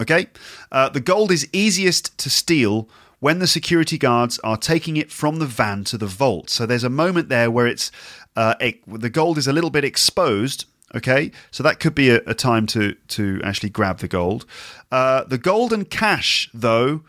Okay, 0.00 0.28
uh, 0.70 0.88
the 0.88 1.00
gold 1.00 1.32
is 1.32 1.48
easiest 1.52 2.16
to 2.18 2.30
steal 2.30 2.88
when 3.20 3.40
the 3.40 3.48
security 3.48 3.98
guards 3.98 4.38
are 4.44 4.56
taking 4.56 4.96
it 4.96 5.10
from 5.10 5.40
the 5.40 5.46
van 5.46 5.82
to 5.84 5.98
the 5.98 6.06
vault. 6.06 6.50
So 6.50 6.66
there's 6.66 6.84
a 6.84 6.90
moment 6.90 7.28
there 7.28 7.50
where 7.50 7.66
it's 7.66 7.90
uh, 8.36 8.54
it, 8.60 8.80
the 8.86 9.10
gold 9.10 9.38
is 9.38 9.48
a 9.48 9.52
little 9.52 9.70
bit 9.70 9.84
exposed 9.84 10.66
Okay, 10.94 11.32
so 11.50 11.62
that 11.62 11.80
could 11.80 11.94
be 11.94 12.08
a, 12.08 12.22
a 12.26 12.34
time 12.34 12.66
to 12.68 12.94
to 13.08 13.40
actually 13.44 13.68
grab 13.68 13.98
the 13.98 14.08
gold. 14.08 14.46
Uh, 14.90 15.24
the 15.24 15.36
gold 15.36 15.72
and 15.72 15.88
cash, 15.88 16.48
though, 16.54 17.02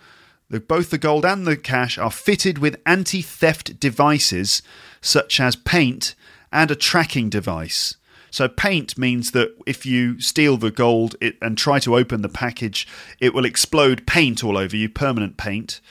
the, 0.49 0.59
both 0.59 0.89
the 0.89 0.97
gold 0.97 1.25
and 1.25 1.45
the 1.45 1.57
cash 1.57 1.97
are 1.97 2.11
fitted 2.11 2.57
with 2.57 2.81
anti-theft 2.85 3.79
devices 3.79 4.61
such 5.01 5.39
as 5.39 5.55
paint 5.55 6.15
and 6.51 6.71
a 6.71 6.75
tracking 6.75 7.29
device. 7.29 7.95
So 8.31 8.47
paint 8.47 8.97
means 8.97 9.31
that 9.31 9.55
if 9.65 9.85
you 9.85 10.19
steal 10.19 10.57
the 10.57 10.71
gold 10.71 11.15
it, 11.19 11.37
and 11.41 11.57
try 11.57 11.79
to 11.79 11.95
open 11.95 12.21
the 12.21 12.29
package, 12.29 12.87
it 13.19 13.33
will 13.33 13.45
explode 13.45 14.05
paint 14.05 14.43
all 14.43 14.57
over 14.57 14.75
you, 14.75 14.89
permanent 14.89 15.37
paint. 15.37 15.81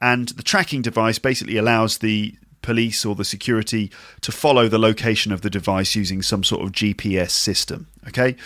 And 0.00 0.28
the 0.30 0.42
tracking 0.42 0.82
device 0.82 1.18
basically 1.18 1.56
allows 1.56 1.98
the 1.98 2.34
police 2.62 3.04
or 3.04 3.14
the 3.14 3.24
security 3.24 3.90
to 4.20 4.32
follow 4.32 4.68
the 4.68 4.78
location 4.78 5.32
of 5.32 5.42
the 5.42 5.50
device 5.50 5.94
using 5.94 6.22
some 6.22 6.44
sort 6.44 6.62
of 6.62 6.72
GPS 6.72 7.30
system. 7.30 7.88
Okay, 8.08 8.36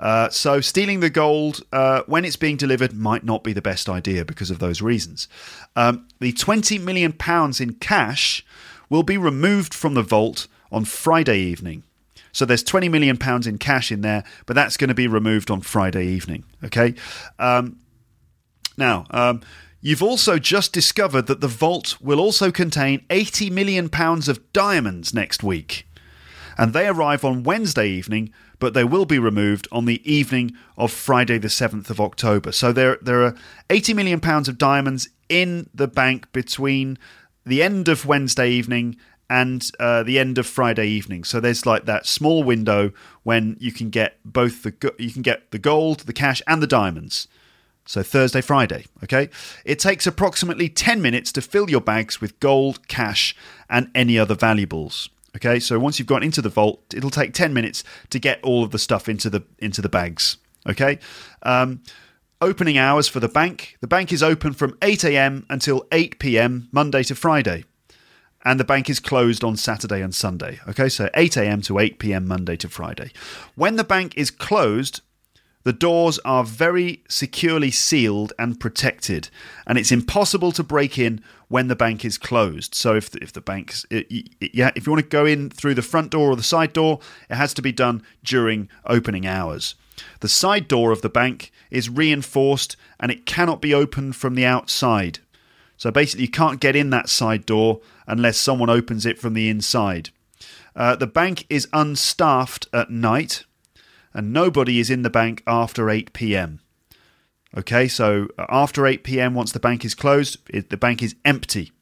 uh, 0.00 0.28
so 0.30 0.60
stealing 0.60 1.00
the 1.00 1.10
gold 1.10 1.62
uh, 1.72 2.02
when 2.06 2.24
it's 2.24 2.36
being 2.36 2.56
delivered 2.56 2.92
might 2.92 3.24
not 3.24 3.42
be 3.44 3.52
the 3.52 3.62
best 3.62 3.88
idea 3.88 4.24
because 4.24 4.50
of 4.50 4.58
those 4.58 4.82
reasons. 4.82 5.28
Um, 5.76 6.06
the 6.20 6.32
20 6.32 6.78
million 6.78 7.12
pounds 7.12 7.60
in 7.60 7.74
cash 7.74 8.44
will 8.88 9.02
be 9.02 9.16
removed 9.16 9.72
from 9.72 9.94
the 9.94 10.02
vault 10.02 10.46
on 10.70 10.84
Friday 10.84 11.38
evening. 11.38 11.82
So 12.32 12.44
there's 12.44 12.62
20 12.62 12.88
million 12.88 13.16
pounds 13.16 13.46
in 13.46 13.58
cash 13.58 13.92
in 13.92 14.00
there, 14.00 14.24
but 14.46 14.54
that's 14.54 14.76
going 14.76 14.88
to 14.88 14.94
be 14.94 15.06
removed 15.06 15.50
on 15.50 15.60
Friday 15.60 16.06
evening. 16.06 16.44
Okay. 16.64 16.94
Um, 17.38 17.78
now, 18.76 19.06
um, 19.10 19.42
You've 19.84 20.02
also 20.02 20.38
just 20.38 20.72
discovered 20.72 21.26
that 21.26 21.40
the 21.40 21.48
vault 21.48 22.00
will 22.00 22.20
also 22.20 22.52
contain 22.52 23.04
80 23.10 23.50
million 23.50 23.88
pounds 23.88 24.28
of 24.28 24.52
diamonds 24.52 25.12
next 25.12 25.42
week. 25.42 25.88
And 26.56 26.72
they 26.72 26.86
arrive 26.86 27.24
on 27.24 27.42
Wednesday 27.42 27.88
evening, 27.88 28.32
but 28.60 28.74
they 28.74 28.84
will 28.84 29.06
be 29.06 29.18
removed 29.18 29.66
on 29.72 29.86
the 29.86 30.00
evening 30.10 30.52
of 30.76 30.92
Friday 30.92 31.36
the 31.36 31.48
7th 31.48 31.90
of 31.90 32.00
October. 32.00 32.52
So 32.52 32.72
there 32.72 32.96
there 33.02 33.24
are 33.24 33.34
80 33.70 33.94
million 33.94 34.20
pounds 34.20 34.48
of 34.48 34.56
diamonds 34.56 35.08
in 35.28 35.68
the 35.74 35.88
bank 35.88 36.30
between 36.32 36.96
the 37.44 37.60
end 37.60 37.88
of 37.88 38.06
Wednesday 38.06 38.50
evening 38.50 38.96
and 39.28 39.68
uh, 39.80 40.04
the 40.04 40.18
end 40.18 40.38
of 40.38 40.46
Friday 40.46 40.86
evening. 40.86 41.24
So 41.24 41.40
there's 41.40 41.66
like 41.66 41.86
that 41.86 42.06
small 42.06 42.44
window 42.44 42.92
when 43.24 43.56
you 43.58 43.72
can 43.72 43.90
get 43.90 44.18
both 44.24 44.62
the 44.62 44.94
you 44.96 45.10
can 45.10 45.22
get 45.22 45.50
the 45.50 45.58
gold, 45.58 46.00
the 46.00 46.12
cash 46.12 46.40
and 46.46 46.62
the 46.62 46.68
diamonds. 46.68 47.26
So 47.84 48.02
Thursday, 48.02 48.40
Friday, 48.40 48.86
okay? 49.02 49.28
It 49.64 49.78
takes 49.78 50.06
approximately 50.06 50.68
10 50.68 51.02
minutes 51.02 51.32
to 51.32 51.42
fill 51.42 51.68
your 51.68 51.80
bags 51.80 52.20
with 52.20 52.38
gold, 52.38 52.86
cash, 52.88 53.34
and 53.68 53.90
any 53.94 54.18
other 54.18 54.34
valuables. 54.34 55.08
Okay, 55.34 55.58
so 55.58 55.78
once 55.78 55.98
you've 55.98 56.08
gone 56.08 56.22
into 56.22 56.42
the 56.42 56.50
vault, 56.50 56.82
it'll 56.94 57.10
take 57.10 57.32
10 57.32 57.54
minutes 57.54 57.82
to 58.10 58.18
get 58.18 58.42
all 58.42 58.62
of 58.62 58.70
the 58.70 58.78
stuff 58.78 59.08
into 59.08 59.30
the 59.30 59.42
into 59.58 59.80
the 59.80 59.88
bags. 59.88 60.36
Okay? 60.68 60.98
Um, 61.42 61.82
opening 62.40 62.76
hours 62.76 63.08
for 63.08 63.18
the 63.18 63.28
bank. 63.28 63.76
The 63.80 63.86
bank 63.86 64.12
is 64.12 64.22
open 64.22 64.52
from 64.52 64.76
8 64.82 65.04
a.m. 65.04 65.46
until 65.48 65.86
8 65.90 66.18
p.m. 66.18 66.68
Monday 66.70 67.02
to 67.04 67.14
Friday. 67.14 67.64
And 68.44 68.58
the 68.58 68.64
bank 68.64 68.90
is 68.90 69.00
closed 69.00 69.44
on 69.44 69.56
Saturday 69.56 70.02
and 70.02 70.14
Sunday. 70.14 70.60
Okay, 70.68 70.88
so 70.88 71.08
8 71.14 71.36
a.m. 71.36 71.62
to 71.62 71.78
8 71.78 71.98
p.m. 71.98 72.26
Monday 72.26 72.56
to 72.56 72.68
Friday. 72.68 73.12
When 73.54 73.76
the 73.76 73.84
bank 73.84 74.14
is 74.16 74.30
closed, 74.30 75.00
the 75.64 75.72
doors 75.72 76.18
are 76.24 76.44
very 76.44 77.02
securely 77.08 77.70
sealed 77.70 78.32
and 78.38 78.58
protected, 78.58 79.28
and 79.66 79.78
it's 79.78 79.92
impossible 79.92 80.52
to 80.52 80.62
break 80.62 80.98
in 80.98 81.22
when 81.48 81.68
the 81.68 81.76
bank 81.76 82.04
is 82.04 82.18
closed. 82.18 82.74
So 82.74 82.96
if 82.96 83.10
the, 83.10 83.22
if 83.22 83.32
the 83.32 83.40
bank's 83.40 83.86
yeah, 83.90 84.70
if 84.74 84.86
you 84.86 84.92
want 84.92 85.04
to 85.04 85.08
go 85.08 85.26
in 85.26 85.50
through 85.50 85.74
the 85.74 85.82
front 85.82 86.10
door 86.10 86.30
or 86.30 86.36
the 86.36 86.42
side 86.42 86.72
door, 86.72 87.00
it 87.30 87.36
has 87.36 87.54
to 87.54 87.62
be 87.62 87.72
done 87.72 88.02
during 88.24 88.68
opening 88.86 89.26
hours. 89.26 89.74
The 90.20 90.28
side 90.28 90.66
door 90.66 90.90
of 90.90 91.02
the 91.02 91.08
bank 91.08 91.52
is 91.70 91.90
reinforced 91.90 92.76
and 92.98 93.12
it 93.12 93.26
cannot 93.26 93.60
be 93.60 93.74
opened 93.74 94.16
from 94.16 94.34
the 94.34 94.46
outside. 94.46 95.20
So 95.76 95.90
basically, 95.90 96.24
you 96.24 96.30
can't 96.30 96.60
get 96.60 96.76
in 96.76 96.90
that 96.90 97.08
side 97.08 97.44
door 97.46 97.80
unless 98.06 98.38
someone 98.38 98.70
opens 98.70 99.04
it 99.04 99.18
from 99.18 99.34
the 99.34 99.48
inside. 99.48 100.10
Uh, 100.74 100.96
the 100.96 101.06
bank 101.06 101.44
is 101.50 101.68
unstaffed 101.72 102.66
at 102.72 102.90
night 102.90 103.44
and 104.14 104.32
nobody 104.32 104.78
is 104.78 104.90
in 104.90 105.02
the 105.02 105.10
bank 105.10 105.42
after 105.46 105.90
8 105.90 106.12
p.m. 106.12 106.60
Okay, 107.56 107.86
so 107.88 108.28
uh, 108.38 108.46
after 108.48 108.86
8 108.86 109.04
p.m., 109.04 109.34
once 109.34 109.52
the 109.52 109.60
bank 109.60 109.84
is 109.84 109.94
closed, 109.94 110.38
it, 110.48 110.70
the 110.70 110.76
bank 110.76 111.02
is 111.02 111.14
empty. 111.24 111.72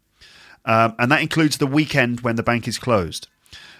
Um, 0.65 0.95
and 0.99 1.11
that 1.11 1.23
includes 1.23 1.59
the 1.59 1.67
weekend 1.67 2.21
when 2.21 2.37
the 2.37 2.43
bank 2.43 2.67
is 2.69 2.79
closed. 2.79 3.29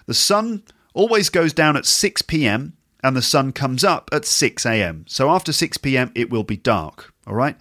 The 0.07 0.15
sun 0.15 0.63
always 0.95 1.29
goes 1.29 1.53
down 1.53 1.77
at 1.77 1.87
6 1.87 2.23
p.m. 2.23 2.77
and 3.03 3.17
the 3.17 3.23
sun 3.23 3.53
comes 3.53 3.85
up 3.85 4.09
at 4.13 4.25
6 4.25 4.65
a.m. 4.67 5.05
So 5.09 5.31
after 5.31 5.53
6 5.53 5.79
p.m., 5.79 6.13
it 6.15 6.31
will 6.31 6.45
be 6.45 6.57
dark. 6.57 7.13
All 7.27 7.35
right. 7.35 7.57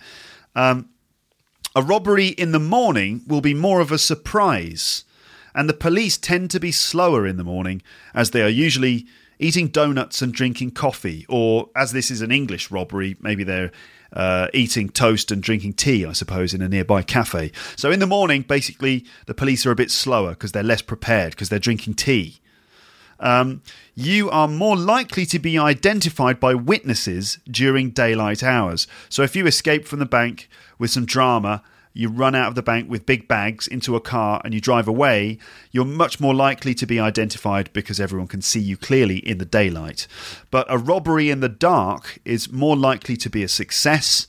Um, 0.56 0.90
a 1.76 1.82
robbery 1.82 2.28
in 2.28 2.52
the 2.52 2.60
morning 2.60 3.22
will 3.28 3.42
be 3.42 3.54
more 3.54 3.80
of 3.80 3.92
a 3.92 3.98
surprise, 4.00 5.04
and 5.54 5.70
the 5.70 5.74
police 5.74 6.18
tend 6.18 6.50
to 6.52 6.60
be 6.60 6.72
slower 6.72 7.28
in 7.28 7.38
the 7.38 7.44
morning 7.44 7.82
as 8.14 8.32
they 8.32 8.42
are 8.42 8.50
usually 8.50 9.06
eating 9.40 9.70
donuts 9.70 10.22
and 10.22 10.34
drinking 10.34 10.72
coffee, 10.72 11.26
or 11.30 11.70
as 11.76 11.92
this 11.92 12.12
is 12.12 12.22
an 12.22 12.32
English 12.32 12.70
robbery, 12.70 13.16
maybe 13.22 13.44
they're 13.44 13.72
uh, 14.12 14.48
eating 14.54 14.90
toast 14.90 15.32
and 15.32 15.42
drinking 15.42 15.74
tea, 15.74 16.06
I 16.06 16.14
suppose, 16.14 16.54
in 16.54 16.62
a 16.62 16.70
nearby 16.70 17.02
cafe. 17.02 17.52
So 17.76 17.92
in 17.92 18.00
the 18.00 18.08
morning, 18.08 18.42
basically, 18.42 19.06
the 19.26 19.34
police 19.34 19.66
are 19.66 19.72
a 19.72 19.76
bit 19.76 19.92
slower 19.92 20.32
because 20.32 20.52
they're 20.52 20.64
less 20.64 20.82
prepared 20.82 21.32
because 21.32 21.50
they're 21.50 21.60
drinking 21.60 21.96
tea. 21.96 22.40
Um, 23.20 23.62
you 23.96 24.30
are 24.30 24.48
more 24.48 24.78
likely 24.78 25.26
to 25.28 25.40
be 25.40 25.58
identified 25.58 26.40
by 26.40 26.54
witnesses 26.54 27.40
during 27.50 27.90
daylight 27.90 28.44
hours. 28.44 28.88
So 29.10 29.24
if 29.24 29.36
you 29.36 29.46
escape 29.46 29.86
from 29.86 30.00
the 30.00 30.06
bank 30.06 30.50
with 30.78 30.90
some 30.90 31.06
drama 31.06 31.62
you 32.00 32.10
run 32.10 32.34
out 32.34 32.48
of 32.48 32.56
the 32.56 32.64
bank 32.64 32.90
with 32.90 33.06
big 33.06 33.28
bags 33.28 33.68
into 33.68 33.96
a 33.96 34.02
car 34.02 34.42
and 34.46 34.54
you 34.54 34.62
drive 34.62 34.88
away, 34.88 35.38
you're 35.72 35.84
much 35.84 36.20
more 36.20 36.34
likely 36.34 36.74
to 36.74 36.88
be 36.88 37.00
identified 37.00 37.72
because 37.74 38.00
everyone 38.00 38.28
can 38.28 38.42
see 38.42 38.62
you 38.62 38.78
clearly 38.78 39.18
in 39.18 39.38
the 39.38 39.46
daylight. 39.46 40.08
But 40.50 40.66
a 40.70 40.78
robbery 40.78 41.30
in 41.30 41.42
the 41.42 41.50
dark 41.50 42.20
is 42.24 42.52
more 42.52 42.78
likely 42.78 43.18
to 43.18 43.30
be 43.30 43.44
a 43.44 43.50
success, 43.50 44.28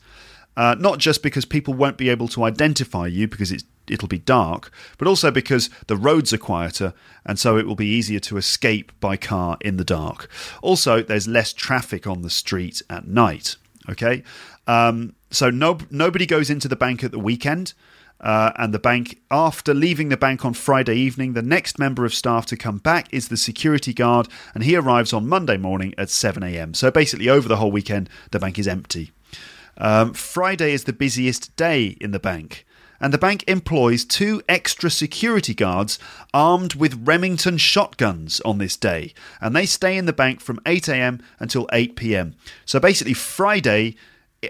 uh, 0.56 0.74
not 0.80 0.98
just 0.98 1.22
because 1.22 1.44
people 1.44 1.72
won't 1.72 1.96
be 1.96 2.08
able 2.08 2.26
to 2.28 2.42
identify 2.42 3.06
you 3.06 3.28
because 3.28 3.52
it's 3.52 3.64
it'll 3.88 4.08
be 4.08 4.18
dark, 4.18 4.70
but 4.98 5.08
also 5.08 5.30
because 5.30 5.68
the 5.88 5.96
roads 5.96 6.32
are 6.32 6.38
quieter 6.38 6.94
and 7.26 7.38
so 7.38 7.56
it 7.56 7.66
will 7.66 7.74
be 7.74 7.86
easier 7.86 8.20
to 8.20 8.36
escape 8.36 8.92
by 9.00 9.16
car 9.16 9.56
in 9.60 9.76
the 9.76 9.84
dark. 9.84 10.28
Also, 10.62 11.02
there's 11.02 11.26
less 11.26 11.52
traffic 11.52 12.06
on 12.06 12.22
the 12.22 12.30
street 12.30 12.82
at 12.88 13.06
night. 13.06 13.56
Okay, 13.88 14.22
um, 14.66 15.14
so 15.30 15.50
no, 15.50 15.78
nobody 15.90 16.26
goes 16.26 16.50
into 16.50 16.68
the 16.68 16.76
bank 16.76 17.02
at 17.04 17.12
the 17.12 17.18
weekend. 17.18 17.74
Uh, 18.20 18.52
and 18.56 18.74
the 18.74 18.78
bank, 18.78 19.18
after 19.30 19.72
leaving 19.72 20.10
the 20.10 20.16
bank 20.16 20.44
on 20.44 20.52
Friday 20.52 20.94
evening, 20.94 21.32
the 21.32 21.40
next 21.40 21.78
member 21.78 22.04
of 22.04 22.12
staff 22.12 22.44
to 22.44 22.56
come 22.56 22.76
back 22.76 23.08
is 23.12 23.28
the 23.28 23.36
security 23.36 23.94
guard, 23.94 24.28
and 24.54 24.62
he 24.62 24.76
arrives 24.76 25.14
on 25.14 25.26
Monday 25.26 25.56
morning 25.56 25.94
at 25.96 26.10
7 26.10 26.42
a.m. 26.42 26.74
So 26.74 26.90
basically, 26.90 27.30
over 27.30 27.48
the 27.48 27.56
whole 27.56 27.72
weekend, 27.72 28.10
the 28.30 28.38
bank 28.38 28.58
is 28.58 28.68
empty. 28.68 29.12
Um, 29.78 30.12
Friday 30.12 30.74
is 30.74 30.84
the 30.84 30.92
busiest 30.92 31.56
day 31.56 31.96
in 31.98 32.10
the 32.10 32.18
bank, 32.18 32.66
and 33.00 33.14
the 33.14 33.18
bank 33.18 33.42
employs 33.48 34.04
two 34.04 34.42
extra 34.46 34.90
security 34.90 35.54
guards 35.54 35.98
armed 36.34 36.74
with 36.74 37.06
Remington 37.06 37.56
shotguns 37.56 38.40
on 38.40 38.58
this 38.58 38.76
day, 38.76 39.14
and 39.40 39.56
they 39.56 39.64
stay 39.64 39.96
in 39.96 40.04
the 40.04 40.12
bank 40.12 40.42
from 40.42 40.60
8 40.66 40.88
a.m. 40.88 41.22
until 41.38 41.66
8 41.72 41.96
p.m. 41.96 42.34
So 42.66 42.78
basically, 42.78 43.14
Friday 43.14 43.96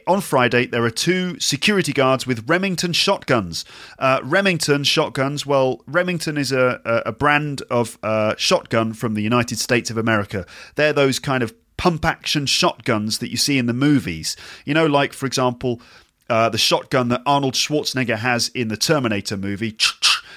on 0.06 0.20
Friday, 0.20 0.66
there 0.66 0.84
are 0.84 0.90
two 0.90 1.38
security 1.40 1.92
guards 1.92 2.26
with 2.26 2.48
Remington 2.48 2.92
shotguns. 2.92 3.64
Uh, 3.98 4.20
Remington 4.22 4.84
shotguns, 4.84 5.44
well, 5.44 5.82
Remington 5.86 6.38
is 6.38 6.52
a, 6.52 6.80
a 7.06 7.12
brand 7.12 7.62
of 7.70 7.98
uh, 8.02 8.34
shotgun 8.36 8.92
from 8.92 9.14
the 9.14 9.22
United 9.22 9.58
States 9.58 9.90
of 9.90 9.96
America. 9.96 10.46
They're 10.76 10.92
those 10.92 11.18
kind 11.18 11.42
of 11.42 11.54
pump 11.76 12.04
action 12.04 12.46
shotguns 12.46 13.18
that 13.18 13.30
you 13.30 13.36
see 13.36 13.58
in 13.58 13.66
the 13.66 13.72
movies. 13.72 14.36
You 14.64 14.74
know, 14.74 14.86
like, 14.86 15.12
for 15.12 15.26
example, 15.26 15.80
uh, 16.28 16.48
the 16.48 16.58
shotgun 16.58 17.08
that 17.08 17.22
Arnold 17.26 17.54
Schwarzenegger 17.54 18.18
has 18.18 18.48
in 18.48 18.68
the 18.68 18.76
Terminator 18.76 19.36
movie 19.36 19.76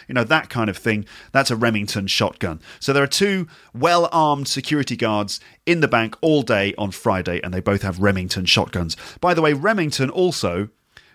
you 0.07 0.13
know, 0.13 0.23
that 0.23 0.49
kind 0.49 0.69
of 0.69 0.77
thing. 0.77 1.05
That's 1.31 1.51
a 1.51 1.55
Remington 1.55 2.07
shotgun. 2.07 2.61
So 2.79 2.93
there 2.93 3.03
are 3.03 3.07
two 3.07 3.47
well 3.73 4.09
armed 4.11 4.47
security 4.47 4.95
guards 4.95 5.39
in 5.65 5.79
the 5.81 5.87
bank 5.87 6.15
all 6.21 6.41
day 6.41 6.73
on 6.77 6.91
Friday, 6.91 7.41
and 7.41 7.53
they 7.53 7.61
both 7.61 7.81
have 7.81 7.99
Remington 7.99 8.45
shotguns. 8.45 8.95
By 9.19 9.33
the 9.33 9.41
way, 9.41 9.53
Remington 9.53 10.09
also 10.09 10.69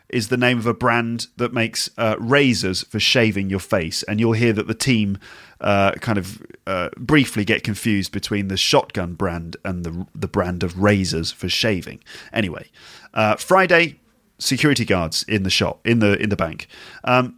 is 0.08 0.28
the 0.28 0.36
name 0.36 0.58
of 0.58 0.66
a 0.66 0.74
brand 0.74 1.26
that 1.36 1.52
makes 1.52 1.90
uh, 1.98 2.16
razors 2.18 2.82
for 2.84 2.98
shaving 2.98 3.50
your 3.50 3.58
face. 3.58 4.02
And 4.04 4.18
you'll 4.18 4.32
hear 4.32 4.52
that 4.54 4.66
the 4.66 4.74
team 4.74 5.18
uh, 5.60 5.92
kind 5.92 6.18
of 6.18 6.42
uh, 6.66 6.88
briefly 6.96 7.44
get 7.44 7.62
confused 7.62 8.12
between 8.12 8.48
the 8.48 8.56
shotgun 8.56 9.14
brand 9.14 9.56
and 9.64 9.84
the, 9.84 10.06
the 10.14 10.28
brand 10.28 10.62
of 10.62 10.80
razors 10.80 11.30
for 11.30 11.48
shaving. 11.48 12.02
Anyway, 12.32 12.70
uh, 13.12 13.36
Friday, 13.36 14.00
security 14.38 14.84
guards 14.84 15.24
in 15.24 15.42
the 15.42 15.50
shop, 15.50 15.86
in 15.86 15.98
the, 15.98 16.20
in 16.22 16.30
the 16.30 16.36
bank. 16.36 16.68
Um, 17.04 17.37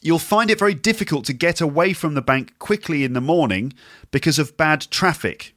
You'll 0.00 0.18
find 0.18 0.50
it 0.50 0.58
very 0.58 0.74
difficult 0.74 1.24
to 1.26 1.32
get 1.32 1.60
away 1.60 1.92
from 1.92 2.14
the 2.14 2.22
bank 2.22 2.58
quickly 2.58 3.04
in 3.04 3.12
the 3.12 3.20
morning 3.20 3.72
because 4.10 4.38
of 4.38 4.56
bad 4.56 4.86
traffic. 4.90 5.54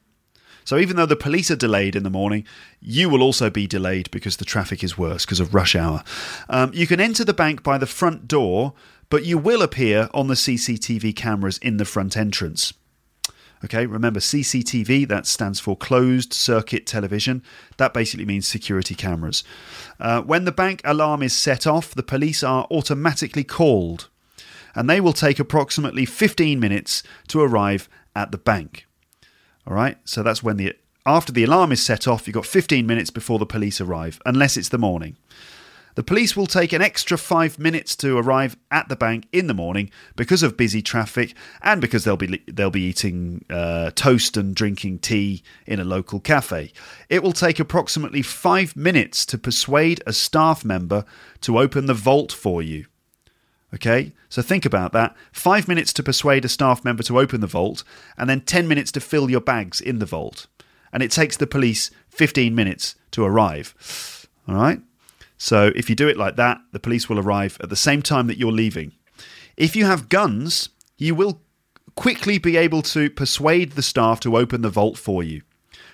So, 0.64 0.78
even 0.78 0.96
though 0.96 1.06
the 1.06 1.16
police 1.16 1.50
are 1.50 1.56
delayed 1.56 1.96
in 1.96 2.04
the 2.04 2.10
morning, 2.10 2.44
you 2.80 3.08
will 3.08 3.22
also 3.22 3.50
be 3.50 3.66
delayed 3.66 4.10
because 4.10 4.36
the 4.36 4.44
traffic 4.44 4.84
is 4.84 4.96
worse 4.96 5.24
because 5.24 5.40
of 5.40 5.54
rush 5.54 5.74
hour. 5.74 6.04
Um, 6.48 6.70
you 6.72 6.86
can 6.86 7.00
enter 7.00 7.24
the 7.24 7.34
bank 7.34 7.62
by 7.62 7.78
the 7.78 7.86
front 7.86 8.28
door, 8.28 8.74
but 9.10 9.24
you 9.24 9.38
will 9.38 9.62
appear 9.62 10.08
on 10.14 10.28
the 10.28 10.34
CCTV 10.34 11.16
cameras 11.16 11.58
in 11.58 11.78
the 11.78 11.84
front 11.84 12.16
entrance. 12.16 12.72
Okay, 13.64 13.86
remember 13.86 14.18
CCTV, 14.18 15.06
that 15.08 15.26
stands 15.26 15.60
for 15.60 15.76
closed 15.76 16.32
circuit 16.32 16.84
television. 16.84 17.44
That 17.76 17.94
basically 17.94 18.24
means 18.24 18.48
security 18.48 18.96
cameras. 18.96 19.44
Uh, 20.00 20.22
when 20.22 20.44
the 20.44 20.52
bank 20.52 20.80
alarm 20.84 21.22
is 21.22 21.32
set 21.32 21.64
off, 21.66 21.94
the 21.94 22.02
police 22.02 22.42
are 22.42 22.66
automatically 22.72 23.44
called 23.44 24.08
and 24.74 24.88
they 24.88 25.00
will 25.00 25.12
take 25.12 25.38
approximately 25.38 26.04
15 26.04 26.58
minutes 26.58 27.02
to 27.28 27.40
arrive 27.40 27.88
at 28.14 28.32
the 28.32 28.38
bank. 28.38 28.86
All 29.66 29.74
right, 29.74 29.98
so 30.04 30.22
that's 30.22 30.42
when 30.42 30.56
the 30.56 30.74
after 31.04 31.32
the 31.32 31.44
alarm 31.44 31.72
is 31.72 31.82
set 31.82 32.06
off, 32.06 32.26
you've 32.26 32.34
got 32.34 32.46
15 32.46 32.86
minutes 32.86 33.10
before 33.10 33.40
the 33.40 33.46
police 33.46 33.80
arrive, 33.80 34.20
unless 34.24 34.56
it's 34.56 34.68
the 34.68 34.78
morning. 34.78 35.16
The 35.94 36.02
police 36.02 36.34
will 36.34 36.46
take 36.46 36.72
an 36.72 36.80
extra 36.80 37.18
five 37.18 37.58
minutes 37.58 37.94
to 37.96 38.16
arrive 38.16 38.56
at 38.70 38.88
the 38.88 38.96
bank 38.96 39.28
in 39.30 39.46
the 39.46 39.54
morning 39.54 39.90
because 40.16 40.42
of 40.42 40.56
busy 40.56 40.80
traffic 40.80 41.34
and 41.60 41.82
because 41.82 42.04
they'll 42.04 42.16
be 42.16 42.42
they'll 42.46 42.70
be 42.70 42.82
eating 42.82 43.44
uh, 43.50 43.90
toast 43.90 44.38
and 44.38 44.54
drinking 44.54 45.00
tea 45.00 45.42
in 45.66 45.80
a 45.80 45.84
local 45.84 46.18
cafe. 46.18 46.72
It 47.10 47.22
will 47.22 47.32
take 47.32 47.60
approximately 47.60 48.22
five 48.22 48.74
minutes 48.74 49.26
to 49.26 49.38
persuade 49.38 50.02
a 50.06 50.14
staff 50.14 50.64
member 50.64 51.04
to 51.42 51.58
open 51.58 51.86
the 51.86 51.94
vault 51.94 52.32
for 52.32 52.62
you. 52.62 52.86
Okay, 53.74 54.12
so 54.28 54.42
think 54.42 54.66
about 54.66 54.92
that. 54.92 55.16
Five 55.32 55.66
minutes 55.66 55.92
to 55.94 56.02
persuade 56.02 56.44
a 56.44 56.48
staff 56.48 56.84
member 56.84 57.02
to 57.04 57.18
open 57.18 57.40
the 57.40 57.46
vault, 57.46 57.84
and 58.18 58.28
then 58.28 58.42
10 58.42 58.68
minutes 58.68 58.92
to 58.92 59.00
fill 59.00 59.30
your 59.30 59.40
bags 59.40 59.80
in 59.80 59.98
the 59.98 60.06
vault. 60.06 60.46
And 60.92 61.02
it 61.02 61.10
takes 61.10 61.38
the 61.38 61.46
police 61.46 61.90
15 62.10 62.54
minutes 62.54 62.96
to 63.12 63.24
arrive. 63.24 64.28
All 64.46 64.56
right? 64.56 64.80
So 65.38 65.72
if 65.74 65.88
you 65.88 65.96
do 65.96 66.06
it 66.06 66.18
like 66.18 66.36
that, 66.36 66.58
the 66.72 66.80
police 66.80 67.08
will 67.08 67.18
arrive 67.18 67.56
at 67.62 67.70
the 67.70 67.76
same 67.76 68.02
time 68.02 68.26
that 68.26 68.38
you're 68.38 68.52
leaving. 68.52 68.92
If 69.56 69.74
you 69.74 69.86
have 69.86 70.10
guns, 70.10 70.68
you 70.98 71.14
will 71.14 71.40
quickly 71.96 72.38
be 72.38 72.56
able 72.56 72.82
to 72.82 73.10
persuade 73.10 73.72
the 73.72 73.82
staff 73.82 74.20
to 74.20 74.36
open 74.36 74.62
the 74.62 74.70
vault 74.70 74.98
for 74.98 75.22
you. 75.22 75.42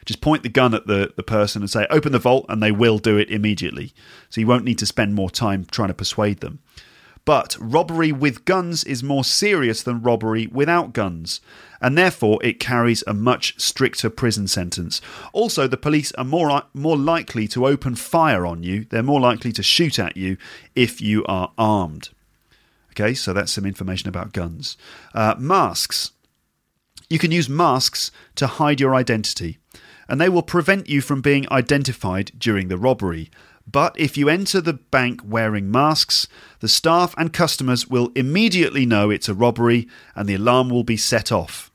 Just 0.05 0.21
point 0.21 0.43
the 0.43 0.49
gun 0.49 0.75
at 0.75 0.87
the, 0.87 1.13
the 1.17 1.23
person 1.23 1.63
and 1.63 1.71
say, 1.71 1.87
open 1.91 2.13
the 2.13 2.19
vault, 2.19 2.47
and 2.49 2.63
they 2.63 2.73
will 2.73 2.99
do 2.99 3.17
it 3.17 3.31
immediately. 3.31 3.93
So 4.31 4.41
you 4.41 4.47
won't 4.47 4.65
need 4.65 4.79
to 4.79 4.87
spend 4.87 5.15
more 5.15 5.31
time 5.31 5.67
trying 5.71 5.89
to 5.89 5.95
persuade 5.95 6.41
them. 6.41 6.61
But 7.25 7.57
robbery 7.61 8.13
with 8.13 8.45
guns 8.45 8.85
is 8.85 9.03
more 9.03 9.25
serious 9.25 9.83
than 9.83 10.03
robbery 10.03 10.47
without 10.47 10.93
guns, 10.93 11.41
and 11.81 11.97
therefore 11.97 12.39
it 12.43 12.61
carries 12.61 13.05
a 13.07 13.15
much 13.15 13.59
stricter 13.61 14.09
prison 14.09 14.49
sentence. 14.49 15.01
Also, 15.33 15.67
the 15.67 15.77
police 15.77 16.11
are 16.13 16.25
more, 16.25 16.63
more 16.73 16.97
likely 16.97 17.47
to 17.49 17.67
open 17.67 17.95
fire 17.95 18.47
on 18.47 18.63
you, 18.63 18.87
they're 18.91 19.03
more 19.03 19.21
likely 19.21 19.53
to 19.53 19.63
shoot 19.63 19.99
at 19.99 20.17
you 20.17 20.37
if 20.75 21.01
you 21.01 21.25
are 21.27 21.53
armed. 21.59 22.09
Okay, 22.93 23.15
so 23.15 23.33
that's 23.33 23.53
some 23.53 23.67
information 23.67 24.09
about 24.09 24.33
guns. 24.33 24.77
Uh, 25.15 25.35
masks. 25.39 26.13
You 27.09 27.19
can 27.19 27.31
use 27.31 27.49
masks 27.49 28.11
to 28.35 28.47
hide 28.47 28.81
your 28.81 28.95
identity, 28.95 29.59
and 30.09 30.21
they 30.21 30.29
will 30.29 30.43
prevent 30.43 30.89
you 30.89 31.01
from 31.01 31.21
being 31.21 31.47
identified 31.51 32.33
during 32.37 32.69
the 32.69 32.77
robbery. 32.77 33.31
But 33.71 33.99
if 33.99 34.17
you 34.17 34.29
enter 34.29 34.61
the 34.61 34.73
bank 34.73 35.21
wearing 35.25 35.71
masks, 35.71 36.27
the 36.61 36.69
staff 36.69 37.15
and 37.19 37.33
customers 37.33 37.87
will 37.87 38.11
immediately 38.15 38.87
know 38.87 39.11
it's 39.11 39.29
a 39.29 39.35
robbery 39.35 39.87
and 40.15 40.27
the 40.29 40.37
alarm 40.37 40.71
will 40.71 40.85
be 40.85 40.97
set 40.97 41.31
off. 41.31 41.71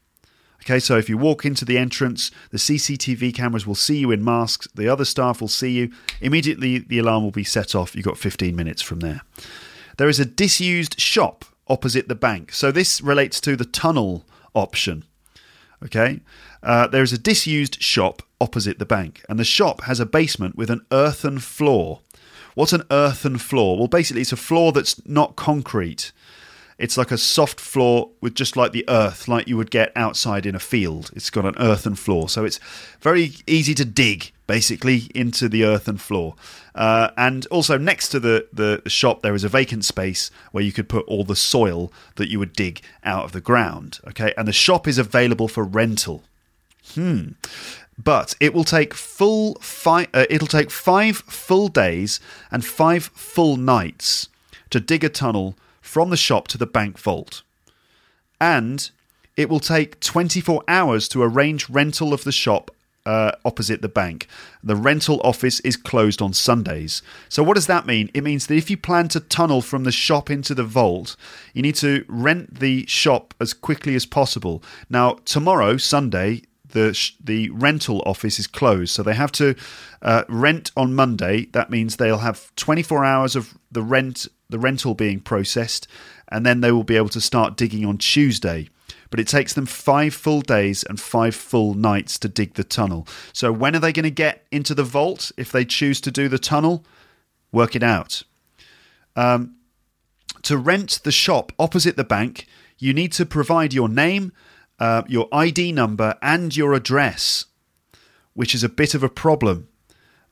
Okay, 0.64 0.80
so 0.80 0.98
if 0.98 1.10
you 1.10 1.18
walk 1.18 1.46
into 1.46 1.66
the 1.66 1.78
entrance, 1.78 2.32
the 2.50 2.58
CCTV 2.58 3.36
cameras 3.36 3.68
will 3.68 3.76
see 3.76 3.98
you 3.98 4.12
in 4.12 4.24
masks, 4.24 4.68
the 4.74 4.88
other 4.88 5.06
staff 5.06 5.42
will 5.42 5.50
see 5.50 5.72
you. 5.72 5.92
Immediately, 6.22 6.80
the 6.80 7.00
alarm 7.00 7.24
will 7.24 7.32
be 7.32 7.44
set 7.44 7.76
off. 7.76 7.96
You've 7.96 8.06
got 8.06 8.18
15 8.18 8.56
minutes 8.56 8.82
from 8.82 9.02
there. 9.02 9.22
There 9.98 10.10
is 10.10 10.20
a 10.20 10.26
disused 10.26 11.00
shop 11.00 11.46
opposite 11.68 12.08
the 12.08 12.16
bank. 12.16 12.54
So 12.54 12.72
this 12.72 13.02
relates 13.02 13.40
to 13.42 13.56
the 13.56 13.66
tunnel 13.66 14.26
option. 14.56 15.04
Okay, 15.84 16.22
uh, 16.64 16.88
there 16.88 17.04
is 17.04 17.14
a 17.14 17.18
disused 17.18 17.82
shop 17.82 18.24
opposite 18.40 18.80
the 18.80 18.86
bank, 18.86 19.24
and 19.30 19.38
the 19.38 19.44
shop 19.44 19.84
has 19.84 20.00
a 20.00 20.06
basement 20.06 20.56
with 20.56 20.70
an 20.70 20.86
earthen 20.92 21.40
floor. 21.40 22.00
What's 22.56 22.74
an 22.74 22.84
earthen 22.90 23.38
floor? 23.38 23.78
Well, 23.78 23.88
basically, 23.88 24.22
it's 24.22 24.32
a 24.32 24.38
floor 24.38 24.72
that's 24.72 25.06
not 25.08 25.36
concrete. 25.36 26.12
It's 26.78 26.98
like 26.98 27.12
a 27.12 27.18
soft 27.18 27.60
floor 27.60 28.10
with 28.20 28.34
just 28.34 28.58
like 28.58 28.72
the 28.72 28.86
earth, 28.90 29.28
like 29.28 29.48
you 29.48 29.58
would 29.58 29.72
get 29.72 29.92
outside 29.96 30.46
in 30.46 30.56
a 30.56 30.60
field. 30.60 31.12
It's 31.16 31.30
got 31.30 31.46
an 31.46 31.56
earthen 31.60 31.96
floor, 31.96 32.30
so 32.30 32.46
it's 32.46 32.60
very 33.00 33.34
easy 33.46 33.74
to 33.76 33.86
dig 33.86 34.32
basically 34.48 35.10
into 35.16 35.48
the 35.48 35.64
earthen 35.64 35.98
floor. 35.98 36.36
Uh, 36.76 37.10
and 37.16 37.46
also 37.48 37.78
next 37.78 38.10
to 38.10 38.20
the, 38.20 38.48
the 38.52 38.82
shop, 38.90 39.22
there 39.22 39.36
is 39.36 39.44
a 39.44 39.50
vacant 39.50 39.86
space 39.86 40.32
where 40.52 40.64
you 40.64 40.72
could 40.72 40.90
put 40.90 41.06
all 41.08 41.24
the 41.24 41.36
soil 41.36 41.92
that 42.16 42.30
you 42.30 42.40
would 42.40 42.54
dig 42.54 42.82
out 43.04 43.24
of 43.24 43.32
the 43.32 43.42
ground. 43.42 44.00
Okay, 44.08 44.34
and 44.38 44.48
the 44.48 44.54
shop 44.54 44.88
is 44.88 44.98
available 44.98 45.48
for 45.48 45.64
rental. 45.64 46.24
Hmm. 46.94 47.30
But 48.02 48.36
it 48.40 48.54
will 48.54 48.64
take 48.64 48.94
full 48.94 49.56
five. 49.62 50.08
Uh, 50.14 50.26
it'll 50.30 50.48
take 50.48 50.72
five 50.72 51.18
full 51.18 51.68
days 51.68 52.20
and 52.52 52.66
five 52.66 53.06
full 53.14 53.56
nights 53.56 54.30
to 54.70 54.80
dig 54.80 55.04
a 55.04 55.10
tunnel 55.10 55.56
from 55.82 56.10
the 56.10 56.18
shop 56.18 56.48
to 56.50 56.58
the 56.58 56.66
bank 56.66 56.98
vault, 56.98 57.44
and 58.42 58.90
it 59.36 59.50
will 59.50 59.60
take 59.60 60.00
24 60.00 60.64
hours 60.68 61.08
to 61.10 61.22
arrange 61.22 61.70
rental 61.70 62.14
of 62.14 62.24
the 62.24 62.32
shop 62.32 62.72
uh, 63.06 63.32
opposite 63.44 63.82
the 63.82 63.90
bank. 63.90 64.28
The 64.64 64.76
rental 64.76 65.20
office 65.24 65.60
is 65.62 65.76
closed 65.76 66.22
on 66.22 66.34
Sundays. 66.34 67.02
So, 67.30 67.44
what 67.44 67.56
does 67.56 67.68
that 67.68 67.86
mean? 67.86 68.10
It 68.14 68.24
means 68.24 68.48
that 68.48 68.56
if 68.56 68.70
you 68.70 68.78
plan 68.78 69.08
to 69.10 69.20
tunnel 69.20 69.62
from 69.62 69.84
the 69.84 69.92
shop 69.92 70.30
into 70.30 70.56
the 70.56 70.64
vault, 70.64 71.16
you 71.54 71.62
need 71.62 71.76
to 71.76 72.06
rent 72.08 72.60
the 72.60 72.86
shop 72.88 73.34
as 73.40 73.54
quickly 73.54 73.96
as 73.96 74.06
possible. 74.06 74.64
Now, 74.90 75.20
tomorrow, 75.26 75.78
Sunday, 75.78 76.44
the 76.74 76.94
sh- 76.94 77.14
the 77.24 77.50
rental 77.52 78.04
office 78.06 78.38
is 78.38 78.48
closed, 78.48 78.94
so 78.94 79.02
they 79.02 79.14
have 79.14 79.32
to 79.34 79.56
uh, 80.02 80.24
rent 80.28 80.72
on 80.76 80.94
Monday. 80.94 81.46
That 81.54 81.70
means 81.70 81.96
they'll 81.96 82.18
have 82.18 82.54
24 82.56 83.06
hours 83.06 83.36
of 83.36 83.58
the 83.72 83.82
rent 83.82 84.28
the 84.50 84.60
rental 84.60 84.94
being 84.94 85.20
processed, 85.20 85.88
and 86.28 86.46
then 86.46 86.62
they 86.62 86.72
will 86.72 86.84
be 86.84 86.98
able 86.98 87.10
to 87.10 87.22
start 87.22 87.58
digging 87.58 87.86
on 87.86 87.98
Tuesday. 87.98 88.70
But 89.10 89.20
it 89.20 89.28
takes 89.28 89.54
them 89.54 89.66
five 89.66 90.14
full 90.14 90.42
days 90.42 90.84
and 90.84 91.00
five 91.00 91.36
full 91.36 91.76
nights 91.76 92.18
to 92.20 92.28
dig 92.28 92.56
the 92.56 92.64
tunnel. 92.64 93.08
So 93.32 93.52
when 93.52 93.76
are 93.76 93.80
they 93.80 93.94
going 93.94 94.04
to 94.04 94.12
get 94.12 94.46
into 94.52 94.74
the 94.74 94.84
vault 94.84 95.32
if 95.38 95.52
they 95.52 95.66
choose 95.66 96.02
to 96.02 96.12
do 96.12 96.28
the 96.28 96.40
tunnel? 96.40 96.84
Work 97.52 97.76
it 97.76 97.84
out. 97.84 98.24
Um, 99.16 99.56
to 100.42 100.58
rent 100.58 101.02
the 101.04 101.12
shop 101.12 101.52
opposite 101.60 101.96
the 101.96 102.04
bank, 102.04 102.48
you 102.80 102.94
need 102.94 103.12
to 103.14 103.26
provide 103.26 103.74
your 103.74 103.88
name, 103.88 104.32
uh, 104.80 105.04
your 105.08 105.28
ID 105.32 105.72
number, 105.72 106.16
and 106.22 106.56
your 106.56 106.74
address, 106.74 107.46
which 108.34 108.56
is 108.56 108.64
a 108.64 108.70
bit 108.70 108.94
of 108.94 109.04
a 109.04 109.10
problem 109.10 109.68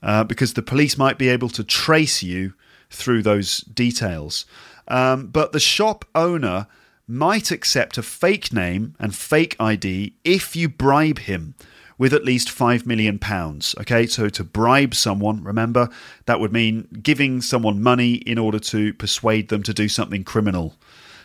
uh, 0.02 0.24
because 0.24 0.54
the 0.54 0.62
police 0.62 0.98
might 0.98 1.18
be 1.18 1.30
able 1.30 1.50
to 1.50 1.64
trace 1.64 2.24
you 2.24 2.54
through 2.90 3.22
those 3.22 3.62
details. 3.62 4.46
Um, 4.88 5.28
but 5.28 5.52
the 5.52 5.60
shop 5.60 6.06
owner 6.16 6.68
might 7.08 7.52
accept 7.52 7.98
a 7.98 8.04
fake 8.04 8.54
name 8.54 8.96
and 9.00 9.16
fake 9.16 9.56
ID 9.60 10.16
if 10.24 10.56
you 10.56 10.70
bribe 10.70 11.20
him 11.20 11.56
with 11.98 12.14
at 12.14 12.26
least 12.26 12.50
five 12.50 12.88
million 12.88 13.20
pounds. 13.20 13.76
Okay, 13.80 14.08
so 14.08 14.28
to 14.28 14.44
bribe 14.44 14.96
someone, 14.96 15.44
remember, 15.44 15.88
that 16.26 16.40
would 16.40 16.52
mean 16.52 16.88
giving 17.04 17.42
someone 17.42 17.82
money 17.82 18.16
in 18.16 18.38
order 18.40 18.58
to 18.58 18.94
persuade 18.96 19.50
them 19.50 19.62
to 19.62 19.74
do 19.74 19.88
something 19.88 20.24
criminal. 20.24 20.76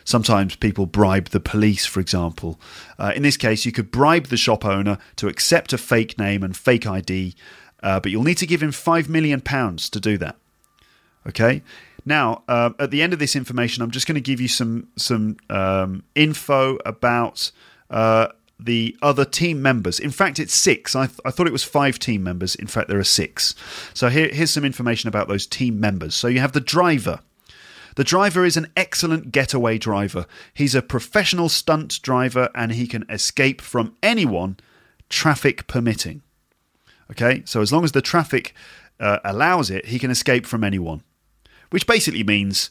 Sometimes 0.07 0.55
people 0.55 0.85
bribe 0.85 1.31
the 1.31 1.39
police, 1.41 1.85
for 1.85 1.99
example. 1.99 2.57
Uh, 2.97 3.11
in 3.13 3.23
this 3.23 3.35
case, 3.35 3.65
you 3.65 3.73
could 3.73 3.91
bribe 3.91 4.27
the 4.27 4.37
shop 4.37 4.63
owner 4.63 4.99
to 5.17 5.27
accept 5.27 5.73
a 5.73 5.77
fake 5.77 6.17
name 6.17 6.43
and 6.43 6.55
fake 6.55 6.87
ID, 6.87 7.35
uh, 7.83 7.99
but 7.99 8.09
you'll 8.09 8.23
need 8.23 8.37
to 8.37 8.47
give 8.47 8.63
him 8.63 8.71
five 8.71 9.09
million 9.09 9.41
pounds 9.41 9.89
to 9.89 9.99
do 9.99 10.17
that. 10.17 10.37
Okay. 11.27 11.61
Now, 12.05 12.43
uh, 12.47 12.69
at 12.79 12.89
the 12.89 13.01
end 13.01 13.11
of 13.11 13.19
this 13.19 13.35
information, 13.35 13.83
I'm 13.83 13.91
just 13.91 14.07
going 14.07 14.15
to 14.15 14.21
give 14.21 14.39
you 14.39 14.47
some 14.47 14.87
some 14.95 15.35
um, 15.49 16.03
info 16.15 16.77
about 16.85 17.51
uh, 17.89 18.27
the 18.57 18.95
other 19.01 19.25
team 19.25 19.61
members. 19.61 19.99
In 19.99 20.11
fact, 20.11 20.39
it's 20.39 20.53
six. 20.53 20.95
I, 20.95 21.07
th- 21.07 21.19
I 21.25 21.31
thought 21.31 21.47
it 21.47 21.51
was 21.53 21.65
five 21.65 21.99
team 21.99 22.23
members. 22.23 22.55
In 22.55 22.67
fact, 22.67 22.87
there 22.87 22.97
are 22.97 23.03
six. 23.03 23.55
So 23.93 24.07
here, 24.07 24.29
here's 24.29 24.51
some 24.51 24.63
information 24.63 25.09
about 25.09 25.27
those 25.27 25.45
team 25.45 25.81
members. 25.81 26.15
So 26.15 26.29
you 26.29 26.39
have 26.39 26.53
the 26.53 26.61
driver. 26.61 27.19
The 27.97 28.03
driver 28.03 28.45
is 28.45 28.55
an 28.55 28.67
excellent 28.77 29.31
getaway 29.31 29.79
driver. 29.79 30.27
He's 30.53 30.75
a 30.75 30.83
professional 30.83 31.49
stunt 31.49 31.99
driver 32.03 32.49
and 32.53 32.71
he 32.71 32.85
can 32.85 33.03
escape 33.09 33.59
from 33.59 33.95
anyone, 34.03 34.57
traffic 35.09 35.65
permitting. 35.65 36.21
Okay, 37.09 37.41
so 37.45 37.59
as 37.59 37.73
long 37.73 37.83
as 37.83 37.93
the 37.93 38.03
traffic 38.03 38.53
uh, 38.99 39.17
allows 39.25 39.71
it, 39.71 39.87
he 39.87 39.97
can 39.97 40.11
escape 40.11 40.45
from 40.45 40.63
anyone, 40.63 41.01
which 41.71 41.87
basically 41.87 42.23
means 42.23 42.69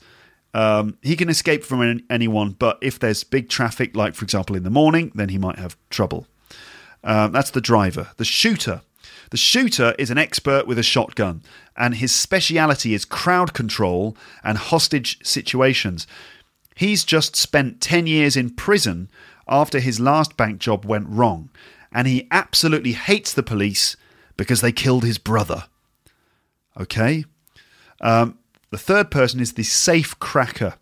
um, 0.55 0.97
he 1.03 1.17
can 1.17 1.29
escape 1.29 1.65
from 1.65 1.81
an- 1.81 2.05
anyone, 2.09 2.53
but 2.53 2.79
if 2.81 2.97
there's 2.97 3.25
big 3.25 3.49
traffic, 3.49 3.97
like 3.97 4.15
for 4.15 4.25
example 4.25 4.55
in 4.55 4.63
the 4.63 4.71
morning, 4.71 5.11
then 5.17 5.31
he 5.31 5.39
might 5.39 5.59
have 5.59 5.77
trouble. 5.91 6.29
Um, 7.03 7.33
that's 7.33 7.51
the 7.51 7.61
driver. 7.61 8.11
The 8.17 8.25
shooter. 8.25 8.83
The 9.31 9.37
shooter 9.37 9.95
is 9.99 10.11
an 10.11 10.19
expert 10.19 10.67
with 10.67 10.79
a 10.79 10.83
shotgun, 10.83 11.43
and 11.77 11.97
his 11.97 12.15
speciality 12.15 12.95
is 12.95 13.05
crowd 13.05 13.55
control 13.55 14.17
and 14.45 14.59
hostage 14.59 15.19
situations. 15.27 16.07
He's 16.75 17.05
just 17.05 17.37
spent 17.37 17.81
10 17.81 18.07
years 18.07 18.37
in 18.37 18.51
prison 18.51 19.11
after 19.49 19.81
his 19.81 20.01
last 20.01 20.37
bank 20.37 20.59
job 20.59 20.85
went 20.85 21.09
wrong, 21.09 21.51
and 21.93 22.07
he 22.07 22.29
absolutely 22.31 22.93
hates 22.93 23.33
the 23.33 23.43
police 23.43 23.97
because 24.37 24.61
they 24.61 24.73
killed 24.73 25.05
his 25.05 25.19
brother. 25.19 25.65
Okay? 26.79 27.25
Um, 28.01 28.39
the 28.71 28.79
third 28.79 29.11
person 29.11 29.41
is 29.41 29.55
the 29.55 29.63
safe 29.63 30.19
cracker. 30.19 30.75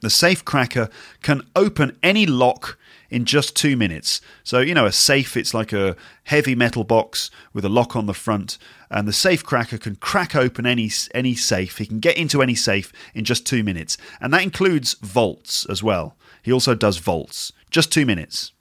The 0.00 0.10
safe 0.10 0.44
cracker 0.44 0.88
can 1.22 1.42
open 1.56 1.96
any 2.02 2.26
lock 2.26 2.77
in 3.10 3.24
just 3.24 3.56
two 3.56 3.76
minutes. 3.76 4.20
So, 4.44 4.60
you 4.60 4.74
know, 4.74 4.86
a 4.86 4.92
safe, 4.92 5.36
it's 5.36 5.54
like 5.54 5.72
a 5.72 5.96
heavy 6.24 6.54
metal 6.54 6.84
box 6.84 7.30
with 7.52 7.64
a 7.64 7.68
lock 7.68 7.96
on 7.96 8.06
the 8.06 8.14
front, 8.14 8.58
and 8.90 9.08
the 9.08 9.12
safe 9.12 9.44
cracker 9.44 9.78
can 9.78 9.96
crack 9.96 10.36
open 10.36 10.66
any, 10.66 10.90
any 11.14 11.34
safe. 11.34 11.78
He 11.78 11.86
can 11.86 12.00
get 12.00 12.16
into 12.16 12.42
any 12.42 12.54
safe 12.54 12.92
in 13.14 13.24
just 13.24 13.46
two 13.46 13.62
minutes. 13.62 13.96
And 14.20 14.32
that 14.32 14.42
includes 14.42 14.94
vaults 14.94 15.66
as 15.66 15.82
well. 15.82 16.16
He 16.42 16.52
also 16.52 16.74
does 16.74 16.98
vaults, 16.98 17.52
just 17.70 17.92
two 17.92 18.06
minutes. 18.06 18.52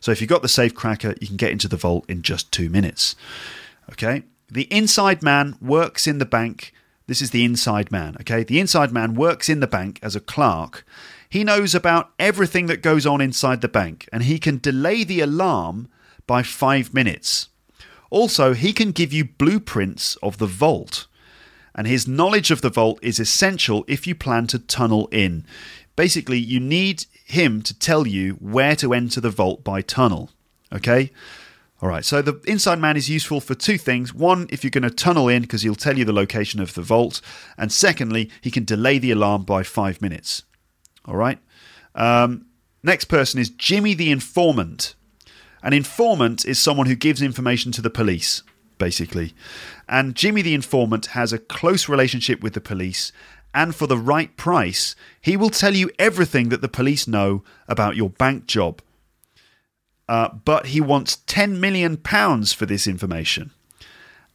So, 0.00 0.12
if 0.12 0.20
you've 0.20 0.30
got 0.30 0.42
the 0.42 0.48
safe 0.48 0.74
cracker, 0.74 1.14
you 1.20 1.26
can 1.26 1.36
get 1.36 1.52
into 1.52 1.68
the 1.68 1.76
vault 1.76 2.04
in 2.08 2.22
just 2.22 2.52
two 2.52 2.68
minutes. 2.68 3.16
Okay? 3.92 4.22
The 4.50 4.64
inside 4.64 5.22
man 5.22 5.56
works 5.60 6.06
in 6.06 6.18
the 6.18 6.24
bank. 6.24 6.72
This 7.06 7.20
is 7.20 7.30
the 7.30 7.44
inside 7.44 7.90
man, 7.90 8.16
okay? 8.20 8.44
The 8.44 8.60
inside 8.60 8.92
man 8.92 9.14
works 9.14 9.48
in 9.48 9.60
the 9.60 9.66
bank 9.66 9.98
as 10.02 10.14
a 10.14 10.20
clerk. 10.20 10.86
He 11.28 11.44
knows 11.44 11.74
about 11.74 12.10
everything 12.18 12.66
that 12.66 12.82
goes 12.82 13.06
on 13.06 13.20
inside 13.20 13.60
the 13.60 13.68
bank 13.68 14.08
and 14.12 14.22
he 14.22 14.38
can 14.38 14.58
delay 14.58 15.04
the 15.04 15.20
alarm 15.20 15.88
by 16.26 16.42
five 16.42 16.94
minutes. 16.94 17.48
Also, 18.10 18.54
he 18.54 18.72
can 18.72 18.92
give 18.92 19.12
you 19.12 19.24
blueprints 19.24 20.16
of 20.16 20.38
the 20.38 20.46
vault. 20.46 21.06
And 21.74 21.86
his 21.86 22.08
knowledge 22.08 22.50
of 22.50 22.62
the 22.62 22.70
vault 22.70 22.98
is 23.02 23.20
essential 23.20 23.84
if 23.86 24.06
you 24.06 24.14
plan 24.14 24.46
to 24.48 24.58
tunnel 24.58 25.08
in. 25.12 25.44
Basically, 25.96 26.38
you 26.38 26.58
need 26.58 27.04
him 27.24 27.62
to 27.62 27.78
tell 27.78 28.06
you 28.06 28.32
where 28.34 28.74
to 28.76 28.94
enter 28.94 29.20
the 29.20 29.30
vault 29.30 29.62
by 29.62 29.82
tunnel. 29.82 30.30
Okay? 30.72 31.12
All 31.80 31.88
right, 31.88 32.04
so 32.04 32.22
the 32.22 32.40
inside 32.46 32.80
man 32.80 32.96
is 32.96 33.08
useful 33.08 33.40
for 33.40 33.54
two 33.54 33.78
things. 33.78 34.12
One, 34.12 34.48
if 34.50 34.64
you're 34.64 34.70
going 34.70 34.82
to 34.82 34.90
tunnel 34.90 35.28
in, 35.28 35.42
because 35.42 35.62
he'll 35.62 35.76
tell 35.76 35.96
you 35.96 36.04
the 36.04 36.12
location 36.12 36.60
of 36.60 36.74
the 36.74 36.82
vault. 36.82 37.20
And 37.56 37.70
secondly, 37.70 38.30
he 38.40 38.50
can 38.50 38.64
delay 38.64 38.98
the 38.98 39.12
alarm 39.12 39.44
by 39.44 39.62
five 39.62 40.02
minutes. 40.02 40.42
All 41.08 41.16
right. 41.16 41.38
Um, 41.94 42.46
next 42.82 43.06
person 43.06 43.40
is 43.40 43.50
Jimmy 43.50 43.94
the 43.94 44.10
Informant. 44.10 44.94
An 45.62 45.72
informant 45.72 46.44
is 46.44 46.60
someone 46.60 46.86
who 46.86 46.94
gives 46.94 47.20
information 47.20 47.72
to 47.72 47.82
the 47.82 47.90
police, 47.90 48.44
basically. 48.78 49.34
And 49.88 50.14
Jimmy 50.14 50.42
the 50.42 50.54
Informant 50.54 51.06
has 51.06 51.32
a 51.32 51.38
close 51.38 51.88
relationship 51.88 52.42
with 52.42 52.52
the 52.52 52.60
police. 52.60 53.10
And 53.52 53.74
for 53.74 53.88
the 53.88 53.96
right 53.96 54.36
price, 54.36 54.94
he 55.20 55.36
will 55.36 55.50
tell 55.50 55.74
you 55.74 55.90
everything 55.98 56.50
that 56.50 56.60
the 56.60 56.68
police 56.68 57.08
know 57.08 57.42
about 57.66 57.96
your 57.96 58.10
bank 58.10 58.46
job 58.46 58.82
uh, 60.08 60.30
but 60.44 60.66
he 60.66 60.80
wants 60.80 61.16
10 61.26 61.60
million 61.60 61.96
pounds 61.96 62.52
for 62.52 62.66
this 62.66 62.86
information. 62.86 63.50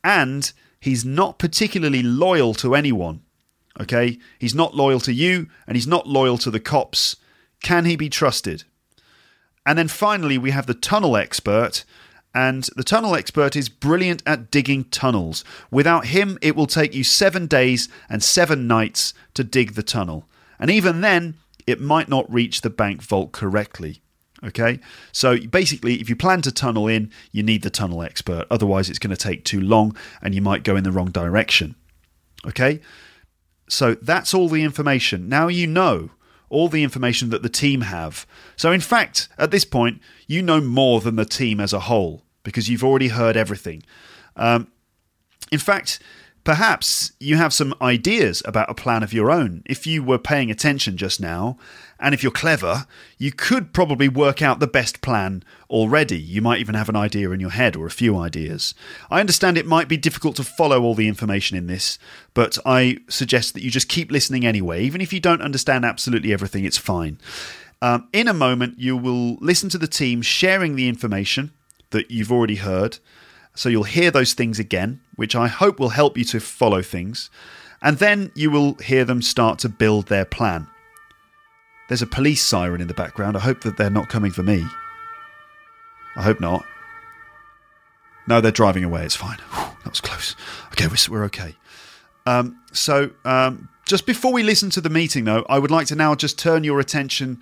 And 0.03 0.51
he's 0.79 1.03
not 1.03 1.39
particularly 1.39 2.03
loyal 2.03 2.53
to 2.55 2.75
anyone. 2.75 3.21
Okay? 3.79 4.19
He's 4.39 4.55
not 4.55 4.75
loyal 4.75 4.99
to 5.01 5.13
you 5.13 5.47
and 5.67 5.75
he's 5.75 5.87
not 5.87 6.07
loyal 6.07 6.37
to 6.39 6.51
the 6.51 6.59
cops. 6.59 7.15
Can 7.61 7.85
he 7.85 7.95
be 7.95 8.09
trusted? 8.09 8.63
And 9.65 9.77
then 9.77 9.87
finally, 9.87 10.37
we 10.37 10.51
have 10.51 10.65
the 10.65 10.73
tunnel 10.73 11.15
expert. 11.15 11.85
And 12.35 12.67
the 12.75 12.83
tunnel 12.83 13.15
expert 13.15 13.55
is 13.55 13.69
brilliant 13.69 14.23
at 14.25 14.49
digging 14.49 14.85
tunnels. 14.85 15.43
Without 15.69 16.07
him, 16.07 16.37
it 16.41 16.55
will 16.55 16.65
take 16.65 16.95
you 16.95 17.03
seven 17.03 17.45
days 17.45 17.89
and 18.09 18.23
seven 18.23 18.67
nights 18.67 19.13
to 19.35 19.43
dig 19.43 19.73
the 19.73 19.83
tunnel. 19.83 20.27
And 20.59 20.71
even 20.71 21.01
then, 21.01 21.35
it 21.67 21.79
might 21.79 22.09
not 22.09 22.31
reach 22.31 22.61
the 22.61 22.69
bank 22.69 23.01
vault 23.01 23.31
correctly. 23.31 24.01
Okay, 24.43 24.79
so 25.13 25.37
basically, 25.37 26.01
if 26.01 26.09
you 26.09 26.17
plan 26.17 26.41
to 26.41 26.51
tunnel 26.51 26.87
in, 26.87 27.11
you 27.31 27.43
need 27.43 27.61
the 27.61 27.69
tunnel 27.69 28.03
expert. 28.03 28.45
Otherwise, 28.51 28.89
it's 28.89 28.99
going 28.99 29.15
to 29.15 29.17
take 29.17 29.45
too 29.45 29.61
long 29.61 29.95
and 30.21 30.35
you 30.35 30.41
might 30.41 30.63
go 30.63 30.75
in 30.75 30.83
the 30.83 30.91
wrong 30.91 31.11
direction. 31.11 31.75
Okay, 32.45 32.81
so 33.67 33.95
that's 33.95 34.33
all 34.33 34.49
the 34.49 34.63
information. 34.63 35.29
Now 35.29 35.47
you 35.47 35.67
know 35.67 36.11
all 36.49 36.69
the 36.69 36.83
information 36.83 37.31
that 37.31 37.41
the 37.41 37.49
team 37.49 37.81
have. 37.81 38.27
So, 38.55 38.71
in 38.71 38.79
fact, 38.79 39.27
at 39.39 39.49
this 39.49 39.65
point, 39.65 39.99
you 40.27 40.43
know 40.43 40.61
more 40.61 41.01
than 41.01 41.15
the 41.15 41.25
team 41.25 41.59
as 41.59 41.73
a 41.73 41.79
whole 41.79 42.23
because 42.43 42.69
you've 42.69 42.83
already 42.83 43.07
heard 43.07 43.35
everything. 43.35 43.81
Um, 44.35 44.67
in 45.51 45.57
fact, 45.57 45.99
Perhaps 46.43 47.13
you 47.21 47.37
have 47.37 47.53
some 47.53 47.73
ideas 47.81 48.41
about 48.45 48.69
a 48.69 48.73
plan 48.73 49.01
of 49.01 49.13
your 49.13 49.31
own. 49.31 49.63
If 49.65 49.87
you 49.87 50.03
were 50.03 50.17
paying 50.17 50.51
attention 50.51 50.97
just 50.97 51.21
now, 51.21 51.57
and 52.01 52.13
if 52.13 52.21
you're 52.21 52.33
clever, 52.33 52.85
you 53.17 53.31
could 53.31 53.71
probably 53.71 54.09
work 54.09 54.41
out 54.41 54.59
the 54.59 54.67
best 54.67 55.01
plan 55.01 55.43
already. 55.69 56.19
You 56.19 56.41
might 56.41 56.59
even 56.59 56.75
have 56.75 56.89
an 56.89 56.97
idea 56.97 57.31
in 57.31 57.39
your 57.39 57.51
head 57.51 57.77
or 57.77 57.85
a 57.85 57.91
few 57.91 58.17
ideas. 58.17 58.75
I 59.09 59.21
understand 59.21 59.57
it 59.57 59.65
might 59.65 59.87
be 59.87 59.95
difficult 59.95 60.35
to 60.35 60.43
follow 60.43 60.83
all 60.83 60.95
the 60.95 61.07
information 61.07 61.55
in 61.55 61.67
this, 61.67 61.97
but 62.33 62.57
I 62.65 62.97
suggest 63.07 63.53
that 63.53 63.63
you 63.63 63.71
just 63.71 63.87
keep 63.87 64.11
listening 64.11 64.45
anyway. 64.45 64.83
Even 64.83 64.99
if 64.99 65.13
you 65.13 65.21
don't 65.21 65.41
understand 65.41 65.85
absolutely 65.85 66.33
everything, 66.33 66.65
it's 66.65 66.77
fine. 66.77 67.19
Um, 67.81 68.09
in 68.11 68.27
a 68.27 68.33
moment, 68.33 68.79
you 68.79 68.97
will 68.97 69.35
listen 69.35 69.69
to 69.69 69.77
the 69.77 69.87
team 69.87 70.21
sharing 70.21 70.75
the 70.75 70.89
information 70.89 71.51
that 71.91 72.11
you've 72.11 72.33
already 72.33 72.55
heard. 72.55 72.99
So 73.55 73.69
you'll 73.69 73.83
hear 73.83 74.11
those 74.11 74.33
things 74.33 74.59
again, 74.59 75.01
which 75.15 75.35
I 75.35 75.47
hope 75.47 75.79
will 75.79 75.89
help 75.89 76.17
you 76.17 76.23
to 76.25 76.39
follow 76.39 76.81
things. 76.81 77.29
And 77.81 77.97
then 77.97 78.31
you 78.33 78.49
will 78.49 78.75
hear 78.75 79.05
them 79.05 79.21
start 79.21 79.59
to 79.59 79.69
build 79.69 80.07
their 80.07 80.25
plan. 80.25 80.67
There's 81.89 82.01
a 82.01 82.07
police 82.07 82.41
siren 82.41 82.81
in 82.81 82.87
the 82.87 82.93
background. 82.93 83.37
I 83.37 83.41
hope 83.41 83.61
that 83.61 83.77
they're 83.77 83.89
not 83.89 84.09
coming 84.09 84.31
for 84.31 84.41
me. 84.41 84.65
I 86.15 86.23
hope 86.23 86.39
not. 86.39 86.65
No, 88.25 88.39
they're 88.39 88.51
driving 88.51 88.83
away. 88.83 89.03
It's 89.03 89.15
fine. 89.15 89.37
Whew, 89.51 89.77
that 89.83 89.89
was 89.89 90.01
close. 90.01 90.35
Okay, 90.71 90.87
we're, 90.87 91.13
we're 91.13 91.25
okay. 91.25 91.55
Um, 92.25 92.59
so, 92.71 93.11
um, 93.25 93.69
just 93.85 94.05
before 94.05 94.31
we 94.31 94.43
listen 94.43 94.69
to 94.71 94.81
the 94.81 94.89
meeting, 94.89 95.25
though, 95.25 95.45
I 95.49 95.59
would 95.59 95.71
like 95.71 95.87
to 95.87 95.95
now 95.95 96.15
just 96.15 96.39
turn 96.39 96.63
your 96.63 96.79
attention 96.79 97.41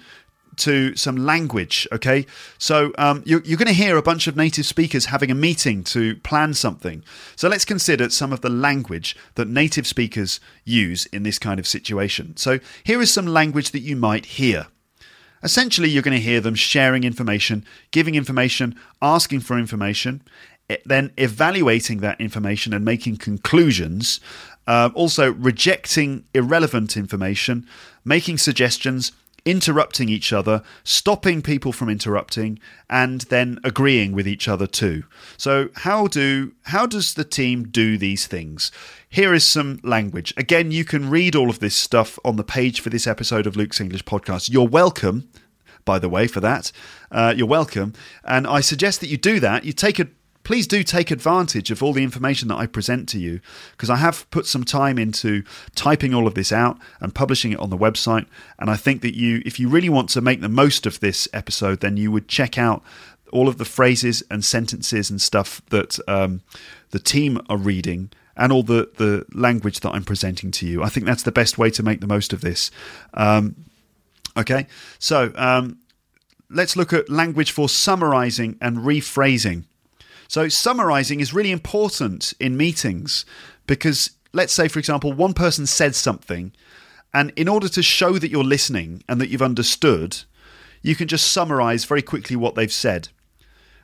to 0.58 0.96
some 0.96 1.18
language. 1.18 1.88
Okay, 1.92 2.26
so 2.58 2.92
um, 2.98 3.24
you're, 3.26 3.42
you're 3.42 3.58
going 3.58 3.68
to 3.68 3.74
hear 3.74 3.98
a 3.98 4.02
bunch 4.02 4.28
of 4.28 4.36
native 4.36 4.66
speakers 4.66 5.06
having 5.06 5.32
a 5.32 5.36
meeting 5.36 5.84
to 5.86 6.16
plan 6.18 6.54
something. 6.54 7.04
So 7.36 7.48
let's 7.50 7.66
consider 7.66 8.10
some 8.10 8.34
of 8.34 8.42
the 8.42 8.50
language 8.50 9.16
that 9.36 9.48
native 9.48 9.88
speakers 9.88 10.40
use 10.64 11.06
in 11.08 11.24
this 11.24 11.40
kind 11.40 11.60
of 11.60 11.68
situation. 11.68 12.38
So 12.38 12.60
here 12.84 13.02
is 13.02 13.14
some 13.14 13.28
language 13.28 13.72
that 13.72 13.80
you 13.80 13.96
might 13.96 14.26
hear. 14.26 14.68
Essentially, 15.44 15.90
you're 15.90 16.04
going 16.04 16.18
to 16.18 16.24
hear 16.24 16.40
them 16.40 16.54
sharing 16.54 17.04
information, 17.04 17.66
giving 17.92 18.14
information, 18.14 18.76
asking 19.02 19.40
for 19.40 19.58
information, 19.58 20.22
then 20.86 21.12
evaluating 21.18 22.00
that 22.00 22.22
information 22.22 22.74
and 22.74 22.86
making 22.86 23.18
conclusions. 23.18 24.20
Uh, 24.68 24.90
also, 24.94 25.32
rejecting 25.32 26.24
irrelevant 26.34 26.96
information, 26.96 27.68
making 28.06 28.38
suggestions, 28.38 29.12
interrupting 29.46 30.10
each 30.10 30.32
other, 30.32 30.62
stopping 30.84 31.42
people 31.42 31.72
from 31.72 31.90
interrupting, 31.90 32.60
and 32.90 33.22
then 33.22 33.60
agreeing 33.64 34.12
with 34.12 34.28
each 34.28 34.48
other 34.48 34.68
too. 34.68 35.04
So 35.38 35.70
how 35.78 36.08
do 36.08 36.54
how 36.64 36.86
does 36.86 37.14
the 37.14 37.24
team 37.24 37.66
do 37.66 37.98
these 37.98 38.28
things? 38.28 38.72
Here 39.10 39.34
is 39.34 39.44
some 39.44 39.80
language. 39.84 40.34
Again, 40.38 40.72
you 40.72 40.86
can 40.86 41.10
read 41.10 41.36
all 41.36 41.50
of 41.50 41.60
this 41.60 41.76
stuff 41.76 42.18
on 42.24 42.36
the 42.36 42.44
page 42.44 42.80
for 42.80 42.90
this 42.90 43.08
episode 43.08 43.48
of 43.48 43.56
Luke's 43.56 43.82
English 43.82 44.06
podcast. 44.06 44.50
You're 44.52 44.68
welcome, 44.68 45.30
by 45.86 46.00
the 46.00 46.10
way, 46.10 46.28
for 46.28 46.40
that. 46.40 46.72
Uh, 47.12 47.34
you're 47.36 47.48
welcome, 47.48 47.94
and 48.24 48.48
I 48.48 48.62
suggest 48.62 49.02
that 49.02 49.08
you 49.08 49.18
do 49.18 49.40
that. 49.40 49.66
You 49.66 49.74
take 49.74 50.00
a 50.00 50.08
please 50.44 50.68
do 50.68 50.84
take 50.84 51.12
advantage 51.12 51.72
of 51.72 51.84
all 51.84 51.94
the 51.94 52.04
information 52.04 52.48
that 52.48 52.58
I 52.58 52.66
present 52.66 53.08
to 53.10 53.20
you 53.20 53.42
because 53.72 53.90
I 53.90 53.98
have 53.98 54.30
put 54.32 54.46
some 54.46 54.64
time 54.64 54.98
into 54.98 55.44
typing 55.76 56.14
all 56.14 56.28
of 56.28 56.34
this 56.34 56.52
out 56.52 56.78
and 57.00 57.14
publishing 57.14 57.52
it 57.52 57.60
on 57.60 57.70
the 57.70 57.78
website. 57.78 58.26
And 58.60 58.70
I 58.70 58.76
think 58.76 59.02
that 59.02 59.16
you, 59.16 59.42
if 59.46 59.60
you 59.60 59.70
really 59.70 59.90
want 59.90 60.10
to 60.10 60.22
make 60.22 60.42
the 60.42 60.50
most 60.50 60.86
of 60.86 61.00
this 61.00 61.28
episode, 61.34 61.82
then 61.82 61.98
you 61.98 62.12
would 62.12 62.28
check 62.28 62.58
out 62.58 62.84
all 63.32 63.48
of 63.48 63.58
the 63.58 63.66
phrases 63.66 64.24
and 64.30 64.44
sentences 64.44 65.10
and 65.10 65.22
stuff 65.22 65.62
that 65.70 65.98
um, 66.08 66.42
the 66.90 67.00
team 67.00 67.40
are 67.50 67.58
reading 67.58 68.12
and 68.36 68.52
all 68.52 68.64
the, 68.64 68.90
the 68.98 69.26
language 69.34 69.82
that 69.82 69.92
I'm 69.92 70.04
presenting 70.04 70.52
to 70.52 70.68
you. 70.68 70.84
I 70.84 70.90
think 70.90 71.06
that's 71.06 71.24
the 71.24 71.32
best 71.32 71.58
way 71.58 71.70
to 71.72 71.84
make 71.84 72.02
the 72.02 72.08
most 72.08 72.34
of 72.34 72.42
this. 72.42 72.72
Um, 73.14 73.66
okay, 74.38 74.68
so 75.00 75.32
um, 75.36 75.80
let's 76.50 76.76
look 76.76 76.94
at 76.94 77.10
language 77.10 77.52
for 77.52 77.70
summarizing 77.70 78.58
and 78.62 78.80
rephrasing. 78.80 79.66
So, 80.32 80.48
summarizing 80.48 81.20
is 81.20 81.34
really 81.34 81.52
important 81.52 82.34
in 82.40 82.56
meetings 82.56 83.26
because, 83.68 84.12
let's 84.32 84.54
say, 84.54 84.70
for 84.70 84.80
example, 84.80 85.12
one 85.12 85.34
person 85.34 85.66
said 85.66 85.94
something, 85.94 86.54
and 87.14 87.34
in 87.36 87.50
order 87.50 87.68
to 87.68 87.84
show 87.84 88.18
that 88.18 88.32
you're 88.32 88.42
listening 88.42 89.04
and 89.10 89.20
that 89.20 89.28
you've 89.28 89.42
understood, 89.42 90.20
you 90.82 90.96
can 90.96 91.10
just 91.10 91.34
summarize 91.34 91.84
very 91.84 92.02
quickly 92.02 92.38
what 92.38 92.56
they've 92.56 92.72
said. 92.72 93.10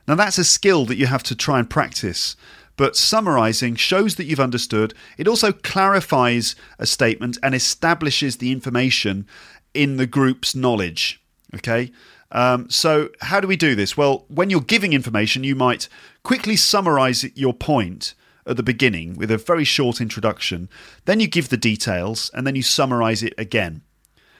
Now, 0.07 0.15
that's 0.15 0.37
a 0.37 0.45
skill 0.45 0.85
that 0.85 0.95
you 0.95 1.07
have 1.07 1.21
to 1.23 1.35
try 1.35 1.59
and 1.59 1.69
practice. 1.69 2.37
But 2.77 2.95
summarizing 2.95 3.75
shows 3.75 4.15
that 4.15 4.23
you've 4.23 4.39
understood. 4.39 4.93
It 5.17 5.27
also 5.27 5.51
clarifies 5.51 6.55
a 6.79 6.85
statement 6.85 7.37
and 7.43 7.53
establishes 7.55 8.37
the 8.37 8.53
information 8.53 9.27
in 9.73 9.97
the 9.97 10.07
group's 10.07 10.55
knowledge. 10.55 11.21
Okay? 11.53 11.91
Um, 12.31 12.69
so, 12.69 13.09
how 13.21 13.39
do 13.39 13.47
we 13.47 13.55
do 13.55 13.75
this? 13.75 13.95
Well, 13.95 14.25
when 14.27 14.49
you're 14.49 14.61
giving 14.61 14.93
information, 14.93 15.43
you 15.43 15.55
might 15.55 15.87
quickly 16.23 16.55
summarize 16.55 17.23
your 17.35 17.53
point 17.53 18.13
at 18.45 18.57
the 18.57 18.63
beginning 18.63 19.15
with 19.15 19.31
a 19.31 19.37
very 19.37 19.63
short 19.63 20.01
introduction. 20.01 20.69
Then 21.05 21.19
you 21.19 21.27
give 21.27 21.49
the 21.49 21.57
details 21.57 22.31
and 22.33 22.47
then 22.47 22.55
you 22.55 22.63
summarize 22.63 23.23
it 23.23 23.33
again. 23.37 23.81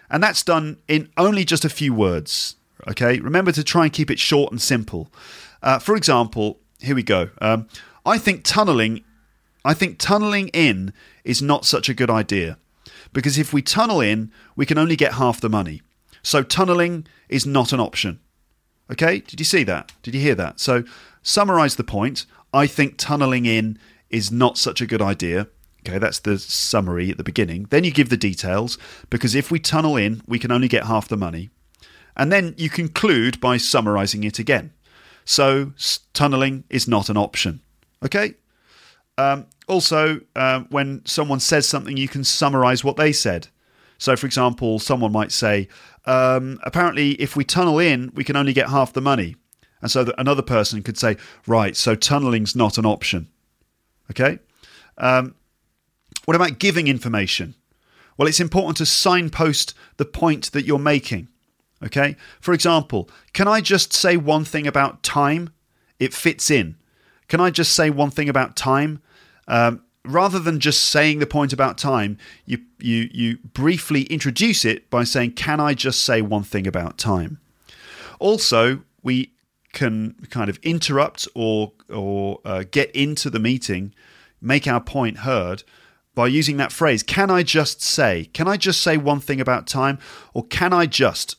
And 0.09 0.23
that's 0.23 0.43
done 0.43 0.77
in 0.87 1.09
only 1.17 1.43
just 1.43 1.65
a 1.65 1.69
few 1.69 1.93
words. 1.93 2.55
Okay, 2.89 3.19
remember 3.19 3.51
to 3.51 3.63
try 3.63 3.83
and 3.83 3.93
keep 3.93 4.09
it 4.09 4.19
short 4.19 4.51
and 4.51 4.61
simple. 4.61 5.11
Uh, 5.61 5.79
for 5.79 5.95
example, 5.95 6.59
here 6.79 6.95
we 6.95 7.03
go. 7.03 7.29
Um, 7.41 7.67
I 8.05 8.17
think 8.17 8.43
tunneling, 8.43 9.03
I 9.65 9.73
think 9.73 9.97
tunneling 9.97 10.47
in 10.49 10.93
is 11.25 11.41
not 11.41 11.65
such 11.65 11.89
a 11.89 11.93
good 11.93 12.09
idea 12.09 12.57
because 13.11 13.37
if 13.37 13.51
we 13.51 13.61
tunnel 13.61 13.99
in, 13.99 14.31
we 14.55 14.65
can 14.65 14.77
only 14.77 14.95
get 14.95 15.13
half 15.13 15.41
the 15.41 15.49
money. 15.49 15.81
So 16.23 16.43
tunneling 16.43 17.07
is 17.29 17.45
not 17.45 17.73
an 17.73 17.79
option. 17.79 18.19
Okay, 18.91 19.19
did 19.19 19.39
you 19.39 19.45
see 19.45 19.63
that? 19.63 19.91
Did 20.01 20.15
you 20.15 20.21
hear 20.21 20.35
that? 20.35 20.59
So 20.59 20.83
summarize 21.21 21.75
the 21.75 21.83
point. 21.83 22.25
I 22.53 22.67
think 22.67 22.97
tunneling 22.97 23.45
in 23.45 23.77
is 24.09 24.31
not 24.31 24.57
such 24.57 24.81
a 24.81 24.87
good 24.87 25.01
idea. 25.01 25.47
Okay, 25.85 25.97
that's 25.97 26.19
the 26.19 26.39
summary 26.39 27.11
at 27.11 27.17
the 27.17 27.23
beginning. 27.23 27.67
Then 27.69 27.83
you 27.83 27.91
give 27.91 28.09
the 28.09 28.17
details 28.17 28.77
because 29.09 29.35
if 29.35 29.51
we 29.51 29.59
tunnel 29.59 29.95
in, 29.95 30.21
we 30.27 30.39
can 30.39 30.51
only 30.51 30.67
get 30.67 30.85
half 30.85 31.07
the 31.07 31.17
money. 31.17 31.49
And 32.15 32.31
then 32.31 32.55
you 32.57 32.69
conclude 32.69 33.39
by 33.39 33.57
summarizing 33.57 34.23
it 34.23 34.39
again. 34.39 34.73
So 35.23 35.73
tunneling 36.13 36.63
is 36.69 36.87
not 36.87 37.09
an 37.09 37.17
option. 37.17 37.61
Okay? 38.03 38.35
Um, 39.17 39.47
also, 39.67 40.21
uh, 40.35 40.61
when 40.69 41.05
someone 41.05 41.39
says 41.39 41.67
something, 41.67 41.97
you 41.97 42.07
can 42.07 42.23
summarize 42.23 42.83
what 42.83 42.97
they 42.97 43.11
said. 43.11 43.47
So, 43.97 44.15
for 44.15 44.25
example, 44.25 44.79
someone 44.79 45.11
might 45.11 45.31
say, 45.31 45.67
um, 46.07 46.59
apparently, 46.63 47.11
if 47.11 47.35
we 47.35 47.43
tunnel 47.43 47.77
in, 47.77 48.11
we 48.15 48.23
can 48.23 48.37
only 48.37 48.53
get 48.53 48.69
half 48.69 48.93
the 48.93 49.01
money. 49.01 49.35
And 49.81 49.91
so 49.91 50.11
another 50.17 50.41
person 50.41 50.81
could 50.81 50.97
say, 50.97 51.17
right, 51.45 51.75
so 51.75 51.93
tunneling's 51.93 52.55
not 52.55 52.77
an 52.77 52.85
option. 52.85 53.27
Okay? 54.09 54.39
Um, 54.97 55.35
what 56.25 56.35
about 56.35 56.59
giving 56.59 56.87
information? 56.87 57.55
Well, 58.17 58.27
it's 58.27 58.39
important 58.39 58.77
to 58.77 58.85
signpost 58.85 59.73
the 59.97 60.05
point 60.05 60.51
that 60.53 60.65
you're 60.65 60.79
making. 60.79 61.27
Okay? 61.83 62.15
For 62.39 62.53
example, 62.53 63.09
can 63.33 63.47
I 63.47 63.61
just 63.61 63.93
say 63.93 64.17
one 64.17 64.45
thing 64.45 64.65
about 64.65 65.03
time? 65.03 65.51
It 65.99 66.13
fits 66.13 66.49
in. 66.49 66.77
Can 67.27 67.41
I 67.41 67.49
just 67.51 67.73
say 67.73 67.89
one 67.89 68.11
thing 68.11 68.29
about 68.29 68.55
time? 68.55 69.01
Um, 69.47 69.83
rather 70.07 70.39
than 70.39 70.59
just 70.59 70.81
saying 70.83 71.19
the 71.19 71.27
point 71.27 71.53
about 71.53 71.77
time, 71.77 72.17
you, 72.45 72.59
you, 72.79 73.09
you 73.11 73.37
briefly 73.53 74.03
introduce 74.03 74.65
it 74.65 74.89
by 74.89 75.03
saying, 75.03 75.33
Can 75.33 75.59
I 75.59 75.73
just 75.73 76.03
say 76.03 76.21
one 76.21 76.43
thing 76.43 76.67
about 76.67 76.97
time? 76.97 77.39
Also, 78.19 78.81
we 79.03 79.33
can 79.73 80.15
kind 80.29 80.49
of 80.49 80.57
interrupt 80.63 81.27
or, 81.35 81.73
or 81.89 82.39
uh, 82.43 82.63
get 82.69 82.89
into 82.91 83.29
the 83.29 83.39
meeting, 83.39 83.93
make 84.41 84.67
our 84.67 84.81
point 84.81 85.19
heard 85.19 85.63
by 86.15 86.25
using 86.25 86.57
that 86.57 86.71
phrase. 86.71 87.03
Can 87.03 87.29
I 87.29 87.43
just 87.43 87.81
say? 87.81 88.25
Can 88.33 88.47
I 88.47 88.57
just 88.57 88.81
say 88.81 88.97
one 88.97 89.19
thing 89.19 89.39
about 89.39 89.67
time? 89.67 89.99
Or 90.33 90.43
can 90.45 90.73
I 90.73 90.87
just? 90.87 91.35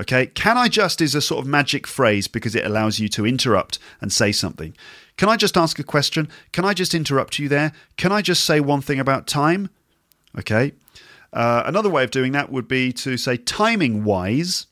Okay, 0.00 0.26
can 0.26 0.56
I 0.58 0.68
just 0.68 1.00
is 1.00 1.14
a 1.14 1.20
sort 1.20 1.44
of 1.44 1.48
magic 1.48 1.86
phrase 1.86 2.26
because 2.26 2.54
it 2.54 2.64
allows 2.64 2.98
you 2.98 3.08
to 3.10 3.26
interrupt 3.26 3.78
and 4.00 4.12
say 4.12 4.32
something. 4.32 4.74
Can 5.16 5.28
I 5.28 5.36
just 5.36 5.56
ask 5.56 5.78
a 5.78 5.84
question? 5.84 6.28
Can 6.52 6.64
I 6.64 6.74
just 6.74 6.94
interrupt 6.94 7.38
you 7.38 7.48
there? 7.48 7.72
Can 7.96 8.12
I 8.12 8.22
just 8.22 8.44
say 8.44 8.60
one 8.60 8.80
thing 8.80 8.98
about 8.98 9.26
time? 9.26 9.70
Okay. 10.38 10.72
Uh, 11.32 11.62
another 11.64 11.88
way 11.88 12.04
of 12.04 12.10
doing 12.10 12.32
that 12.32 12.50
would 12.50 12.68
be 12.68 12.92
to 12.92 13.16
say 13.16 13.36
timing 13.36 14.04
wise. 14.04 14.66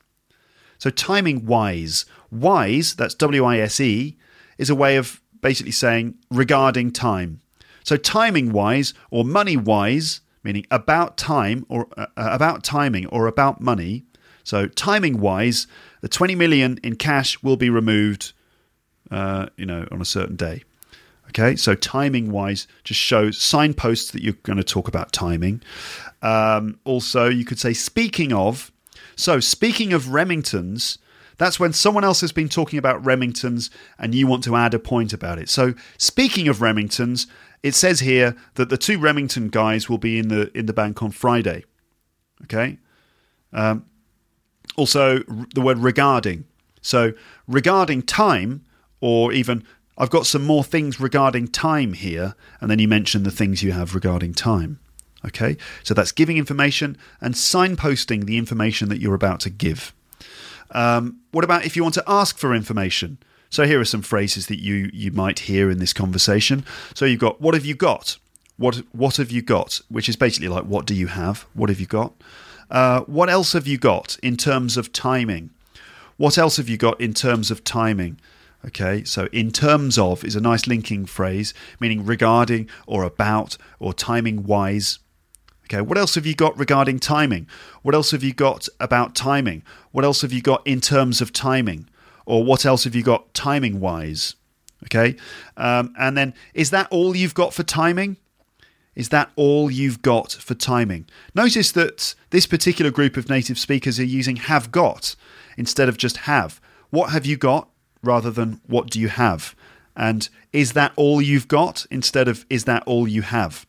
So, 0.79 0.91
timing 0.91 1.47
wise. 1.47 2.07
Wise, 2.31 2.95
that's 2.95 3.15
W 3.15 3.45
I 3.45 3.59
S 3.59 3.81
E, 3.81 4.17
is 4.59 4.71
a 4.71 4.75
way 4.75 4.97
of 4.97 5.21
basically 5.41 5.73
saying 5.73 6.15
regarding 6.31 6.91
time. 6.91 7.41
So, 7.85 7.97
timing 7.97 8.53
wise 8.53 8.95
or 9.11 9.25
money 9.25 9.57
wise, 9.57 10.21
meaning 10.43 10.67
about 10.71 11.17
time 11.17 11.67
or 11.69 11.89
uh, 11.97 12.07
about 12.17 12.63
timing 12.63 13.07
or 13.07 13.27
about 13.27 13.61
money. 13.61 14.05
So, 14.45 14.67
timing 14.67 15.21
wise, 15.21 15.67
the 16.01 16.09
20 16.09 16.35
million 16.35 16.79
in 16.83 16.97
cash 16.97 17.43
will 17.43 17.57
be 17.57 17.71
removed, 17.71 18.33
uh, 19.11 19.47
you 19.57 19.67
know, 19.67 19.87
on 19.91 20.01
a 20.01 20.05
certain 20.05 20.37
day. 20.37 20.65
Okay, 21.29 21.55
so 21.55 21.77
timing 21.77 22.33
wise 22.33 22.67
just 22.83 23.01
shows 23.01 23.39
signposts 23.39 24.11
that 24.11 24.23
you're 24.23 24.35
going 24.43 24.57
to 24.57 24.65
talk 24.65 24.89
about 24.89 25.13
timing. 25.13 25.63
Um, 26.23 26.81
also, 26.85 27.29
you 27.29 27.45
could 27.45 27.61
say, 27.61 27.73
speaking 27.73 28.33
of, 28.33 28.73
so 29.15 29.39
speaking 29.39 29.93
of 29.93 30.07
Remingtons, 30.07 30.99
that's 31.39 31.61
when 31.61 31.73
someone 31.73 32.05
else 32.05 32.21
has 32.21 32.33
been 32.33 32.49
talking 32.49 32.79
about 32.79 33.03
Remingtons 33.03 33.71
and 33.99 34.15
you 34.15 34.27
want 34.27 34.45
to 34.45 34.57
add 34.57 34.75
a 34.75 34.79
point 34.79 35.13
about 35.13 35.39
it. 35.39 35.49
So, 35.49 35.75
speaking 35.99 36.49
of 36.49 36.59
Remingtons, 36.59 37.27
it 37.63 37.75
says 37.75 38.01
here 38.01 38.37
that 38.55 38.69
the 38.69 38.77
two 38.77 38.99
Remington 38.99 39.49
guys 39.49 39.89
will 39.89 39.99
be 39.99 40.19
in 40.19 40.29
the 40.29 40.51
in 40.57 40.67
the 40.67 40.73
bank 40.73 41.03
on 41.03 41.13
Friday. 41.13 41.65
Okay. 42.43 42.79
Um, 43.53 43.87
also, 44.77 45.21
the 45.55 45.61
word 45.61 45.79
regarding. 45.79 46.45
So, 46.83 47.13
regarding 47.47 48.03
time, 48.03 48.65
or 49.01 49.33
even 49.33 49.65
I've 49.97 50.11
got 50.11 50.27
some 50.27 50.45
more 50.45 50.65
things 50.65 50.99
regarding 50.99 51.49
time 51.49 51.93
here, 51.93 52.35
and 52.61 52.71
then 52.71 52.79
you 52.79 52.89
mention 52.89 53.23
the 53.23 53.31
things 53.31 53.63
you 53.63 53.73
have 53.73 53.95
regarding 53.95 54.33
time. 54.33 54.79
Okay, 55.25 55.59
so 55.83 55.93
that's 55.93 56.13
giving 56.13 56.39
information 56.39 56.97
and 57.21 57.35
signposting 57.35 58.25
the 58.25 58.39
information 58.39 58.89
that 58.89 59.01
you're 59.01 59.15
about 59.15 59.41
to 59.41 59.51
give. 59.51 59.93
Um, 60.71 61.19
what 61.33 61.45
about 61.45 61.67
if 61.67 61.77
you 61.77 61.83
want 61.83 61.95
to 61.97 62.05
ask 62.07 62.39
for 62.39 62.55
information? 62.55 63.19
So 63.51 63.67
here 63.67 63.81
are 63.81 63.85
some 63.85 64.03
phrases 64.03 64.47
that 64.47 64.61
you 64.61 64.89
you 64.93 65.11
might 65.11 65.41
hear 65.41 65.71
in 65.71 65.79
this 65.79 65.93
conversation. 65.93 66.65
So 66.95 67.05
you've 67.05 67.21
got 67.21 67.41
what 67.41 67.55
have 67.55 67.67
you 67.67 67.75
got? 67.75 68.17
What 68.57 68.77
what 68.93 69.17
have 69.17 69.31
you 69.31 69.43
got? 69.43 69.81
Which 69.89 70.09
is 70.09 70.17
basically 70.17 70.49
like 70.49 70.65
what 70.65 70.87
do 70.87 70.95
you 70.95 71.09
have? 71.09 71.47
What 71.53 71.69
have 71.69 71.81
you 71.81 71.87
got? 71.87 72.15
Uh, 72.71 73.01
what 73.01 73.29
else 73.29 73.53
have 73.53 73.67
you 73.67 73.77
got 73.77 74.17
in 74.23 74.37
terms 74.37 74.77
of 74.77 74.93
timing? 74.93 75.51
What 76.17 76.39
else 76.39 76.57
have 76.59 76.69
you 76.69 76.77
got 76.77 77.01
in 77.01 77.13
terms 77.13 77.51
of 77.51 77.65
timing? 77.65 78.21
Okay, 78.67 79.05
so 79.05 79.27
in 79.33 79.53
terms 79.53 79.97
of 79.97 80.23
is 80.23 80.37
a 80.37 80.41
nice 80.41 80.67
linking 80.67 81.07
phrase, 81.07 81.55
meaning 81.81 82.05
regarding 82.05 82.69
or 82.87 83.05
about 83.05 83.57
or 83.79 83.95
timing 83.95 84.45
wise. 84.45 84.99
Okay, 85.65 85.81
what 85.81 85.97
else 85.97 86.15
have 86.17 86.27
you 86.27 86.35
got 86.35 86.59
regarding 86.59 86.99
timing? 86.99 87.47
What 87.83 87.95
else 87.95 88.11
have 88.11 88.23
you 88.23 88.35
got 88.35 88.69
about 88.79 89.15
timing? 89.15 89.63
What 89.93 90.05
else 90.05 90.21
have 90.23 90.33
you 90.33 90.43
got 90.43 90.67
in 90.67 90.81
terms 90.81 91.21
of 91.21 91.33
timing? 91.33 91.89
Or 92.27 92.45
what 92.45 92.67
else 92.67 92.85
have 92.85 92.95
you 92.95 93.03
got 93.03 93.33
timing 93.33 93.81
wise? 93.81 94.35
Okay, 94.85 95.17
um, 95.57 95.95
and 95.99 96.17
then 96.17 96.35
is 96.53 96.71
that 96.71 96.89
all 96.91 97.17
you've 97.17 97.35
got 97.35 97.55
for 97.55 97.63
timing? 97.63 98.19
Is 98.95 99.09
that 99.09 99.31
all 99.37 99.71
you've 99.71 100.03
got 100.03 100.33
for 100.33 100.55
timing? 100.55 101.07
Notice 101.35 101.73
that 101.73 102.15
this 102.29 102.47
particular 102.47 102.91
group 102.91 103.17
of 103.17 103.31
native 103.31 103.59
speakers 103.59 103.99
are 103.99 104.05
using 104.05 104.37
have 104.37 104.71
got 104.71 105.17
instead 105.57 105.89
of 105.89 105.97
just 105.97 106.19
have. 106.19 106.61
What 106.91 107.11
have 107.11 107.25
you 107.25 107.39
got 107.39 107.70
rather 108.03 108.31
than 108.31 108.61
what 108.67 108.91
do 108.91 109.01
you 109.01 109.09
have? 109.09 109.55
And 109.97 110.29
is 110.53 110.73
that 110.73 110.93
all 110.97 111.21
you've 111.21 111.49
got 111.49 111.87
instead 111.91 112.29
of 112.29 112.47
is 112.49 112.65
that 112.65 112.83
all 112.87 113.07
you 113.07 113.23
have? 113.23 113.67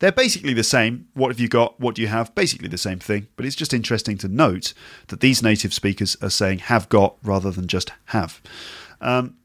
They're 0.00 0.10
basically 0.10 0.54
the 0.54 0.64
same. 0.64 1.08
What 1.12 1.28
have 1.28 1.38
you 1.38 1.48
got? 1.48 1.78
What 1.78 1.94
do 1.94 2.02
you 2.02 2.08
have? 2.08 2.34
Basically 2.34 2.68
the 2.68 2.78
same 2.78 2.98
thing. 2.98 3.28
But 3.36 3.44
it's 3.44 3.56
just 3.56 3.74
interesting 3.74 4.16
to 4.18 4.28
note 4.28 4.72
that 5.08 5.20
these 5.20 5.42
native 5.42 5.74
speakers 5.74 6.16
are 6.22 6.30
saying 6.30 6.60
have 6.60 6.88
got 6.88 7.16
rather 7.22 7.50
than 7.50 7.66
just 7.66 7.92
have. 8.06 8.40
Um, 9.00 9.36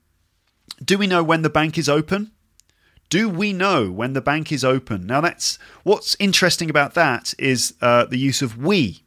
do 0.83 0.97
we 0.97 1.07
know 1.07 1.23
when 1.23 1.41
the 1.41 1.49
bank 1.49 1.77
is 1.77 1.89
open? 1.89 2.31
Do 3.09 3.29
we 3.29 3.53
know 3.53 3.91
when 3.91 4.13
the 4.13 4.21
bank 4.21 4.51
is 4.51 4.63
open? 4.63 5.05
Now, 5.05 5.21
that's 5.21 5.59
what's 5.83 6.15
interesting 6.19 6.69
about 6.69 6.95
that 6.95 7.33
is 7.37 7.75
uh, 7.81 8.05
the 8.05 8.17
use 8.17 8.41
of 8.41 8.57
we. 8.57 9.03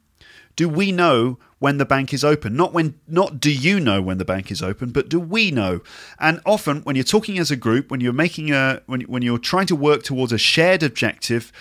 Do 0.55 0.68
we 0.68 0.93
know 0.93 1.39
when 1.59 1.78
the 1.78 1.84
bank 1.84 2.12
is 2.12 2.24
open? 2.24 2.56
Not 2.56 2.72
when, 2.72 2.98
not 3.06 3.40
do 3.40 3.52
you 3.52 3.80
know 3.80 4.00
when 4.00 4.18
the 4.18 4.24
bank 4.24 4.50
is 4.50 4.62
open, 4.62 4.90
but 4.90 5.09
do 5.09 5.18
we 5.18 5.50
know? 5.50 5.80
And 6.18 6.40
often, 6.46 6.82
when 6.82 6.96
you're 6.96 7.04
talking 7.04 7.38
as 7.38 7.50
a 7.50 7.56
group, 7.56 7.90
when 7.90 8.00
you're 8.00 8.12
making 8.12 8.52
a, 8.52 8.82
when 8.86 9.02
when 9.02 9.22
you're 9.22 9.38
trying 9.38 9.66
to 9.66 9.76
work 9.76 10.02
towards 10.02 10.32
a 10.32 10.38
shared 10.38 10.82
objective, 10.82 11.52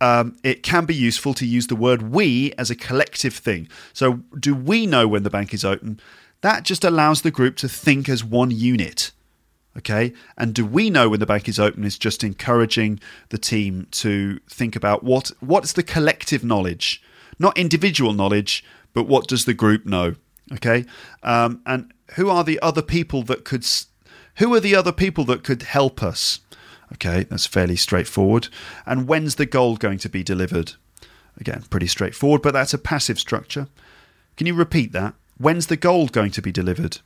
um, 0.00 0.36
it 0.44 0.62
can 0.62 0.84
be 0.84 0.94
useful 0.94 1.34
to 1.34 1.46
use 1.46 1.66
the 1.66 1.76
word 1.76 2.02
we 2.02 2.52
as 2.58 2.70
a 2.70 2.76
collective 2.76 3.34
thing. 3.34 3.68
So, 3.92 4.20
do 4.38 4.54
we 4.54 4.86
know 4.86 5.08
when 5.08 5.22
the 5.22 5.30
bank 5.30 5.52
is 5.52 5.64
open? 5.64 6.00
That 6.40 6.62
just 6.62 6.84
allows 6.84 7.22
the 7.22 7.30
group 7.30 7.56
to 7.56 7.68
think 7.68 8.08
as 8.08 8.22
one 8.22 8.50
unit. 8.50 9.10
Okay. 9.76 10.12
And 10.36 10.54
do 10.54 10.66
we 10.66 10.90
know 10.90 11.08
when 11.08 11.20
the 11.20 11.26
bank 11.26 11.48
is 11.48 11.60
open 11.60 11.84
is 11.84 11.96
just 11.96 12.24
encouraging 12.24 12.98
the 13.28 13.38
team 13.38 13.86
to 13.92 14.40
think 14.48 14.74
about 14.74 15.04
what 15.04 15.30
what's 15.40 15.72
the 15.72 15.84
collective 15.84 16.42
knowledge, 16.42 17.00
not 17.38 17.56
individual 17.56 18.12
knowledge, 18.12 18.64
but 18.98 19.06
what 19.06 19.28
does 19.28 19.44
the 19.44 19.54
group 19.54 19.86
know? 19.86 20.16
Okay. 20.52 20.84
Um, 21.22 21.62
and 21.64 21.94
who 22.16 22.28
are 22.28 22.42
the 22.42 22.58
other 22.58 22.82
people 22.82 23.22
that 23.22 23.44
could 23.44 23.64
who 24.38 24.52
are 24.52 24.58
the 24.58 24.74
other 24.74 24.90
people 24.90 25.22
that 25.26 25.44
could 25.44 25.62
help 25.62 26.02
us? 26.02 26.40
Okay, 26.94 27.22
that's 27.22 27.46
fairly 27.46 27.76
straightforward. 27.76 28.48
And 28.86 29.06
when's 29.06 29.36
the 29.36 29.46
goal 29.46 29.76
going 29.76 29.98
to 29.98 30.08
be 30.08 30.24
delivered? 30.24 30.72
Again, 31.38 31.62
pretty 31.70 31.86
straightforward, 31.86 32.42
but 32.42 32.54
that's 32.54 32.74
a 32.74 32.78
passive 32.78 33.20
structure. 33.20 33.68
Can 34.36 34.48
you 34.48 34.54
repeat 34.54 34.90
that? 34.90 35.14
When's 35.36 35.68
the 35.68 35.76
goal 35.76 36.08
going 36.08 36.32
to 36.32 36.42
be 36.42 36.50
delivered? 36.50 36.98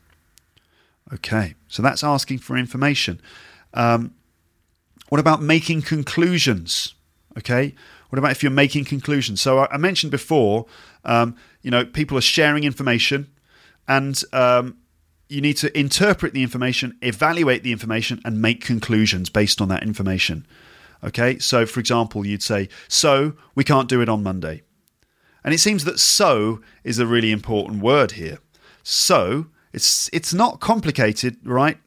Okay, 1.13 1.57
so 1.69 1.83
that's 1.83 2.03
asking 2.03 2.39
for 2.39 2.57
information. 2.57 3.21
Um, 3.75 4.15
what 5.11 5.21
about 5.21 5.43
making 5.43 5.83
conclusions? 5.83 6.95
Okay, 7.37 7.75
what 8.09 8.19
about 8.19 8.31
if 8.31 8.43
you're 8.43 8.53
making 8.53 8.85
conclusions? 8.85 9.41
So 9.41 9.67
I 9.71 9.79
mentioned 9.79 10.11
before, 10.11 10.67
um, 11.05 11.37
you 11.63 11.71
know, 11.71 11.85
people 11.85 12.17
are 12.17 12.23
sharing 12.23 12.65
information. 12.65 13.29
and 13.89 14.23
um, 14.33 14.77
you 15.29 15.41
need 15.41 15.57
to 15.57 15.77
interpret 15.79 16.35
the 16.35 16.43
information, 16.43 16.97
evaluate 17.01 17.63
the 17.63 17.73
information, 17.73 18.21
and 18.25 18.43
make 18.43 18.61
conclusions 18.61 19.31
based 19.31 19.61
on 19.63 19.69
that 19.69 19.83
information. 19.83 20.47
Okay, 21.03 21.39
so 21.39 21.67
for 21.67 21.81
example, 21.81 22.27
you'd 22.27 22.43
say, 22.43 22.69
So 22.87 23.35
we 23.55 23.65
can't 23.65 23.89
do 23.89 24.03
it 24.03 24.09
on 24.09 24.23
Monday. 24.23 24.63
And 25.43 25.53
it 25.53 25.59
seems 25.59 25.85
that 25.85 25.99
so 25.99 26.61
is 26.85 26.99
a 26.99 27.07
really 27.07 27.33
important 27.33 27.83
word 27.83 28.13
here. 28.13 28.39
So 28.83 29.47
it's 29.73 30.09
it's 30.13 30.35
not 30.35 30.61
complicated, 30.61 31.37
right? 31.45 31.79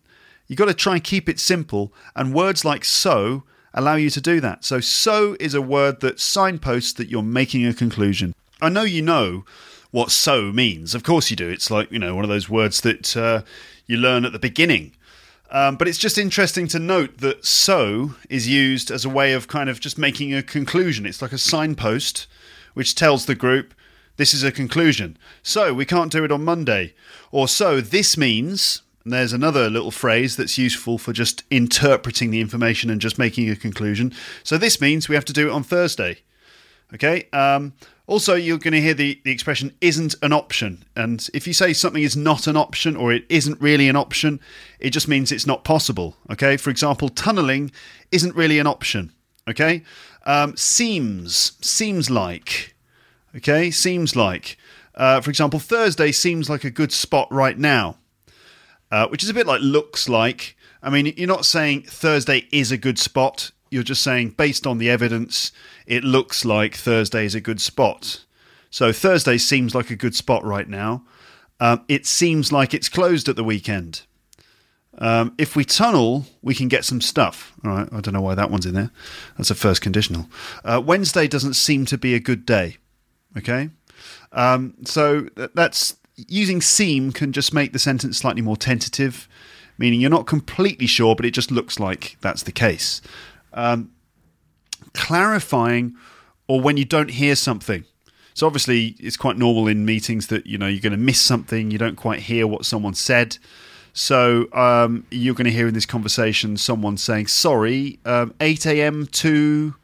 You've 0.48 0.60
got 0.60 0.66
to 0.66 0.74
try 0.74 0.96
and 0.96 1.04
keep 1.04 1.30
it 1.30 1.40
simple, 1.40 1.94
and 2.16 2.34
words 2.34 2.66
like 2.66 2.84
so 2.84 3.44
allow 3.74 3.96
you 3.96 4.10
to 4.10 4.22
do 4.22 4.42
that. 4.42 4.66
So 4.66 4.80
so 4.80 5.38
is 5.40 5.54
a 5.54 5.62
word 5.62 6.02
that 6.02 6.20
signposts 6.20 6.94
that 6.94 7.10
you're 7.10 7.24
making 7.24 7.66
a 7.66 7.74
conclusion. 7.74 8.34
I 8.62 8.70
know 8.70 8.84
you 8.84 9.02
know 9.02 9.46
what 9.92 10.12
so 10.12 10.52
means. 10.52 10.94
Of 10.94 11.04
course 11.04 11.30
you 11.30 11.36
do. 11.36 11.50
It's 11.50 11.72
like, 11.72 11.92
you 11.92 12.00
know, 12.00 12.16
one 12.16 12.26
of 12.26 12.30
those 12.30 12.50
words 12.50 12.82
that 12.82 13.16
uh, 13.16 13.42
you 13.88 13.98
learn 13.98 14.26
at 14.26 14.32
the 14.32 14.40
beginning. 14.40 14.94
Um, 15.52 15.78
but 15.78 15.88
it's 15.88 15.98
just 15.98 16.18
interesting 16.18 16.68
to 16.70 16.80
note 16.80 17.20
that 17.20 17.46
so 17.46 18.16
is 18.30 18.48
used 18.48 18.92
as 18.92 19.06
a 19.06 19.10
way 19.10 19.34
of 19.34 19.48
kind 19.48 19.70
of 19.70 19.80
just 19.80 19.98
making 19.98 20.34
a 20.34 20.44
conclusion. 20.44 21.06
It's 21.06 21.22
like 21.22 21.32
a 21.32 21.38
signpost 21.38 22.28
which 22.74 22.96
tells 22.96 23.26
the 23.26 23.36
group 23.36 23.74
this 24.18 24.34
is 24.34 24.44
a 24.44 24.52
conclusion. 24.52 25.18
So 25.44 25.74
we 25.74 25.86
can't 25.86 26.12
do 26.12 26.24
it 26.24 26.32
on 26.32 26.44
Monday. 26.44 26.94
Or 27.32 27.48
so 27.48 27.80
this 27.80 28.18
means, 28.18 28.82
there's 29.06 29.34
another 29.34 29.70
little 29.70 29.92
phrase 29.92 30.36
that's 30.36 30.58
useful 30.58 30.98
for 30.98 31.14
just 31.14 31.44
interpreting 31.52 32.32
the 32.32 32.42
information 32.42 32.90
and 32.90 33.00
just 33.00 33.20
making 33.20 33.50
a 33.50 33.56
conclusion. 33.56 34.14
So 34.44 34.58
this 34.58 34.82
means 34.82 35.08
we 35.08 35.16
have 35.16 35.26
to 35.26 35.34
do 35.34 35.48
it 35.48 35.54
on 35.54 35.64
Thursday. 35.64 36.18
Okay. 36.94 37.28
Um, 37.32 37.74
also, 38.08 38.36
you're 38.36 38.60
going 38.60 38.74
to 38.74 38.82
hear 38.82 38.94
the, 38.94 39.20
the 39.24 39.32
expression 39.32 39.76
isn't 39.82 40.16
an 40.22 40.32
option. 40.32 40.86
And 40.96 41.28
if 41.34 41.48
you 41.48 41.54
say 41.54 41.74
something 41.74 42.04
is 42.04 42.16
not 42.16 42.46
an 42.46 42.56
option 42.56 42.96
or 42.96 43.12
it 43.12 43.26
isn't 43.30 43.60
really 43.60 43.90
an 43.90 43.96
option, 43.96 44.40
it 44.80 44.92
just 44.92 45.08
means 45.08 45.32
it's 45.32 45.48
not 45.48 45.64
possible. 45.64 46.16
Okay. 46.32 46.56
For 46.58 46.70
example, 46.70 47.10
tunneling 47.10 47.72
isn't 48.12 48.36
really 48.36 48.60
an 48.60 48.68
option. 48.68 49.12
Okay. 49.50 49.84
Um, 50.26 50.56
seems, 50.56 51.54
seems 51.66 52.10
like. 52.12 52.76
Okay. 53.36 53.72
Seems 53.72 54.16
like. 54.16 54.58
Uh, 54.94 55.20
for 55.20 55.30
example, 55.30 55.60
Thursday 55.60 56.12
seems 56.12 56.50
like 56.50 56.64
a 56.64 56.70
good 56.70 56.92
spot 56.92 57.28
right 57.32 57.58
now, 57.58 57.98
uh, 58.92 59.08
which 59.08 59.24
is 59.24 59.30
a 59.30 59.34
bit 59.34 59.48
like 59.48 59.62
looks 59.62 60.08
like. 60.08 60.56
I 60.82 60.90
mean, 60.90 61.14
you're 61.18 61.28
not 61.28 61.46
saying 61.46 61.84
Thursday 61.84 62.48
is 62.52 62.72
a 62.72 62.78
good 62.78 63.00
spot. 63.00 63.52
You're 63.76 63.84
just 63.84 64.04
saying, 64.04 64.30
based 64.38 64.66
on 64.66 64.78
the 64.78 64.90
evidence, 64.90 65.52
it 65.86 66.06
looks 66.06 66.46
like 66.46 66.76
Thursday 66.76 67.26
is 67.26 67.36
a 67.36 67.42
good 67.42 67.60
spot. 67.60 68.24
So 68.70 68.94
Thursday 68.94 69.38
seems 69.38 69.76
like 69.76 69.90
a 69.90 69.98
good 69.98 70.16
spot 70.16 70.46
right 70.46 70.70
now. 70.70 71.04
Um, 71.60 71.84
it 71.90 72.06
seems 72.06 72.54
like 72.54 72.74
it's 72.74 72.88
closed 72.88 73.28
at 73.28 73.36
the 73.36 73.44
weekend. 73.44 74.04
Um, 74.98 75.36
if 75.38 75.58
we 75.58 75.66
tunnel, 75.66 76.26
we 76.42 76.56
can 76.56 76.70
get 76.70 76.86
some 76.86 77.02
stuff. 77.02 77.52
All 77.66 77.72
right, 77.72 77.90
I 77.92 78.00
don't 78.00 78.14
know 78.14 78.22
why 78.22 78.34
that 78.34 78.50
one's 78.50 78.66
in 78.66 78.76
there. 78.76 78.92
That's 79.38 79.52
a 79.52 79.56
first 79.56 79.82
conditional. 79.82 80.30
Uh, 80.64 80.82
Wednesday 80.84 81.28
doesn't 81.28 81.56
seem 81.56 81.86
to 81.88 81.98
be 81.98 82.16
a 82.16 82.20
good 82.22 82.46
day. 82.46 82.78
Okay, 83.38 83.72
um, 84.32 84.76
so 84.86 85.28
that's 85.54 85.98
using 86.16 86.62
seem 86.62 87.12
can 87.12 87.34
just 87.34 87.54
make 87.54 87.74
the 87.74 87.80
sentence 87.80 88.20
slightly 88.20 88.42
more 88.42 88.56
tentative, 88.56 89.28
meaning 89.78 90.00
you're 90.00 90.10
not 90.10 90.28
completely 90.28 90.88
sure, 90.88 91.14
but 91.14 91.26
it 91.26 91.32
just 91.32 91.52
looks 91.52 91.78
like 91.78 92.16
that's 92.22 92.44
the 92.44 92.54
case 92.54 93.02
um, 93.56 93.92
clarifying 94.94 95.96
or 96.48 96.62
when 96.62 96.78
you 96.78 96.86
don't 96.86 97.12
hear 97.12 97.36
something. 97.36 97.86
So 98.36 98.46
obviously, 98.46 98.96
it's 99.00 99.18
quite 99.18 99.38
normal 99.38 99.68
in 99.68 99.86
meetings 99.86 100.28
that 100.28 100.46
you 100.46 100.58
know 100.58 100.68
you're 100.68 100.82
going 100.82 100.92
to 100.92 100.98
miss 100.98 101.22
something, 101.22 101.72
you 101.72 101.78
don't 101.78 101.96
quite 101.96 102.20
hear 102.20 102.46
what 102.46 102.66
someone 102.66 102.94
said. 102.94 103.38
So 103.94 104.52
um, 104.52 105.06
you're 105.10 105.36
going 105.36 105.46
to 105.46 105.52
hear 105.52 105.70
in 105.70 105.74
this 105.74 105.86
conversation 105.86 106.58
someone 106.58 106.98
saying, 106.98 107.28
"Sorry, 107.28 108.00
um, 108.06 108.34
8 108.42 108.66
a.m. 108.66 109.08
to." 109.08 109.76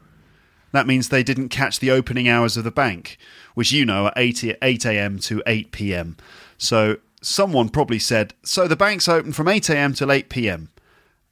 That 0.74 0.86
means 0.86 1.09
they 1.09 1.24
didn't 1.24 1.49
catch 1.49 1.80
the 1.80 1.91
opening 1.91 2.30
hours 2.30 2.55
of 2.57 2.63
the 2.63 2.72
bank, 2.72 3.17
which 3.55 3.72
you 3.72 3.86
know 3.86 4.05
are 4.05 4.13
8 4.17 4.57
8 4.61 4.86
a.m. 4.86 5.19
to 5.19 5.41
8 5.47 5.72
p.m. 5.72 6.17
So 6.57 6.97
someone 7.22 7.69
probably 7.69 7.99
said, 7.99 8.34
"So 8.43 8.67
the 8.67 8.76
bank's 8.76 9.07
open 9.07 9.32
from 9.32 9.47
8 9.47 9.69
a.m. 9.69 9.93
till 9.93 10.11
8 10.11 10.28
p.m." 10.28 10.69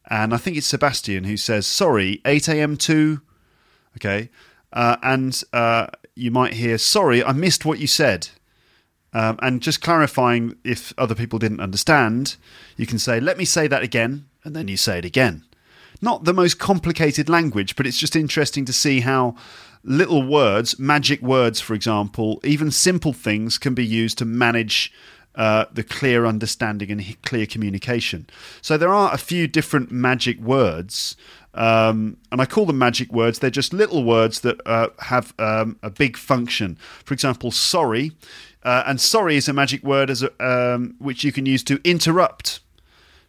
and 0.09 0.33
I 0.33 0.37
think 0.37 0.57
it's 0.57 0.67
Sebastian 0.67 1.23
who 1.25 1.37
says, 1.37 1.67
"Sorry, 1.67 2.21
8 2.25 2.47
a.m. 2.47 2.77
to," 2.77 3.21
okay, 3.97 4.29
uh, 4.73 4.97
and 5.03 5.41
uh, 5.53 5.87
you 6.15 6.31
might 6.31 6.53
hear, 6.53 6.77
"Sorry, 6.77 7.23
I 7.23 7.31
missed 7.31 7.65
what 7.65 7.79
you 7.79 7.87
said." 7.87 8.29
Um, 9.11 9.39
and 9.41 9.61
just 9.61 9.81
clarifying 9.81 10.55
if 10.63 10.93
other 10.97 11.15
people 11.15 11.39
didn't 11.39 11.61
understand, 11.61 12.35
you 12.77 12.85
can 12.85 12.99
say, 12.99 13.19
"Let 13.19 13.37
me 13.37 13.45
say 13.45 13.67
that 13.67 13.83
again," 13.83 14.25
and 14.43 14.55
then 14.55 14.67
you 14.67 14.77
say 14.77 14.99
it 14.99 15.05
again. 15.05 15.45
Not 16.01 16.23
the 16.23 16.33
most 16.33 16.59
complicated 16.59 17.27
language, 17.27 17.75
but 17.75 17.85
it's 17.85 17.97
just 17.97 18.15
interesting 18.15 18.65
to 18.65 18.73
see 18.73 19.01
how 19.01 19.35
little 19.83 20.25
words, 20.25 20.79
magic 20.79 21.21
words, 21.21 21.59
for 21.59 21.73
example, 21.73 22.39
even 22.43 22.71
simple 22.71 23.13
things 23.13 23.57
can 23.57 23.73
be 23.73 23.85
used 23.85 24.17
to 24.19 24.25
manage 24.25 24.93
uh, 25.35 25.65
the 25.71 25.83
clear 25.83 26.25
understanding 26.25 26.91
and 26.91 27.21
clear 27.23 27.45
communication. 27.45 28.27
So 28.61 28.77
there 28.77 28.93
are 28.93 29.13
a 29.13 29.17
few 29.17 29.47
different 29.47 29.91
magic 29.91 30.39
words, 30.39 31.15
um, 31.53 32.17
and 32.31 32.41
I 32.41 32.45
call 32.45 32.65
them 32.65 32.77
magic 32.77 33.11
words. 33.11 33.39
They're 33.39 33.49
just 33.49 33.73
little 33.73 34.03
words 34.03 34.41
that 34.41 34.59
uh, 34.65 34.89
have 34.99 35.33
um, 35.39 35.77
a 35.81 35.89
big 35.89 36.17
function. 36.17 36.77
For 37.05 37.13
example, 37.13 37.51
sorry, 37.51 38.11
uh, 38.63 38.83
and 38.85 38.99
sorry 38.99 39.35
is 39.35 39.47
a 39.47 39.53
magic 39.53 39.83
word 39.83 40.09
as 40.09 40.23
a, 40.23 40.31
um, 40.45 40.95
which 40.99 41.23
you 41.23 41.31
can 41.31 41.45
use 41.45 41.63
to 41.65 41.79
interrupt. 41.83 42.59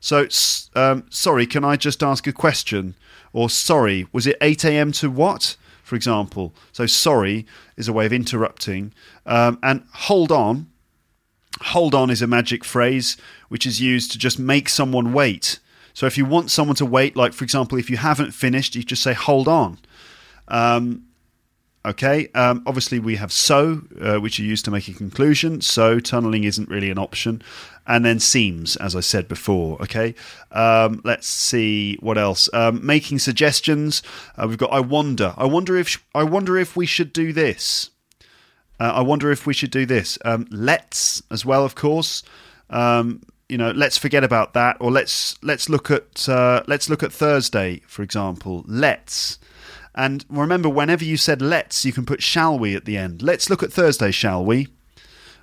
So, 0.00 0.26
um, 0.74 1.04
sorry, 1.10 1.46
can 1.46 1.64
I 1.64 1.76
just 1.76 2.02
ask 2.02 2.26
a 2.26 2.32
question? 2.32 2.94
Or 3.32 3.50
sorry, 3.50 4.06
was 4.12 4.26
it 4.26 4.36
8 4.40 4.64
a.m. 4.64 4.92
to 4.92 5.10
what? 5.10 5.56
For 5.84 5.94
example. 5.94 6.54
So, 6.72 6.86
sorry 6.86 7.46
is 7.76 7.86
a 7.86 7.92
way 7.92 8.06
of 8.06 8.12
interrupting. 8.12 8.92
Um, 9.26 9.58
and 9.62 9.84
hold 9.92 10.32
on 10.32 10.69
hold 11.60 11.94
on 11.94 12.10
is 12.10 12.22
a 12.22 12.26
magic 12.26 12.64
phrase 12.64 13.16
which 13.48 13.66
is 13.66 13.80
used 13.80 14.12
to 14.12 14.18
just 14.18 14.38
make 14.38 14.68
someone 14.68 15.12
wait. 15.12 15.58
So 15.92 16.06
if 16.06 16.16
you 16.16 16.24
want 16.24 16.50
someone 16.50 16.76
to 16.76 16.86
wait, 16.86 17.16
like 17.16 17.32
for 17.32 17.44
example, 17.44 17.78
if 17.78 17.90
you 17.90 17.96
haven't 17.96 18.32
finished, 18.32 18.74
you 18.74 18.82
just 18.82 19.02
say 19.02 19.12
hold 19.12 19.48
on. 19.48 19.78
Um, 20.48 21.04
okay, 21.84 22.28
um, 22.34 22.62
obviously 22.66 22.98
we 22.98 23.16
have 23.16 23.32
so, 23.32 23.82
uh, 24.00 24.16
which 24.18 24.38
are 24.38 24.44
used 24.44 24.64
to 24.66 24.70
make 24.70 24.88
a 24.88 24.92
conclusion. 24.92 25.60
So 25.60 26.00
tunneling 26.00 26.44
isn't 26.44 26.68
really 26.68 26.90
an 26.90 26.98
option. 26.98 27.42
And 27.86 28.04
then 28.04 28.20
seems, 28.20 28.76
as 28.76 28.94
I 28.94 29.00
said 29.00 29.26
before. 29.26 29.80
Okay, 29.82 30.14
um, 30.52 31.00
let's 31.04 31.26
see 31.26 31.96
what 32.00 32.18
else. 32.18 32.48
Um, 32.52 32.84
making 32.86 33.18
suggestions. 33.18 34.02
Uh, 34.36 34.46
we've 34.48 34.58
got. 34.58 34.72
I 34.72 34.80
wonder. 34.80 35.34
I 35.36 35.46
wonder 35.46 35.76
if. 35.76 36.04
I 36.14 36.22
wonder 36.22 36.56
if 36.56 36.76
we 36.76 36.86
should 36.86 37.12
do 37.12 37.32
this. 37.32 37.90
Uh, 38.80 38.92
I 38.94 39.00
wonder 39.02 39.30
if 39.30 39.46
we 39.46 39.52
should 39.52 39.70
do 39.70 39.84
this. 39.84 40.18
Um, 40.24 40.46
let's 40.50 41.22
as 41.30 41.44
well, 41.44 41.64
of 41.64 41.74
course. 41.74 42.22
Um, 42.70 43.22
you 43.48 43.58
know, 43.58 43.72
let's 43.72 43.98
forget 43.98 44.24
about 44.24 44.54
that, 44.54 44.76
or 44.80 44.90
let's 44.90 45.36
let's 45.42 45.68
look 45.68 45.90
at 45.90 46.28
uh, 46.28 46.62
let's 46.66 46.88
look 46.88 47.02
at 47.02 47.12
Thursday, 47.12 47.82
for 47.86 48.02
example. 48.02 48.64
Let's. 48.66 49.38
And 49.94 50.24
remember, 50.30 50.68
whenever 50.68 51.04
you 51.04 51.16
said 51.16 51.42
let's, 51.42 51.84
you 51.84 51.92
can 51.92 52.06
put 52.06 52.22
shall 52.22 52.58
we 52.58 52.74
at 52.76 52.84
the 52.84 52.96
end. 52.96 53.22
Let's 53.22 53.50
look 53.50 53.62
at 53.62 53.72
Thursday, 53.72 54.12
shall 54.12 54.44
we? 54.44 54.68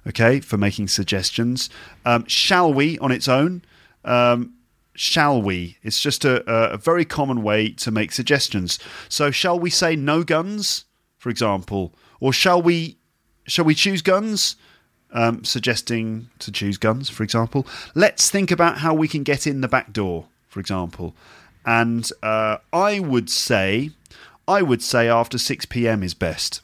Okay, 0.08 0.40
for 0.40 0.58
making 0.58 0.88
suggestions. 0.88 1.70
Um, 2.06 2.26
shall 2.28 2.74
we 2.74 2.98
on 3.00 3.12
its 3.12 3.28
own? 3.28 3.62
Um, 4.06 4.54
shall 4.96 5.42
we? 5.42 5.78
It's 5.84 6.02
just 6.02 6.24
a, 6.24 6.50
a 6.50 6.78
very 6.78 7.04
common 7.04 7.44
way 7.44 7.70
to 7.72 7.92
make 7.92 8.14
suggestions. 8.14 8.80
So, 9.10 9.32
shall 9.32 9.60
we 9.60 9.70
say 9.70 9.98
no 9.98 10.24
guns, 10.24 10.86
for 11.18 11.30
example? 11.30 11.94
Or 12.22 12.32
shall 12.32 12.62
we 12.62 12.97
Shall 13.48 13.66
we 13.66 13.76
choose 13.76 14.02
guns? 14.02 14.56
Um, 15.12 15.45
suggesting 15.45 16.30
to 16.39 16.52
choose 16.52 16.78
guns, 16.78 17.10
for 17.10 17.24
example. 17.24 17.66
Let's 17.95 18.30
think 18.30 18.52
about 18.52 18.80
how 18.80 18.93
we 18.93 19.08
can 19.08 19.24
get 19.24 19.48
in 19.48 19.62
the 19.62 19.70
back 19.70 19.93
door, 19.93 20.26
for 20.50 20.60
example. 20.60 21.16
And 21.66 22.10
uh, 22.22 22.58
I 22.74 23.00
would 23.00 23.30
say, 23.30 23.91
I 24.48 24.62
would 24.62 24.84
say 24.84 25.08
after 25.08 25.38
6 25.38 25.66
p.m. 25.68 26.04
is 26.04 26.14
best. 26.14 26.62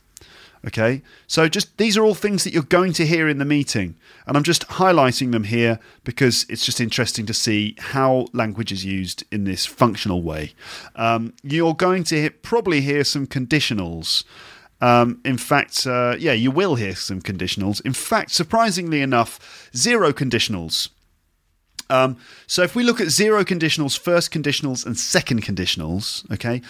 Okay, 0.66 1.02
so 1.28 1.50
just 1.50 1.78
these 1.78 1.98
are 1.98 2.06
all 2.06 2.16
things 2.16 2.46
that 2.46 2.54
you're 2.54 2.64
going 2.64 2.94
to 2.94 3.06
hear 3.06 3.28
in 3.28 3.38
the 3.38 3.44
meeting, 3.44 3.96
and 4.26 4.38
I'm 4.38 4.44
just 4.44 4.66
highlighting 4.70 5.34
them 5.34 5.44
here 5.44 5.78
because 6.06 6.46
it's 6.48 6.66
just 6.66 6.80
interesting 6.80 7.26
to 7.26 7.34
see 7.34 7.76
how 7.78 8.28
language 8.32 8.72
is 8.72 8.86
used 8.86 9.26
in 9.30 9.44
this 9.44 9.66
functional 9.66 10.22
way. 10.24 10.54
Um, 10.96 11.34
you're 11.44 11.74
going 11.76 12.06
to 12.06 12.30
probably 12.30 12.80
hear 12.80 13.04
some 13.04 13.28
conditionals. 13.28 14.24
Um, 14.84 15.22
in 15.24 15.38
fact, 15.38 15.88
uh, 15.88 16.18
yeah, 16.20 16.34
you 16.34 16.52
will 16.52 16.76
hear 16.76 16.94
some 16.94 17.22
conditionals. 17.22 17.80
In 17.86 17.94
fact, 17.94 18.32
surprisingly 18.32 19.02
enough, 19.02 19.70
zero 19.74 20.12
conditionals. 20.12 20.90
Um, 21.90 22.18
so 22.48 22.64
if 22.64 22.76
we 22.76 22.84
look 22.84 23.00
at 23.00 23.08
zero 23.08 23.46
conditionals, 23.46 23.98
first 23.98 24.30
conditionals, 24.30 24.86
and 24.86 24.98
second 24.98 25.42
conditionals, 25.42 26.30
okay, 26.34 26.62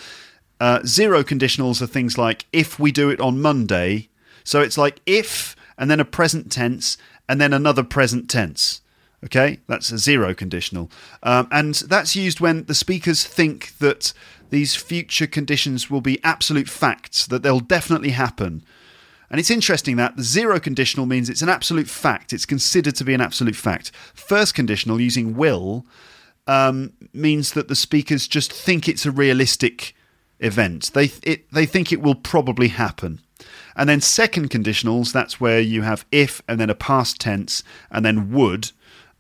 uh, 0.60 0.82
zero 0.86 1.24
conditionals 1.24 1.82
are 1.82 1.88
things 1.88 2.16
like 2.16 2.46
if 2.54 2.78
we 2.78 2.92
do 2.92 3.10
it 3.10 3.20
on 3.20 3.42
Monday. 3.42 4.10
So 4.44 4.62
it's 4.62 4.78
like 4.78 5.02
if 5.08 5.56
and 5.80 5.90
then 5.90 6.00
a 6.00 6.06
present 6.06 6.52
tense, 6.52 7.00
and 7.28 7.42
then 7.42 7.52
another 7.52 7.82
present 7.82 8.30
tense. 8.30 8.82
Okay, 9.26 9.58
that's 9.66 9.92
a 9.92 9.98
zero 9.98 10.36
conditional. 10.36 10.92
Um, 11.24 11.48
and 11.50 11.74
that's 11.74 12.16
used 12.16 12.40
when 12.40 12.66
the 12.66 12.76
speakers 12.76 13.24
think 13.24 13.76
that 13.80 14.14
these 14.54 14.76
future 14.76 15.28
conditions 15.28 15.90
will 15.90 16.02
be 16.02 16.24
absolute 16.24 16.70
facts, 16.70 17.26
that 17.28 17.42
they'll 17.42 17.60
definitely 17.60 18.12
happen. 18.12 18.64
And 19.30 19.40
it's 19.40 19.50
interesting 19.50 19.96
that 19.96 20.16
the 20.16 20.24
zero 20.24 20.60
conditional 20.60 21.08
means 21.08 21.28
it's 21.28 21.42
an 21.42 21.50
absolute 21.50 21.88
fact, 21.88 22.32
it's 22.32 22.46
considered 22.46 22.96
to 22.98 23.04
be 23.04 23.16
an 23.16 23.22
absolute 23.22 23.56
fact. 23.56 23.92
First 24.14 24.54
conditional, 24.54 25.02
using 25.02 25.36
will, 25.36 25.88
um, 26.46 26.94
means 27.14 27.54
that 27.54 27.68
the 27.68 27.76
speakers 27.76 28.28
just 28.28 28.54
think 28.54 28.88
it's 28.88 29.08
a 29.08 29.12
realistic 29.12 29.96
event. 30.40 30.92
They, 30.94 31.12
it, 31.24 31.52
they 31.52 31.66
think 31.66 31.92
it 31.92 32.02
will 32.02 32.16
probably 32.16 32.68
happen. 32.68 33.22
And 33.76 33.90
then 33.90 34.02
second 34.02 34.52
conditionals, 34.52 35.12
that's 35.12 35.42
where 35.42 35.60
you 35.60 35.82
have 35.82 36.06
if 36.12 36.44
and 36.48 36.60
then 36.60 36.70
a 36.70 36.76
past 36.76 37.20
tense 37.20 37.64
and 37.90 38.06
then 38.06 38.32
would. 38.32 38.72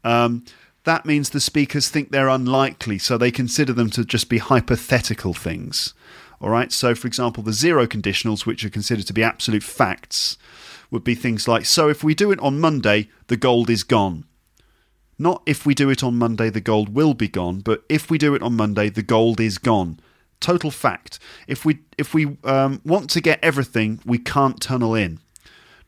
Um, 0.03 0.45
that 0.85 1.05
means 1.05 1.29
the 1.29 1.39
speakers 1.39 1.89
think 1.89 2.11
they're 2.11 2.29
unlikely, 2.29 2.99
so 2.99 3.17
they 3.17 3.31
consider 3.31 3.73
them 3.73 3.89
to 3.91 4.03
just 4.03 4.29
be 4.29 4.39
hypothetical 4.39 5.33
things. 5.33 5.93
All 6.41 6.49
right, 6.49 6.71
so 6.71 6.93
for 6.93 7.07
example, 7.07 7.41
the 7.41 7.53
zero 7.53 7.87
conditionals, 7.87 8.45
which 8.45 8.65
are 8.65 8.69
considered 8.69 9.07
to 9.07 9.13
be 9.13 9.23
absolute 9.23 9.63
facts, 9.63 10.37
would 10.91 11.03
be 11.03 11.15
things 11.15 11.47
like 11.47 11.65
so 11.65 11.87
if 11.89 12.03
we 12.03 12.13
do 12.13 12.31
it 12.31 12.39
on 12.39 12.59
Monday, 12.59 13.09
the 13.27 13.37
gold 13.37 13.69
is 13.69 13.83
gone. 13.83 14.25
Not 15.17 15.41
if 15.45 15.65
we 15.65 15.73
do 15.73 15.89
it 15.89 16.03
on 16.03 16.17
Monday, 16.17 16.49
the 16.49 16.59
gold 16.59 16.93
will 16.93 17.13
be 17.13 17.29
gone, 17.29 17.61
but 17.61 17.83
if 17.87 18.09
we 18.09 18.17
do 18.17 18.35
it 18.35 18.41
on 18.41 18.55
Monday, 18.55 18.89
the 18.89 19.03
gold 19.03 19.39
is 19.39 19.57
gone. 19.57 19.99
Total 20.41 20.69
fact. 20.69 21.17
If 21.47 21.63
we 21.63 21.79
if 21.97 22.13
we 22.13 22.37
um, 22.43 22.81
want 22.83 23.09
to 23.11 23.21
get 23.21 23.39
everything, 23.41 24.01
we 24.05 24.17
can't 24.17 24.59
tunnel 24.59 24.95
in. 24.95 25.19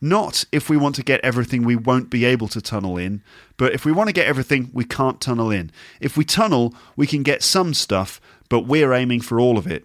Not 0.05 0.45
if 0.51 0.69
we 0.69 0.77
want 0.77 0.93
to 0.97 1.03
get 1.03 1.19
everything, 1.21 1.63
we 1.63 1.75
won't 1.75 2.11
be 2.11 2.25
able 2.25 2.47
to 2.49 2.61
tunnel 2.61 2.95
in, 2.95 3.23
but 3.57 3.73
if 3.73 3.85
we 3.85 3.91
want 3.91 4.07
to 4.07 4.13
get 4.13 4.27
everything, 4.27 4.69
we 4.71 4.83
can't 4.85 5.19
tunnel 5.19 5.49
in. 5.49 5.71
If 5.99 6.15
we 6.15 6.23
tunnel, 6.23 6.75
we 6.95 7.07
can 7.07 7.23
get 7.23 7.41
some 7.41 7.73
stuff, 7.73 8.21
but 8.47 8.67
we're 8.67 8.93
aiming 8.93 9.21
for 9.21 9.39
all 9.39 9.57
of 9.57 9.65
it. 9.65 9.83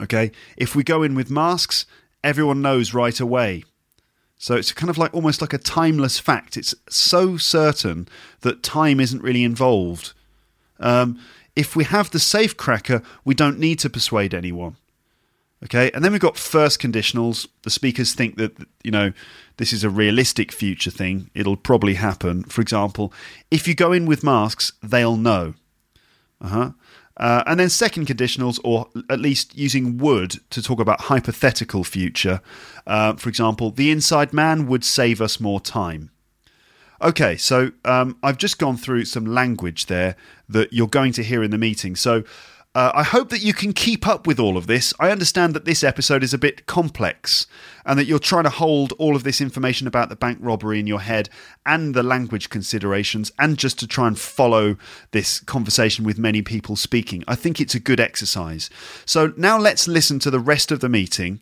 Okay? 0.00 0.30
If 0.56 0.76
we 0.76 0.84
go 0.84 1.02
in 1.02 1.16
with 1.16 1.28
masks, 1.28 1.86
everyone 2.22 2.62
knows 2.62 2.94
right 2.94 3.18
away. 3.18 3.64
So 4.38 4.54
it's 4.54 4.70
kind 4.70 4.90
of 4.90 4.96
like 4.96 5.12
almost 5.12 5.40
like 5.40 5.52
a 5.52 5.58
timeless 5.58 6.20
fact. 6.20 6.56
It's 6.56 6.76
so 6.88 7.36
certain 7.36 8.06
that 8.42 8.62
time 8.62 9.00
isn't 9.00 9.24
really 9.24 9.42
involved. 9.42 10.12
Um, 10.78 11.18
if 11.56 11.74
we 11.74 11.82
have 11.82 12.12
the 12.12 12.20
safe 12.20 12.56
cracker, 12.56 13.02
we 13.24 13.34
don't 13.34 13.58
need 13.58 13.80
to 13.80 13.90
persuade 13.90 14.34
anyone. 14.34 14.76
Okay, 15.64 15.90
and 15.92 16.02
then 16.02 16.12
we've 16.12 16.20
got 16.20 16.38
first 16.38 16.80
conditionals. 16.80 17.46
The 17.62 17.70
speakers 17.70 18.14
think 18.14 18.36
that 18.36 18.52
you 18.82 18.90
know 18.90 19.12
this 19.58 19.72
is 19.72 19.84
a 19.84 19.90
realistic 19.90 20.52
future 20.52 20.90
thing. 20.90 21.30
It'll 21.34 21.56
probably 21.56 21.94
happen. 21.94 22.44
For 22.44 22.62
example, 22.62 23.12
if 23.50 23.68
you 23.68 23.74
go 23.74 23.92
in 23.92 24.06
with 24.06 24.24
masks, 24.24 24.72
they'll 24.82 25.16
know. 25.16 25.54
Uh-huh. 26.40 26.70
Uh, 27.18 27.42
and 27.46 27.60
then 27.60 27.68
second 27.68 28.06
conditionals, 28.06 28.58
or 28.64 28.88
at 29.10 29.20
least 29.20 29.54
using 29.54 29.98
would 29.98 30.40
to 30.48 30.62
talk 30.62 30.80
about 30.80 31.02
hypothetical 31.02 31.84
future. 31.84 32.40
Uh, 32.86 33.12
for 33.12 33.28
example, 33.28 33.70
the 33.70 33.90
inside 33.90 34.32
man 34.32 34.66
would 34.66 34.82
save 34.82 35.20
us 35.20 35.38
more 35.38 35.60
time. 35.60 36.10
Okay, 37.02 37.36
so 37.36 37.72
um, 37.84 38.16
I've 38.22 38.38
just 38.38 38.58
gone 38.58 38.78
through 38.78 39.04
some 39.04 39.26
language 39.26 39.86
there 39.86 40.16
that 40.48 40.72
you're 40.72 40.86
going 40.86 41.12
to 41.12 41.22
hear 41.22 41.42
in 41.42 41.50
the 41.50 41.58
meeting. 41.58 41.94
So 41.94 42.24
uh, 42.80 42.92
I 42.94 43.02
hope 43.02 43.28
that 43.28 43.42
you 43.42 43.52
can 43.52 43.74
keep 43.74 44.06
up 44.06 44.26
with 44.26 44.40
all 44.40 44.56
of 44.56 44.66
this. 44.66 44.94
I 44.98 45.10
understand 45.10 45.52
that 45.52 45.66
this 45.66 45.84
episode 45.84 46.22
is 46.22 46.32
a 46.32 46.38
bit 46.38 46.64
complex 46.64 47.46
and 47.84 47.98
that 47.98 48.06
you're 48.06 48.18
trying 48.18 48.44
to 48.44 48.50
hold 48.50 48.94
all 48.98 49.14
of 49.14 49.22
this 49.22 49.42
information 49.42 49.86
about 49.86 50.08
the 50.08 50.16
bank 50.16 50.38
robbery 50.40 50.80
in 50.80 50.86
your 50.86 51.00
head 51.00 51.28
and 51.66 51.94
the 51.94 52.02
language 52.02 52.48
considerations 52.48 53.32
and 53.38 53.58
just 53.58 53.78
to 53.80 53.86
try 53.86 54.06
and 54.06 54.18
follow 54.18 54.78
this 55.10 55.40
conversation 55.40 56.06
with 56.06 56.18
many 56.18 56.40
people 56.40 56.74
speaking. 56.74 57.22
I 57.28 57.34
think 57.34 57.60
it's 57.60 57.74
a 57.74 57.80
good 57.80 58.00
exercise. 58.00 58.70
So 59.04 59.34
now 59.36 59.58
let's 59.58 59.86
listen 59.86 60.18
to 60.20 60.30
the 60.30 60.40
rest 60.40 60.72
of 60.72 60.80
the 60.80 60.88
meeting 60.88 61.40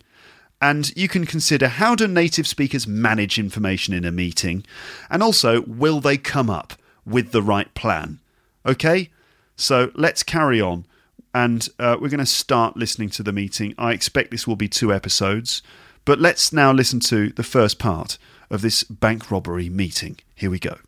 and 0.60 0.90
you 0.96 1.06
can 1.06 1.24
consider 1.24 1.68
how 1.68 1.94
do 1.94 2.08
native 2.08 2.48
speakers 2.48 2.88
manage 2.88 3.38
information 3.38 3.94
in 3.94 4.04
a 4.04 4.10
meeting 4.10 4.64
and 5.08 5.22
also 5.22 5.62
will 5.62 6.00
they 6.00 6.16
come 6.16 6.50
up 6.50 6.72
with 7.06 7.30
the 7.30 7.42
right 7.42 7.72
plan 7.74 8.18
okay 8.66 9.08
so 9.54 9.92
let's 9.94 10.24
carry 10.24 10.60
on 10.60 10.84
and 11.34 11.68
uh, 11.78 11.96
we're 12.00 12.08
going 12.08 12.18
to 12.18 12.26
start 12.26 12.76
listening 12.76 13.10
to 13.10 13.22
the 13.22 13.32
meeting. 13.32 13.74
I 13.78 13.92
expect 13.92 14.30
this 14.30 14.46
will 14.46 14.56
be 14.56 14.68
two 14.68 14.92
episodes 14.92 15.62
but 16.08 16.18
let's 16.18 16.54
now 16.54 16.72
listen 16.72 17.00
to 17.00 17.28
the 17.34 17.42
first 17.42 17.78
part 17.78 18.16
of 18.48 18.62
this 18.62 18.82
bank 18.82 19.30
robbery 19.30 19.68
meeting. 19.68 20.16
Here 20.34 20.48
we 20.50 20.58
go. 20.58 20.78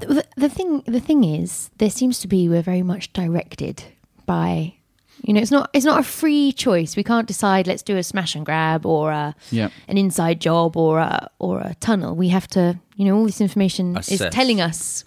The, 0.00 0.22
the 0.36 0.50
thing 0.50 0.82
the 0.84 1.00
thing 1.00 1.24
is 1.24 1.70
there 1.78 1.88
seems 1.88 2.18
to 2.20 2.28
be 2.28 2.46
we're 2.46 2.60
very 2.60 2.82
much 2.82 3.14
directed 3.14 3.84
by 4.26 4.74
you 5.22 5.32
know 5.34 5.40
it's 5.40 5.50
not 5.50 5.70
it's 5.72 5.84
not 5.84 6.00
a 6.00 6.02
free 6.02 6.52
choice 6.52 6.96
we 6.96 7.02
can't 7.02 7.26
decide 7.26 7.66
let's 7.66 7.82
do 7.82 7.96
a 7.96 8.02
smash 8.02 8.34
and 8.34 8.44
grab 8.46 8.86
or 8.86 9.10
a, 9.10 9.34
Yeah. 9.50 9.68
an 9.88 9.98
inside 9.98 10.40
job 10.40 10.76
or 10.76 10.98
a 10.98 11.28
or 11.38 11.60
a 11.60 11.74
tunnel 11.80 12.14
we 12.14 12.28
have 12.28 12.46
to 12.48 12.78
you 12.96 13.04
know 13.04 13.16
all 13.16 13.24
this 13.26 13.40
information 13.40 13.96
is 13.96 14.22
telling 14.30 14.60
us 14.60 15.04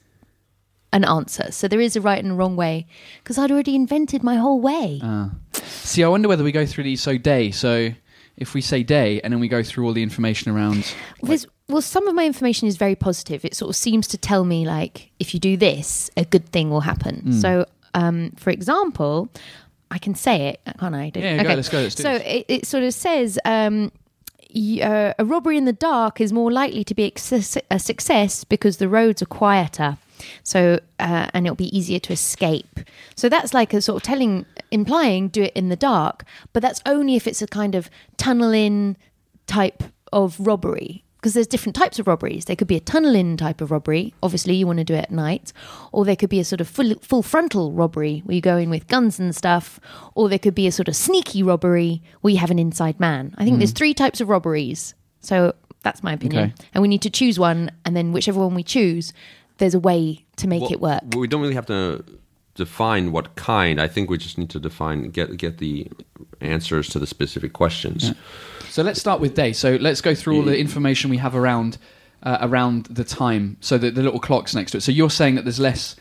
an 0.94 1.06
answer 1.06 1.52
so 1.52 1.68
there 1.68 1.80
is 1.80 1.96
a 1.96 2.02
right 2.02 2.22
and 2.22 2.34
a 2.34 2.36
wrong 2.36 2.56
way 2.58 2.86
because 3.24 3.38
i'd 3.38 3.52
already 3.52 3.76
invented 3.76 4.24
my 4.24 4.36
whole 4.36 4.60
way 4.60 5.00
See, 5.64 6.04
I 6.04 6.08
wonder 6.08 6.28
whether 6.28 6.44
we 6.44 6.52
go 6.52 6.66
through 6.66 6.84
these 6.86 7.02
so 7.02 7.18
day. 7.18 7.52
So 7.52 7.90
if 8.38 8.54
we 8.54 8.62
say 8.62 8.84
day 8.84 9.20
and 9.22 9.34
then 9.34 9.40
we 9.40 9.48
go 9.48 9.62
through 9.64 9.86
all 9.86 9.94
the 9.94 10.04
information 10.04 10.52
around. 10.52 10.94
There's, 11.22 11.46
well, 11.68 11.82
some 11.82 12.08
of 12.08 12.16
my 12.16 12.26
information 12.26 12.68
is 12.68 12.78
very 12.78 12.96
positive. 12.96 13.44
It 13.44 13.56
sort 13.56 13.70
of 13.70 13.76
seems 13.76 14.08
to 14.08 14.18
tell 14.18 14.46
me 14.46 14.66
like 14.66 15.12
if 15.20 15.34
you 15.34 15.40
do 15.40 15.58
this, 15.58 16.10
a 16.16 16.24
good 16.24 16.48
thing 16.50 16.70
will 16.70 16.82
happen. 16.82 17.34
So, 17.34 17.66
um, 17.94 18.32
for 18.38 18.52
example, 18.52 19.30
I 19.92 19.98
can 19.98 20.16
say 20.16 20.48
it, 20.48 20.78
can't 20.80 20.96
I? 20.96 21.12
Yeah, 21.14 21.44
go, 21.44 21.54
let's 21.54 21.70
go, 21.70 21.82
let's 21.82 21.96
do 21.96 22.04
so 22.04 22.14
it, 22.14 22.46
it 22.48 22.66
sort 22.66 22.84
of 22.84 22.94
says. 22.94 23.38
Um, 23.46 23.92
uh, 24.54 25.14
a 25.18 25.24
robbery 25.24 25.58
in 25.58 25.64
the 25.64 25.74
dark 25.74 26.20
is 26.20 26.34
more 26.34 26.52
likely 26.52 26.84
to 26.84 26.94
be 26.94 27.14
a 27.72 27.80
success 27.80 28.44
because 28.44 28.78
the 28.78 28.90
roads 28.90 29.22
are 29.22 29.26
quieter. 29.26 29.98
So, 30.44 30.80
uh, 31.00 31.28
and 31.34 31.46
it'll 31.46 31.56
be 31.56 31.76
easier 31.76 32.00
to 32.00 32.14
escape. 32.14 32.82
So 33.16 33.30
that's 33.30 33.54
like 33.54 33.74
a 33.74 33.82
sort 33.82 33.98
of 33.98 34.04
telling, 34.04 34.46
implying 34.70 35.30
do 35.30 35.44
it 35.44 35.54
in 35.54 35.70
the 35.70 35.76
dark, 35.76 36.26
but 36.54 36.62
that's 36.62 36.82
only 36.86 37.16
if 37.16 37.28
it's 37.28 37.42
a 37.42 37.48
kind 37.48 37.76
of 37.76 37.90
tunnel 38.18 38.52
in 38.52 38.98
type 39.48 39.84
of 40.12 40.36
robbery. 40.40 41.04
Because 41.22 41.36
there's 41.36 41.46
different 41.46 41.76
types 41.76 42.00
of 42.00 42.08
robberies. 42.08 42.46
There 42.46 42.56
could 42.56 42.68
be 42.68 42.76
a 42.76 42.80
tunnel 42.80 43.14
in 43.14 43.38
type 43.38 43.62
of 43.62 43.70
robbery. 43.70 44.16
Obviously, 44.24 44.56
you 44.56 44.66
want 44.66 44.80
to 44.80 44.84
do 44.84 44.96
it 44.96 45.04
at 45.04 45.12
night. 45.12 45.54
Or 45.92 46.04
there 46.04 46.16
could 46.16 46.32
be 46.32 46.40
a 46.40 46.44
sort 46.44 46.62
of 46.62 46.68
full, 46.68 46.96
full 46.96 47.22
frontal 47.22 47.72
robbery 47.72 48.24
where 48.26 48.34
you 48.34 48.42
go 48.42 48.58
in 48.58 48.72
with 48.72 48.88
guns 48.88 49.20
and 49.20 49.36
stuff. 49.36 49.80
Or 50.16 50.30
there 50.30 50.40
could 50.40 50.56
be 50.56 50.66
a 50.66 50.72
sort 50.72 50.88
of 50.88 50.96
sneaky 50.96 51.44
robbery 51.44 52.02
where 52.22 52.34
you 52.34 52.40
have 52.40 52.50
an 52.50 52.58
inside 52.58 53.00
man. 53.00 53.36
I 53.38 53.44
think 53.44 53.60
there's 53.60 53.72
mm. 53.72 53.78
three 53.78 53.94
types 53.94 54.20
of 54.20 54.30
robberies. 54.30 54.96
So 55.20 55.54
that's 55.84 56.02
my 56.02 56.14
opinion. 56.14 56.54
Okay. 56.56 56.68
And 56.74 56.82
we 56.82 56.88
need 56.88 57.04
to 57.04 57.12
choose 57.12 57.38
one. 57.38 57.72
And 57.86 57.96
then 57.96 58.14
whichever 58.14 58.40
one 58.40 58.56
we 58.56 58.64
choose, 58.64 59.14
there's 59.60 59.76
a 59.76 59.80
way 59.80 60.26
to 60.38 60.48
make 60.48 60.62
Well, 60.62 60.72
it 60.72 60.82
work. 60.82 61.02
We 61.16 61.28
don't 61.28 61.42
really 61.42 61.54
have 61.54 61.68
to 61.68 62.04
define 62.56 63.12
what 63.12 63.36
kind. 63.36 63.80
I 63.80 63.88
think 63.88 64.10
we 64.10 64.18
just 64.18 64.38
need 64.38 64.50
to 64.50 64.60
define 64.60 65.12
get 65.12 65.38
get 65.38 65.60
the 65.60 65.88
answers 66.42 66.90
to 66.90 67.00
the 67.00 67.08
specific 67.08 67.54
questions. 67.54 68.12
So 68.72 68.84
let's 68.84 69.02
start 69.02 69.20
with 69.20 69.36
day. 69.36 69.52
So 69.52 69.76
let's 69.82 70.00
go 70.00 70.16
through 70.16 70.38
all 70.38 70.44
the 70.44 70.58
information 70.58 71.10
we 71.10 71.18
have 71.18 71.36
around 71.36 71.78
uh, 72.24 72.38
around 72.42 72.86
the 72.86 73.04
time. 73.04 73.58
So 73.60 73.78
the, 73.78 73.92
the 73.92 74.02
little 74.02 74.20
clocks 74.20 74.56
next 74.56 74.72
to 74.72 74.78
it. 74.78 74.82
So 74.82 74.94
you're 74.94 75.10
saying 75.10 75.36
that 75.36 75.44
there's 75.44 75.60
less. 75.60 75.98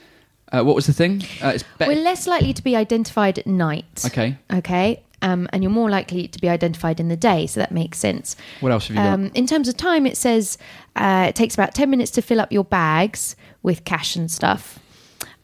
Uh, 0.53 0.63
what 0.63 0.77
was 0.77 0.87
the 0.87 0.93
thing? 0.93 1.23
Uh, 1.43 1.49
it's 1.55 1.65
be- 1.79 1.87
We're 1.87 2.03
less 2.03 2.27
likely 2.29 2.53
to 2.53 2.63
be 2.63 2.77
identified 2.77 3.39
at 3.39 3.47
night. 3.47 4.05
Okay. 4.07 4.37
Okay. 4.53 5.03
Um, 5.23 5.49
and 5.53 5.63
you're 5.63 5.71
more 5.71 5.91
likely 5.91 6.29
to 6.29 6.39
be 6.41 6.49
identified 6.49 6.99
in 7.01 7.09
the 7.09 7.17
day, 7.17 7.47
so 7.47 7.61
that 7.61 7.73
makes 7.73 7.99
sense. 7.99 8.37
What 8.61 8.73
else 8.73 8.89
have 8.89 8.97
you 8.97 9.03
got? 9.03 9.13
Um, 9.15 9.31
in 9.35 9.47
terms 9.47 9.69
of 9.69 9.77
time, 9.77 10.07
it 10.07 10.17
says 10.17 10.57
uh, 10.97 11.27
it 11.29 11.35
takes 11.35 11.55
about 11.55 11.75
10 11.75 11.91
minutes 11.91 12.11
to 12.13 12.23
fill 12.23 12.41
up 12.41 12.51
your 12.53 12.65
bags 12.65 13.37
with 13.63 13.85
cash 13.85 14.17
and 14.17 14.31
stuff. 14.31 14.79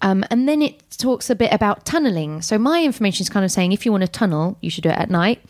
Um, 0.03 0.25
and 0.31 0.49
then 0.49 0.61
it 0.63 0.83
talks 0.99 1.31
a 1.31 1.35
bit 1.35 1.53
about 1.53 1.87
tunneling. 1.87 2.43
So 2.43 2.59
my 2.59 2.83
information 2.85 3.23
is 3.23 3.29
kind 3.31 3.45
of 3.45 3.51
saying 3.51 3.73
if 3.73 3.87
you 3.87 3.93
want 3.93 4.03
to 4.03 4.09
tunnel, 4.09 4.59
you 4.61 4.71
should 4.71 4.83
do 4.83 4.91
it 4.91 4.99
at 4.99 5.11
night. 5.11 5.41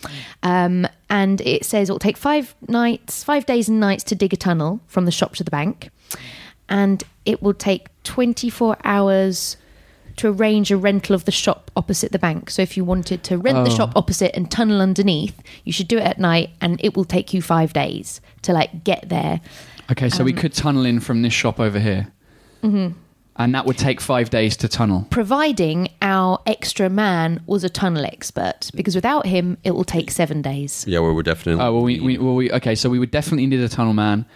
Um, 0.43 0.87
and 1.11 1.41
it 1.41 1.65
says 1.65 1.89
it'll 1.89 1.99
take 1.99 2.17
five 2.17 2.55
nights, 2.69 3.25
five 3.25 3.45
days 3.47 3.69
and 3.69 3.81
nights 3.81 4.05
to 4.05 4.15
dig 4.15 4.33
a 4.33 4.37
tunnel 4.37 4.81
from 4.87 5.05
the 5.05 5.11
shop 5.11 5.35
to 5.37 5.45
the 5.45 5.51
bank. 5.51 5.91
And 6.69 7.03
it 7.25 7.43
will 7.43 7.55
take 7.55 7.89
24 8.05 8.77
hours 8.85 9.57
to 10.17 10.29
arrange 10.29 10.71
a 10.73 10.77
rental 10.77 11.15
of 11.15 11.25
the 11.27 11.33
shop 11.33 11.71
opposite 11.77 12.11
the 12.13 12.19
bank. 12.19 12.49
So 12.51 12.63
if 12.63 12.77
you 12.77 12.85
wanted 12.85 13.23
to 13.25 13.37
rent 13.37 13.65
the 13.67 13.73
Oh. 13.73 13.77
shop 13.77 13.93
opposite 13.97 14.35
and 14.35 14.51
tunnel 14.51 14.81
underneath, 14.81 15.41
you 15.65 15.73
should 15.73 15.89
do 15.89 15.99
it 15.99 16.05
at 16.05 16.19
night 16.19 16.51
and 16.61 16.81
it 16.83 16.97
will 16.97 17.05
take 17.05 17.35
you 17.35 17.43
5 17.43 17.73
days 17.73 18.21
to 18.43 18.53
like 18.53 18.83
get 18.85 19.09
there. 19.09 19.41
okay, 19.91 20.09
so 20.09 20.25
we 20.25 20.33
um, 20.33 20.39
could 20.39 20.55
tunnel 20.55 20.87
in 20.87 21.01
from 21.01 21.23
this 21.23 21.33
shop 21.35 21.61
over 21.61 21.79
here. 21.79 22.09
And 23.39 23.55
that 23.55 23.67
would 23.67 23.79
take 23.79 24.01
five 24.01 24.31
days 24.31 24.57
to 24.59 24.69
tunnel. 24.69 25.07
providing 25.11 25.89
our 26.03 26.41
extra 26.47 26.89
man 26.89 27.41
was 27.47 27.65
a 27.65 27.69
tunnel 27.69 28.05
expert, 28.05 28.71
because 28.75 28.95
without 28.95 29.27
him, 29.27 29.59
it 29.65 29.73
will 29.73 29.85
take 29.85 30.11
seven 30.11 30.43
days. 30.43 30.85
Yeah, 30.87 31.01
we 31.01 31.13
were 31.13 31.23
definitely. 31.23 31.63
Oh 31.63 31.73
well, 31.75 31.83
we, 31.83 32.01
we, 32.01 32.19
well, 32.19 32.35
we 32.35 32.51
okay. 32.53 32.75
So 32.75 32.89
we 32.89 32.99
would 32.99 33.11
definitely 33.11 33.47
need 33.47 33.61
a 33.61 33.69
tunnel 33.69 33.93
man. 33.93 34.27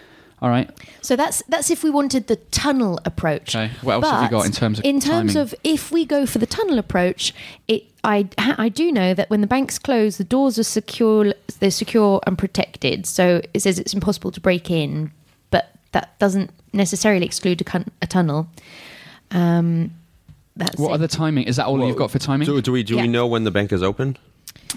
All 0.41 0.49
right. 0.49 0.69
So 1.01 1.15
that's 1.15 1.43
that's 1.47 1.69
if 1.69 1.83
we 1.83 1.91
wanted 1.91 2.25
the 2.25 2.35
tunnel 2.35 2.99
approach. 3.05 3.55
Okay. 3.55 3.71
What 3.81 3.93
else 3.93 4.09
have 4.09 4.23
you 4.23 4.29
got 4.29 4.45
in 4.47 4.51
terms 4.51 4.79
of 4.79 4.85
in 4.85 4.99
terms 4.99 5.33
timing? 5.33 5.37
of 5.37 5.55
if 5.63 5.91
we 5.91 6.03
go 6.03 6.25
for 6.25 6.39
the 6.39 6.47
tunnel 6.47 6.79
approach, 6.79 7.33
it 7.67 7.83
I 8.03 8.27
I 8.37 8.69
do 8.69 8.91
know 8.91 9.13
that 9.13 9.29
when 9.29 9.41
the 9.41 9.47
banks 9.47 9.77
close, 9.77 10.17
the 10.17 10.23
doors 10.23 10.57
are 10.57 10.63
secure. 10.63 11.33
They're 11.59 11.69
secure 11.69 12.21
and 12.25 12.39
protected. 12.39 13.05
So 13.05 13.41
it 13.53 13.61
says 13.61 13.77
it's 13.77 13.93
impossible 13.93 14.31
to 14.31 14.41
break 14.41 14.71
in, 14.71 15.11
but 15.51 15.75
that 15.91 16.17
doesn't 16.17 16.49
necessarily 16.73 17.25
exclude 17.25 17.61
a, 17.61 17.85
a 18.01 18.07
tunnel. 18.07 18.47
Um, 19.31 19.91
that's 20.55 20.77
What 20.77 20.89
it. 20.91 20.93
other 20.95 21.07
timing? 21.07 21.45
Is 21.45 21.55
that 21.55 21.65
all 21.65 21.85
you've 21.85 21.95
got 21.97 22.11
for 22.11 22.19
timing? 22.19 22.45
Do, 22.45 22.61
do 22.61 22.71
we 22.71 22.83
do 22.83 22.95
Yeah. 22.95 23.03
we 23.03 23.07
know 23.07 23.25
when 23.27 23.43
the 23.45 23.51
bank 23.51 23.71
is 23.71 23.81
open? 23.81 24.17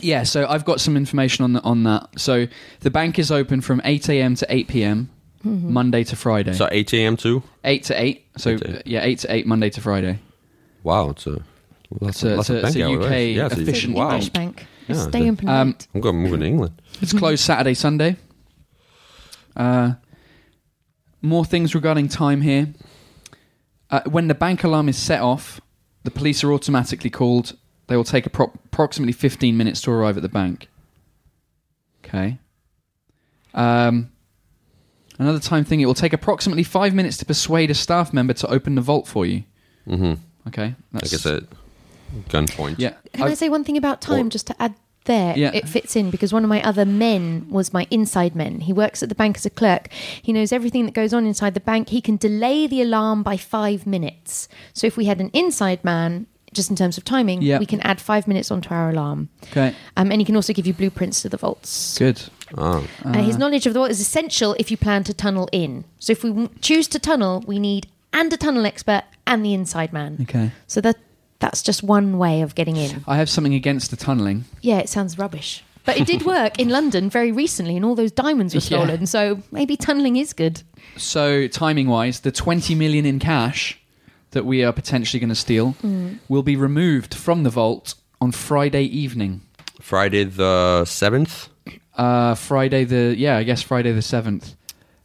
Yeah, 0.01 0.23
so 0.23 0.47
I've 0.49 0.65
got 0.65 0.81
some 0.81 0.97
information 0.97 1.45
on 1.45 1.53
the, 1.55 1.63
on 1.63 1.83
that. 1.85 2.09
So 2.19 2.47
the 2.81 2.91
bank 2.91 3.19
is 3.19 3.31
open 3.31 3.61
from 3.61 3.81
8 3.85 4.09
a.m. 4.09 4.35
to 4.37 4.47
8 4.49 4.69
p.m. 4.69 5.11
Mm-hmm. 5.45 5.73
Monday 5.73 6.05
to 6.05 6.17
Friday. 6.17 6.53
So 6.55 6.69
8 6.71 6.95
a.m. 6.95 7.17
to 7.19 7.43
8 7.65 7.83
to 7.85 8.01
8. 8.03 8.25
So 8.39 8.51
8 8.51 8.59
to 8.61 8.71
8. 8.71 8.77
uh, 8.77 8.83
yeah, 8.87 9.03
8 9.03 9.19
to 9.21 9.33
8 9.35 9.47
Monday 9.47 9.71
to 9.71 9.81
Friday. 9.81 10.19
Wow, 10.83 11.11
it's 11.11 11.27
a 11.27 11.31
well, 11.31 11.43
that's 12.01 12.23
It's 12.23 12.25
a- 12.25 12.29
that's 12.29 12.39
it's 12.39 12.49
a- 12.51 12.53
bank 12.63 12.67
it's 12.67 12.77
a 12.77 12.89
UK 12.93 13.11
right? 13.11 13.17
Yeah, 13.37 13.47
it's 13.47 13.57
a- 13.57 13.61
efficient 13.63 13.95
wow. 13.95 14.11
English 14.13 14.29
bank. 14.31 14.67
Yeah, 14.89 15.09
Stay 15.09 15.31
open 15.31 15.49
Um. 15.49 15.77
I'm 15.95 16.01
going 16.01 16.15
to 16.25 16.31
move 16.31 16.39
to 16.41 16.45
England. 16.47 16.81
It's 17.01 17.13
closed 17.13 17.43
Saturday, 17.45 17.75
Sunday. 17.75 18.17
Uh, 19.57 19.93
more 21.23 21.45
things 21.45 21.75
regarding 21.75 22.09
time 22.09 22.41
here. 22.41 22.69
Uh, 23.91 24.01
when 24.07 24.29
the 24.29 24.35
bank 24.35 24.65
alarm 24.65 24.89
is 24.89 24.97
set 24.97 25.21
off, 25.21 25.61
the 26.05 26.11
police 26.11 26.43
are 26.45 26.53
automatically 26.53 27.11
called. 27.11 27.57
They 27.87 27.97
will 27.97 28.05
take 28.05 28.25
appro- 28.25 28.55
approximately 28.67 29.13
15 29.13 29.57
minutes 29.57 29.81
to 29.83 29.91
arrive 29.91 30.17
at 30.17 30.23
the 30.23 30.29
bank. 30.29 30.69
Okay. 32.05 32.39
Um, 33.53 34.11
another 35.19 35.39
time 35.39 35.65
thing, 35.65 35.81
it 35.81 35.87
will 35.87 35.95
take 35.95 36.13
approximately 36.13 36.63
five 36.65 36.95
minutes 36.95 37.17
to 37.19 37.25
persuade 37.27 37.71
a 37.71 37.75
staff 37.75 38.13
member 38.13 38.33
to 38.35 38.49
open 38.49 38.75
the 38.75 38.81
vault 38.81 39.07
for 39.07 39.27
you. 39.27 39.45
Mm-hmm. 39.87 40.15
Okay. 40.49 40.75
Like 40.93 41.05
I 41.05 41.07
said, 41.07 41.47
gunpoint. 42.29 42.77
Yeah. 42.79 42.95
Can 43.13 43.23
I, 43.23 43.27
I've- 43.27 43.37
say 43.37 43.49
one 43.49 43.65
thing 43.65 43.77
about 43.77 44.01
time, 44.01 44.27
Or- 44.27 44.31
just 44.31 44.47
to 44.49 44.63
add 44.63 44.75
there? 45.05 45.37
Yeah. 45.37 45.51
It 45.53 45.69
fits 45.69 45.97
in 45.97 46.11
because 46.11 46.33
one 46.33 46.45
of 46.45 46.49
my 46.51 46.63
other 46.63 46.85
men 46.85 47.47
was 47.51 47.73
my 47.73 47.87
inside 47.91 48.35
men. 48.35 48.61
He 48.61 48.73
works 48.73 49.03
at 49.03 49.09
the 49.09 49.15
bank 49.15 49.37
as 49.37 49.47
a 49.47 49.51
clerk. 49.51 49.89
He 50.23 50.33
knows 50.33 50.53
everything 50.53 50.85
that 50.87 50.95
goes 50.95 51.13
on 51.15 51.27
inside 51.27 51.55
the 51.55 51.61
bank. 51.61 51.89
He 51.91 52.01
can 52.01 52.17
delay 52.17 52.67
the 52.67 52.83
alarm 52.83 53.23
by 53.23 53.37
five 53.37 53.87
minutes. 53.87 54.49
So 54.73 54.87
if 54.87 54.97
we 54.97 55.05
had 55.07 55.21
an 55.21 55.31
inside 55.33 55.85
man, 55.85 56.27
just 56.53 56.71
in 56.71 56.77
terms 56.77 56.97
of 56.97 57.05
timing, 57.05 57.43
Yeah. 57.43 57.59
we 57.59 57.67
can 57.67 57.81
add 57.81 58.01
five 58.01 58.29
minutes 58.29 58.51
onto 58.51 58.73
our 58.73 58.89
alarm. 58.91 59.29
Okay. 59.51 59.75
Um, 59.97 60.13
and 60.13 60.21
he 60.21 60.25
can 60.25 60.37
also 60.37 60.53
give 60.53 60.67
you 60.67 60.73
blueprints 60.73 61.21
to 61.23 61.29
the 61.29 61.37
vaults. 61.37 61.99
Good. 61.99 62.23
Oh. 62.57 62.87
Uh, 63.05 63.23
his 63.23 63.37
knowledge 63.37 63.67
of 63.67 63.75
the 63.75 63.81
vault 63.81 63.91
is 63.91 64.01
essential 64.01 64.55
if 64.59 64.71
you 64.71 64.77
plan 64.77 65.03
to 65.05 65.13
tunnel 65.15 65.49
in. 65.51 65.85
So 65.99 66.13
if 66.13 66.23
we 66.23 66.49
choose 66.61 66.87
to 66.89 66.99
tunnel, 67.01 67.43
we 67.47 67.59
need 67.59 67.89
and 68.13 68.33
a 68.33 68.37
tunnel 68.37 68.65
expert 68.65 69.03
and 69.27 69.45
the 69.45 69.53
inside 69.53 69.93
man. 69.93 70.19
Okay. 70.23 70.53
So 70.69 70.81
that 70.83 70.97
that's 71.45 71.63
just 71.63 71.83
one 71.83 72.17
way 72.17 72.41
of 72.43 72.55
getting 72.55 72.77
in. 72.77 73.05
I 73.07 73.17
have 73.17 73.29
something 73.29 73.55
against 73.55 73.91
the 73.91 73.97
tunneling. 73.97 74.45
Yeah, 74.63 74.79
it 74.79 74.89
sounds 74.89 75.19
rubbish. 75.19 75.63
But 75.85 75.99
it 75.99 76.07
did 76.07 76.23
work 76.37 76.59
in 76.59 76.71
London 76.71 77.11
very 77.11 77.31
recently, 77.33 77.77
and 77.77 77.85
all 77.85 77.95
those 77.95 78.13
diamonds 78.13 78.55
were 78.55 78.61
Yeah. 78.61 78.85
stolen. 78.85 79.07
So 79.07 79.43
maybe 79.53 79.77
tunneling 79.77 80.17
is 80.17 80.33
good. 80.33 80.63
So, 80.97 81.47
timing 81.49 81.89
wise, 81.89 82.21
the 82.21 82.33
20 82.33 82.75
million 82.75 83.05
in 83.05 83.19
cash 83.19 83.79
that 84.31 84.45
we 84.47 84.65
are 84.65 84.73
potentially 84.73 85.21
going 85.21 85.29
to 85.29 85.35
steal 85.35 85.75
will 86.29 86.43
be 86.43 86.57
removed 86.57 87.15
from 87.15 87.43
the 87.43 87.51
vault 87.51 87.95
on 88.21 88.33
Friday 88.33 88.85
evening. 88.85 89.43
Friday 89.81 90.25
the 90.25 90.85
seventh. 90.87 91.49
Uh, 91.97 92.35
Friday 92.35 92.85
the, 92.85 93.15
yeah, 93.17 93.37
I 93.37 93.43
guess 93.45 93.61
Friday 93.63 93.93
the 93.93 94.01
7th. 94.01 94.55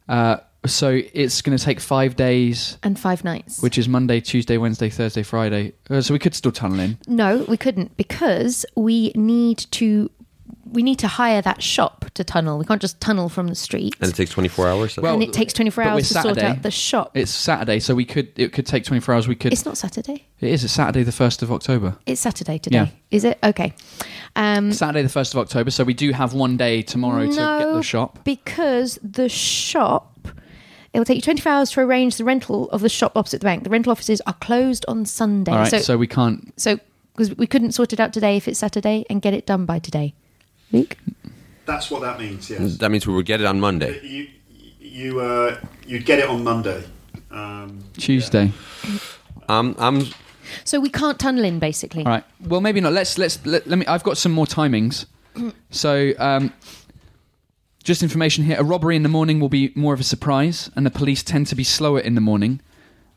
Uh, 0.07 0.37
so, 0.65 1.01
it's 1.13 1.41
going 1.41 1.57
to 1.57 1.63
take 1.63 1.79
five 1.79 2.15
days, 2.15 2.77
And 2.83 2.99
five 2.99 3.23
nights. 3.23 3.61
which 3.61 3.77
is 3.77 3.87
Monday, 3.87 4.19
Tuesday, 4.21 4.57
Wednesday, 4.57 4.89
Thursday, 4.89 5.23
Friday. 5.23 5.73
Uh, 5.89 6.01
so, 6.01 6.13
we 6.13 6.19
could 6.19 6.35
still 6.35 6.51
tunnel 6.51 6.79
in. 6.79 6.97
no, 7.07 7.45
we 7.47 7.57
couldn't 7.57 7.95
because 7.97 8.65
we 8.75 9.11
need 9.15 9.59
to. 9.71 10.11
We 10.71 10.83
need 10.83 10.99
to 10.99 11.07
hire 11.07 11.41
that 11.41 11.63
shop 11.63 12.05
to 12.13 12.23
tunnel. 12.23 12.59
We 12.59 12.65
can't 12.65 12.79
just 12.79 13.01
tunnel 13.01 13.27
from 13.27 13.47
the 13.47 13.55
street. 13.55 13.95
And 13.99 14.11
it 14.11 14.15
takes 14.15 14.29
24 14.29 14.67
hours. 14.67 14.97
Well, 14.97 15.15
and 15.15 15.23
it 15.23 15.33
takes 15.33 15.51
24 15.53 15.83
but 15.83 15.89
hours 15.89 15.95
with 16.01 16.07
to 16.09 16.13
sort 16.13 16.23
Saturday, 16.35 16.45
out 16.47 16.61
the 16.61 16.69
shop. 16.69 17.17
It's 17.17 17.31
Saturday, 17.31 17.79
so 17.79 17.95
we 17.95 18.05
could, 18.05 18.31
it 18.37 18.53
could 18.53 18.67
take 18.67 18.83
24 18.83 19.15
hours. 19.15 19.27
We 19.27 19.33
could, 19.33 19.51
It's 19.51 19.65
not 19.65 19.79
Saturday. 19.79 20.27
it 20.39 20.49
is, 20.51 20.63
it's 20.63 20.71
Saturday 20.73 21.01
the 21.01 21.11
1st 21.11 21.41
of 21.41 21.51
October. 21.51 21.97
It's 22.05 22.21
Saturday 22.21 22.59
today. 22.59 22.75
Yeah. 22.77 22.87
Is 23.09 23.23
it? 23.23 23.39
Okay. 23.43 23.73
Um, 24.35 24.71
Saturday 24.71 25.01
the 25.01 25.09
1st 25.09 25.33
of 25.33 25.39
October, 25.39 25.71
so 25.71 25.83
we 25.83 25.95
do 25.95 26.11
have 26.11 26.33
one 26.35 26.55
day 26.55 26.83
tomorrow 26.83 27.25
to 27.25 27.35
get 27.35 27.73
the 27.73 27.81
shop. 27.81 28.19
Because 28.23 28.99
the 29.01 29.27
shop, 29.27 30.08
it 30.93 30.99
will 30.99 31.05
take 31.05 31.17
you 31.17 31.21
24 31.21 31.51
hours 31.51 31.71
to 31.71 31.81
arrange 31.81 32.17
the 32.17 32.23
rental 32.23 32.69
of 32.71 32.81
the 32.81 32.89
shop 32.89 33.15
opposite 33.15 33.39
the 33.41 33.45
bank. 33.45 33.63
The 33.63 33.69
rental 33.69 33.91
offices 33.91 34.21
are 34.25 34.33
closed 34.33 34.85
on 34.87 35.05
Sunday. 35.05 35.51
All 35.51 35.59
right, 35.59 35.69
so, 35.69 35.79
so 35.79 35.97
we 35.97 36.07
can't 36.07 36.53
so 36.59 36.79
because 37.13 37.35
we 37.37 37.47
couldn't 37.47 37.73
sort 37.73 37.93
it 37.93 37.99
out 37.99 38.13
today 38.13 38.37
if 38.37 38.47
it's 38.47 38.59
Saturday 38.59 39.05
and 39.09 39.21
get 39.21 39.33
it 39.33 39.45
done 39.45 39.65
by 39.65 39.79
today. 39.79 40.13
Luke? 40.71 40.97
That's 41.65 41.91
what 41.91 42.01
that 42.01 42.19
means. 42.19 42.49
Yes. 42.49 42.77
That 42.77 42.89
means 42.89 43.05
we 43.05 43.13
will 43.13 43.21
get 43.21 43.41
it 43.41 43.45
on 43.45 43.59
Monday. 43.59 43.99
You 44.03 44.27
you 44.79 45.19
uh, 45.19 45.59
you'd 45.85 46.05
get 46.05 46.19
it 46.19 46.29
on 46.29 46.43
Monday. 46.43 46.83
Um, 47.31 47.83
Tuesday. 47.97 48.51
Um, 49.47 49.75
I'm 49.77 50.07
So 50.63 50.79
we 50.79 50.89
can't 50.89 51.19
tunnel 51.19 51.43
in, 51.43 51.59
basically. 51.59 52.05
All 52.05 52.11
right. 52.11 52.23
Well, 52.41 52.61
maybe 52.61 52.81
not. 52.81 52.93
Let's 52.93 53.17
let's 53.17 53.45
let, 53.45 53.67
let 53.67 53.77
me. 53.77 53.85
I've 53.85 54.03
got 54.03 54.17
some 54.17 54.31
more 54.31 54.45
timings. 54.45 55.05
So, 55.71 56.13
um, 56.17 56.51
just 57.89 58.03
information 58.03 58.43
here: 58.43 58.55
a 58.59 58.63
robbery 58.63 58.95
in 58.95 59.01
the 59.01 59.09
morning 59.09 59.39
will 59.39 59.49
be 59.49 59.73
more 59.73 59.95
of 59.95 59.99
a 59.99 60.03
surprise, 60.03 60.69
and 60.75 60.85
the 60.85 60.91
police 60.91 61.23
tend 61.23 61.47
to 61.47 61.55
be 61.55 61.63
slower 61.63 61.99
in 61.99 62.13
the 62.13 62.21
morning, 62.21 62.61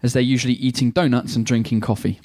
as 0.03 0.15
they're 0.15 0.23
usually 0.23 0.55
eating 0.55 0.91
donuts 0.91 1.37
and 1.37 1.45
drinking 1.45 1.83
coffee, 1.83 2.19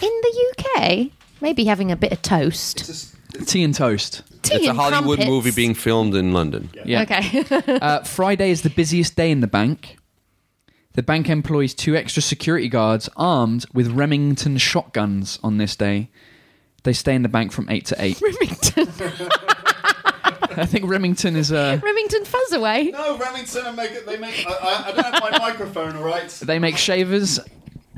In 0.00 0.08
the 0.22 0.52
UK, 0.52 1.10
maybe 1.40 1.64
having 1.64 1.90
a 1.90 1.96
bit 1.96 2.12
of 2.12 2.22
toast. 2.22 3.14
tea 3.46 3.64
and 3.64 3.74
toast. 3.74 4.22
Tea 4.42 4.54
it's 4.54 4.66
a 4.66 4.70
and 4.70 4.78
Hollywood 4.78 5.18
crumpets. 5.18 5.28
movie 5.28 5.50
being 5.50 5.74
filmed 5.74 6.14
in 6.14 6.32
London. 6.32 6.70
Yeah. 6.84 7.02
Okay. 7.02 7.44
uh, 7.82 8.04
Friday 8.04 8.50
is 8.50 8.62
the 8.62 8.70
busiest 8.70 9.16
day 9.16 9.32
in 9.32 9.40
the 9.40 9.48
bank. 9.48 9.96
The 10.92 11.02
bank 11.02 11.28
employs 11.28 11.74
two 11.74 11.96
extra 11.96 12.22
security 12.22 12.68
guards 12.68 13.08
armed 13.16 13.66
with 13.74 13.88
Remington 13.88 14.56
shotguns 14.56 15.40
on 15.42 15.58
this 15.58 15.74
day. 15.74 16.10
They 16.84 16.92
stay 16.92 17.16
in 17.16 17.22
the 17.22 17.28
bank 17.28 17.50
from 17.50 17.68
eight 17.68 17.86
to 17.86 17.96
eight. 17.98 18.20
Remington. 18.22 18.86
I 20.58 20.66
think 20.66 20.86
Remington 20.88 21.36
is 21.36 21.50
a. 21.52 21.80
Remington 21.82 22.24
Fuzzaway. 22.24 22.92
no, 22.92 23.16
Remington 23.18 23.66
and 23.66 23.76
make 23.76 23.92
it. 23.92 24.06
They 24.06 24.16
make. 24.18 24.44
I, 24.46 24.52
I, 24.52 24.88
I 24.88 24.92
don't 24.92 25.04
have 25.14 25.22
my 25.32 25.38
microphone. 25.38 25.96
All 25.96 26.04
right. 26.04 26.28
they 26.42 26.58
make 26.58 26.76
shavers. 26.76 27.40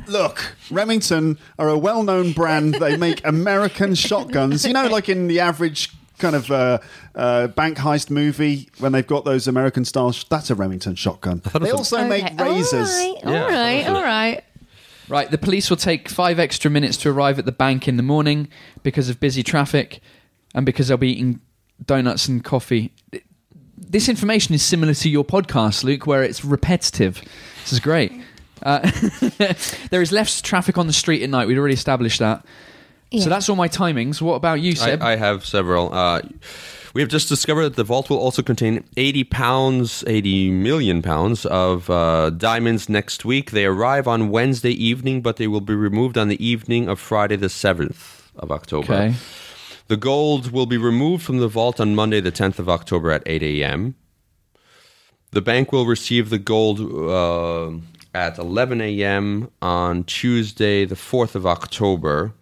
Look, 0.07 0.57
Remington 0.71 1.39
are 1.59 1.69
a 1.69 1.79
well-known 1.79 2.33
brand. 2.33 2.75
They 2.75 2.97
make 2.97 3.25
American 3.27 3.95
shotguns. 3.95 4.65
You 4.65 4.73
know, 4.73 4.89
like 4.89 5.09
in 5.09 5.27
the 5.29 5.41
average 5.41 5.91
kind 6.19 6.35
of 6.35 6.51
uh, 6.51 6.79
uh, 7.15 7.47
bank 7.49 7.79
heist 7.79 8.11
movie 8.11 8.69
when 8.79 8.93
they've 8.93 9.07
got 9.07 9.25
those 9.25 9.47
American 9.47 9.85
style. 9.85 10.13
Sh- 10.13 10.25
that's 10.25 10.51
a 10.51 10.55
Remington 10.55 10.95
shotgun. 10.95 11.43
They 11.61 11.71
also 11.71 12.05
make 12.07 12.25
razors. 12.41 12.91
All 12.91 13.15
right, 13.15 13.23
Yeah, 13.25 13.43
all 13.43 13.49
right, 13.51 13.77
those 13.85 13.87
are- 13.89 13.97
all 13.97 14.03
right. 14.03 14.45
Right, 15.09 15.31
the 15.31 15.39
police 15.39 15.69
will 15.71 15.77
take 15.77 16.09
five 16.09 16.39
extra 16.39 16.71
minutes 16.71 16.97
to 16.99 17.11
arrive 17.11 17.39
at 17.41 17.45
the 17.45 17.53
bank 17.53 17.89
in 17.89 17.97
the 17.97 18.03
morning 18.03 18.47
because 18.85 19.09
of 19.09 19.19
busy 19.19 19.43
traffic 19.43 20.01
and 20.55 20.65
because 20.65 20.87
they'll 20.89 20.97
be 20.99 21.11
eating 21.11 21.41
donuts 21.85 22.29
and 22.29 22.45
coffee. 22.45 22.93
This 23.77 24.09
information 24.09 24.55
is 24.55 24.63
similar 24.63 24.95
to 24.95 25.09
your 25.09 25.25
podcast, 25.25 25.85
Luke, 25.85 26.07
where 26.07 26.23
it's 26.23 26.45
repetitive. 26.45 27.23
This 27.63 27.73
is 27.73 27.81
great. 27.81 28.13
Uh, 28.63 28.91
there 29.91 30.03
is 30.03 30.13
less 30.13 30.41
traffic 30.41 30.79
on 30.79 30.87
the 30.87 30.93
street 30.93 31.23
at 31.23 31.31
night. 31.31 31.49
We'd 31.49 31.59
already 31.59 31.75
established 31.75 32.19
that. 32.19 32.45
Yeah. 33.11 33.25
So 33.25 33.31
that's 33.31 33.49
all 33.49 33.57
my 33.57 33.69
timings. 33.69 34.21
What 34.21 34.35
about 34.35 34.61
you, 34.61 34.77
Seb? 34.77 35.03
I, 35.03 35.13
I 35.13 35.17
have 35.17 35.45
several. 35.45 35.93
Uh, 35.93 36.23
we 36.95 37.01
have 37.01 37.11
just 37.11 37.29
discovered 37.29 37.63
that 37.65 37.77
the 37.77 37.85
vault 37.85 38.11
will 38.11 38.19
also 38.19 38.43
contain 38.43 38.85
80 38.97 39.25
pounds, 39.25 40.05
80 40.07 40.51
million 40.51 41.03
pounds 41.03 41.47
of 41.47 41.89
uh, 41.89 42.31
diamonds 42.31 42.89
next 42.89 43.25
week. 43.25 43.53
They 43.53 43.65
arrive 43.65 44.07
on 44.07 44.31
Wednesday 44.31 44.73
evening, 44.73 45.23
but 45.23 45.37
they 45.37 45.47
will 45.47 45.61
be 45.61 45.75
removed 45.75 46.19
on 46.19 46.29
the 46.29 46.45
evening 46.45 46.89
of 46.89 46.99
Friday, 47.01 47.37
the 47.37 47.47
7th 47.47 48.29
of 48.37 48.51
October. 48.51 48.93
okay. 48.93 49.15
The 49.91 49.97
gold 49.97 50.53
will 50.53 50.67
be 50.67 50.77
removed 50.77 51.25
from 51.25 51.39
the 51.39 51.49
vault 51.49 51.81
on 51.81 51.97
Monday, 51.97 52.21
the 52.21 52.31
10th 52.31 52.61
of 52.61 52.69
October 52.69 53.11
at 53.11 53.25
8 53.27 53.43
a.m. 53.43 53.97
The 55.33 55.43
bank 55.43 55.73
will 55.73 55.85
receive 55.85 56.31
the 56.31 56.39
gold 56.39 56.79
uh, 56.81 57.73
at 58.15 58.39
11 58.39 58.81
a.m. 58.83 59.51
on 59.61 60.05
Tuesday, 60.05 60.85
the 60.85 60.95
4th 60.95 61.35
of 61.35 61.45
October. 61.45 62.33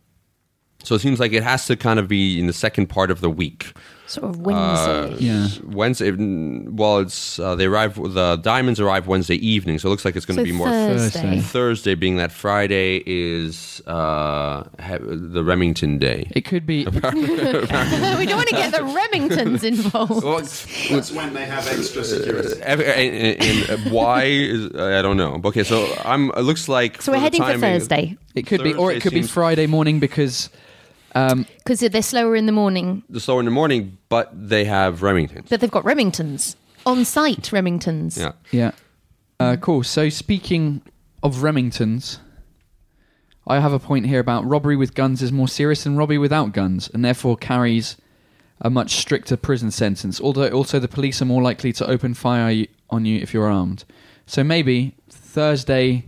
So 0.84 0.94
it 0.94 0.98
seems 0.98 1.18
like 1.18 1.32
it 1.32 1.42
has 1.42 1.64
to 1.68 1.76
kind 1.76 1.98
of 1.98 2.06
be 2.06 2.38
in 2.38 2.48
the 2.48 2.52
second 2.52 2.88
part 2.88 3.10
of 3.10 3.22
the 3.22 3.30
week. 3.30 3.72
Sort 4.08 4.30
of 4.30 4.40
Wednesday. 4.40 5.16
Yeah. 5.18 5.48
Wednesday. 5.64 6.10
Well, 6.10 7.00
it's 7.00 7.38
uh, 7.38 7.54
they 7.56 7.66
arrive. 7.66 7.94
The 7.96 8.36
diamonds 8.36 8.80
arrive 8.80 9.06
Wednesday 9.06 9.34
evening, 9.34 9.78
so 9.78 9.88
it 9.88 9.90
looks 9.90 10.06
like 10.06 10.16
it's 10.16 10.24
going 10.24 10.38
to 10.38 10.40
so 10.40 10.44
be 10.46 10.52
more 10.52 10.66
Thursday. 10.66 11.40
Thursday, 11.40 11.94
being 11.94 12.16
that 12.16 12.32
Friday 12.32 13.02
is 13.04 13.82
uh, 13.86 14.64
the 14.78 15.44
Remington 15.44 15.98
Day. 15.98 16.26
It 16.30 16.46
could 16.46 16.64
be. 16.64 16.84
we 16.86 17.00
don't 17.00 17.12
want 17.12 18.48
to 18.48 18.54
get 18.56 18.72
the 18.72 18.78
Remingtons 18.78 19.62
involved. 19.62 20.24
Well, 20.24 20.38
That's 20.38 21.12
when 21.12 21.34
they 21.34 21.44
have 21.44 21.68
extra 21.68 22.02
security. 22.02 22.62
ev- 22.62 22.80
and, 22.80 23.42
and, 23.42 23.68
and 23.68 23.92
why 23.92 24.24
is 24.24 24.74
I 24.74 25.02
don't 25.02 25.18
know. 25.18 25.38
Okay, 25.44 25.64
so 25.64 25.86
I'm. 26.02 26.30
It 26.30 26.40
looks 26.40 26.66
like 26.66 27.02
So 27.02 27.12
we're 27.12 27.16
the 27.16 27.20
heading 27.20 27.42
for 27.42 27.58
Thursday 27.58 28.16
It 28.34 28.46
could 28.46 28.62
be, 28.62 28.72
or 28.72 28.90
it 28.90 29.02
could 29.02 29.12
be 29.12 29.22
Friday 29.22 29.66
morning 29.66 30.00
because 30.00 30.48
because 31.58 31.80
they're 31.80 32.02
slower 32.02 32.36
in 32.36 32.46
the 32.46 32.52
morning, 32.52 33.02
The 33.10 33.20
slower 33.20 33.40
in 33.40 33.44
the 33.46 33.50
morning, 33.52 33.98
but 34.08 34.30
they 34.34 34.64
have 34.64 35.00
Remingtons. 35.00 35.48
but 35.48 35.60
they've 35.60 35.70
got 35.70 35.84
Remingtons 35.84 36.56
on 36.86 37.04
site. 37.04 37.50
Remingtons. 37.52 38.18
Yeah. 38.18 38.32
Yeah. 38.50 38.70
Uh, 39.40 39.56
cool. 39.60 39.82
So 39.82 40.08
speaking 40.08 40.82
of 41.22 41.36
Remingtons, 41.36 42.18
I 43.46 43.60
have 43.60 43.72
a 43.72 43.78
point 43.78 44.06
here 44.06 44.20
about 44.20 44.44
robbery 44.46 44.76
with 44.76 44.94
guns 44.94 45.22
is 45.22 45.32
more 45.32 45.48
serious 45.48 45.84
than 45.84 45.96
robbery 45.96 46.18
without 46.18 46.52
guns, 46.52 46.90
and 46.92 47.04
therefore 47.04 47.36
carries 47.36 47.96
a 48.60 48.68
much 48.68 48.96
stricter 48.96 49.36
prison 49.36 49.70
sentence. 49.70 50.20
Although 50.20 50.48
also 50.50 50.78
the 50.78 50.88
police 50.88 51.22
are 51.22 51.26
more 51.26 51.40
likely 51.42 51.72
to 51.74 51.86
open 51.88 52.12
fire 52.14 52.46
y- 52.46 52.66
on 52.90 53.04
you 53.04 53.18
if 53.20 53.32
you're 53.32 53.46
armed. 53.50 53.84
So 54.26 54.42
maybe 54.44 54.96
Thursday 55.08 56.06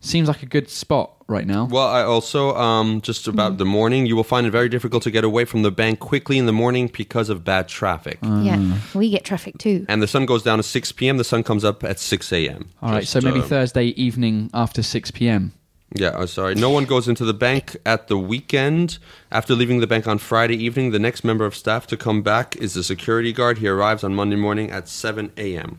seems 0.00 0.28
like 0.28 0.42
a 0.42 0.46
good 0.46 0.68
spot 0.68 1.15
right 1.28 1.46
now. 1.46 1.64
Well, 1.70 1.86
I 1.86 2.02
also 2.02 2.54
um, 2.56 3.00
just 3.00 3.26
about 3.28 3.52
Mm-hmm. 3.52 3.58
the 3.58 3.64
morning, 3.64 4.06
you 4.06 4.16
will 4.16 4.24
find 4.24 4.46
it 4.46 4.50
very 4.50 4.68
difficult 4.68 5.02
to 5.04 5.10
get 5.10 5.24
away 5.24 5.44
from 5.44 5.62
the 5.62 5.70
bank 5.70 5.98
quickly 5.98 6.38
in 6.38 6.46
the 6.46 6.52
morning 6.52 6.90
because 6.92 7.28
of 7.28 7.44
bad 7.44 7.68
traffic. 7.68 8.18
Yeah, 8.22 8.78
we 8.94 9.10
get 9.10 9.24
traffic 9.24 9.58
too. 9.58 9.84
And 9.88 10.02
the 10.02 10.06
sun 10.08 10.26
goes 10.26 10.42
down 10.42 10.58
at 10.58 10.64
6 10.64 10.92
p.m. 10.92 11.16
The 11.16 11.24
sun 11.24 11.42
comes 11.42 11.64
up 11.64 11.82
at 11.84 11.98
6 11.98 12.32
a.m. 12.32 12.70
All 12.82 12.90
right. 12.92 13.00
Just, 13.00 13.12
So 13.12 13.20
maybe 13.20 13.40
uh, 13.40 13.42
Thursday 13.44 13.86
evening 13.88 14.50
after 14.54 14.82
six 14.82 15.10
p.m. 15.10 15.52
Yeah, 15.94 16.10
oh, 16.16 16.26
sorry. 16.26 16.56
No 16.56 16.68
one 16.70 16.84
goes 16.84 17.06
into 17.06 17.24
the 17.24 17.32
bank 17.32 17.76
at 17.86 18.08
the 18.08 18.18
weekend. 18.18 18.98
After 19.30 19.54
leaving 19.54 19.78
the 19.80 19.86
bank 19.86 20.08
on 20.08 20.18
Friday 20.18 20.56
evening, 20.56 20.90
the 20.90 20.98
next 20.98 21.22
member 21.24 21.46
of 21.46 21.54
staff 21.54 21.86
to 21.86 21.96
come 21.96 22.22
back 22.22 22.56
is 22.56 22.74
the 22.74 22.82
security 22.82 23.32
guard. 23.32 23.58
He 23.58 23.68
arrives 23.68 24.02
on 24.02 24.12
Monday 24.12 24.34
morning 24.36 24.70
at 24.72 24.88
7 24.88 25.30
a.m. 25.36 25.78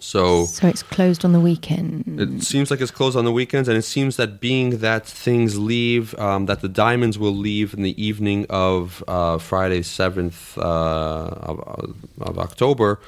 So 0.00 0.44
So 0.46 0.66
it's 0.68 0.82
closed 0.82 1.24
on 1.24 1.32
the 1.32 1.40
weekend. 1.40 2.20
it 2.20 2.42
seems 2.42 2.70
like 2.70 2.80
it's 2.80 2.90
closed 2.90 3.16
on 3.16 3.24
the 3.24 3.32
weekends, 3.32 3.68
and 3.68 3.76
it 3.78 3.82
seems 3.82 4.16
that 4.16 4.40
being 4.40 4.78
that 4.78 5.06
things 5.06 5.58
leave, 5.58 6.18
um, 6.18 6.46
that 6.46 6.60
the 6.60 6.68
diamonds 6.68 7.18
will 7.18 7.34
leave 7.34 7.74
in 7.74 7.82
the 7.82 8.00
evening 8.02 8.46
of 8.50 9.02
uh, 9.08 9.38
Friday, 9.38 9.80
7th 9.80 10.58
uh, 10.58 10.60
of, 10.60 11.94
of 12.20 12.38
October, 12.38 13.00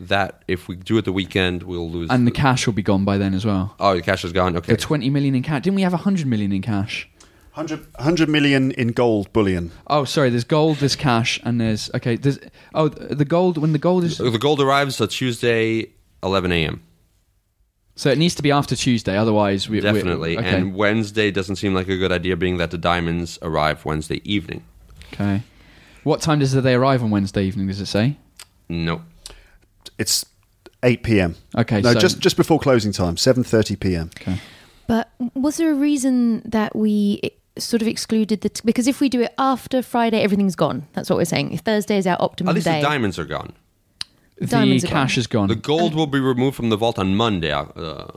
that 0.00 0.42
if 0.48 0.68
we 0.68 0.76
do 0.76 0.98
it 0.98 1.04
the 1.04 1.12
weekend, 1.12 1.62
we'll 1.62 1.90
lose. 1.90 2.10
And 2.10 2.26
the 2.26 2.30
cash 2.32 2.66
will 2.66 2.74
be 2.74 2.82
gone 2.82 3.04
by 3.04 3.18
then 3.18 3.34
as 3.34 3.44
well. 3.46 3.74
oh, 3.78 3.94
the 3.94 4.02
cash 4.02 4.24
is 4.24 4.32
gone. 4.32 4.56
Okay. 4.56 4.72
The 4.72 4.78
twenty 4.80 5.10
million 5.10 5.34
in 5.34 5.42
cash. 5.42 5.62
Didn't 5.62 5.76
we 5.76 5.82
have 5.82 5.92
hundred 5.92 6.26
million 6.26 6.52
in 6.52 6.62
cash? 6.62 7.08
100, 7.54 7.86
100 7.96 8.28
million 8.30 8.72
in 8.72 8.88
gold 8.88 9.30
bullion. 9.34 9.70
Oh, 9.88 10.04
sorry. 10.06 10.30
There's 10.30 10.42
gold, 10.42 10.78
there's 10.78 10.96
cash, 10.96 11.38
and 11.44 11.60
there's 11.60 11.90
okay. 11.94 12.16
There's 12.16 12.38
oh 12.74 12.88
the 12.88 13.26
gold 13.26 13.58
when 13.58 13.72
the 13.72 13.78
gold 13.78 14.04
is 14.04 14.16
The 14.16 14.38
gold 14.38 14.58
arrives 14.60 14.98
on 15.02 15.08
Tuesday, 15.08 15.90
11 16.22 16.52
a.m. 16.52 16.82
so 17.96 18.10
it 18.10 18.18
needs 18.18 18.34
to 18.36 18.42
be 18.42 18.50
after 18.50 18.74
Tuesday. 18.76 19.16
Otherwise, 19.16 19.68
we 19.68 19.76
we- 19.76 19.80
Definitely. 19.80 20.38
okay. 20.38 20.56
And 20.56 20.74
Wednesday 20.74 21.30
doesn't 21.30 21.56
seem 21.56 21.74
like 21.74 21.88
a 21.88 21.96
good 21.96 22.12
idea, 22.12 22.36
being 22.36 22.56
that 22.58 22.70
the 22.70 22.78
diamonds 22.78 23.38
arrive 23.42 23.84
Wednesday 23.84 24.20
evening. 24.24 24.62
okay. 25.12 25.42
What 26.04 26.20
time 26.20 26.40
does 26.40 26.52
they 26.52 26.74
arrive 26.74 27.02
on 27.02 27.10
Wednesday 27.10 27.44
evening? 27.44 27.68
Does 27.68 27.80
it 27.80 27.86
say? 27.86 28.16
No. 28.68 29.02
It's 29.98 30.24
8 30.82 31.02
p.m. 31.04 31.36
Okay, 31.56 31.80
No, 31.80 31.92
so- 31.92 32.00
just 32.00 32.18
just 32.18 32.36
before 32.36 32.58
closing 32.58 32.92
time, 32.92 33.16
7:30 33.16 33.78
p.m. 33.78 34.10
Okay. 34.20 34.38
But 34.88 35.10
was 35.34 35.56
there 35.58 35.70
a 35.70 35.74
reason 35.74 36.42
that 36.44 36.74
we 36.74 37.20
eh, 37.22 37.28
sort 37.56 37.82
of 37.82 37.88
excluded 37.88 38.40
the? 38.40 38.48
T- 38.48 38.62
because 38.64 38.88
if 38.88 39.00
we 39.00 39.08
do 39.08 39.20
it 39.20 39.32
after 39.38 39.80
Friday, 39.80 40.20
everything's 40.22 40.56
gone. 40.56 40.88
That's 40.94 41.08
what 41.08 41.16
we're 41.18 41.24
saying. 41.24 41.52
If 41.52 41.60
Thursday 41.60 41.98
is 41.98 42.06
our 42.06 42.16
optimum 42.18 42.48
At 42.50 42.54
least 42.56 42.66
day, 42.66 42.80
the 42.80 42.86
diamonds 42.88 43.16
are 43.18 43.24
gone. 43.24 43.52
The 44.38 44.46
Diamonds 44.46 44.84
are 44.84 44.88
cash 44.88 45.18
is 45.18 45.26
gone. 45.26 45.48
The 45.48 45.54
gold 45.54 45.94
will 45.94 46.06
be 46.06 46.18
removed 46.20 46.56
from 46.56 46.68
the 46.70 46.76
vault 46.76 46.98
on 46.98 47.14
Monday, 47.14 47.52
uh, 47.52 47.64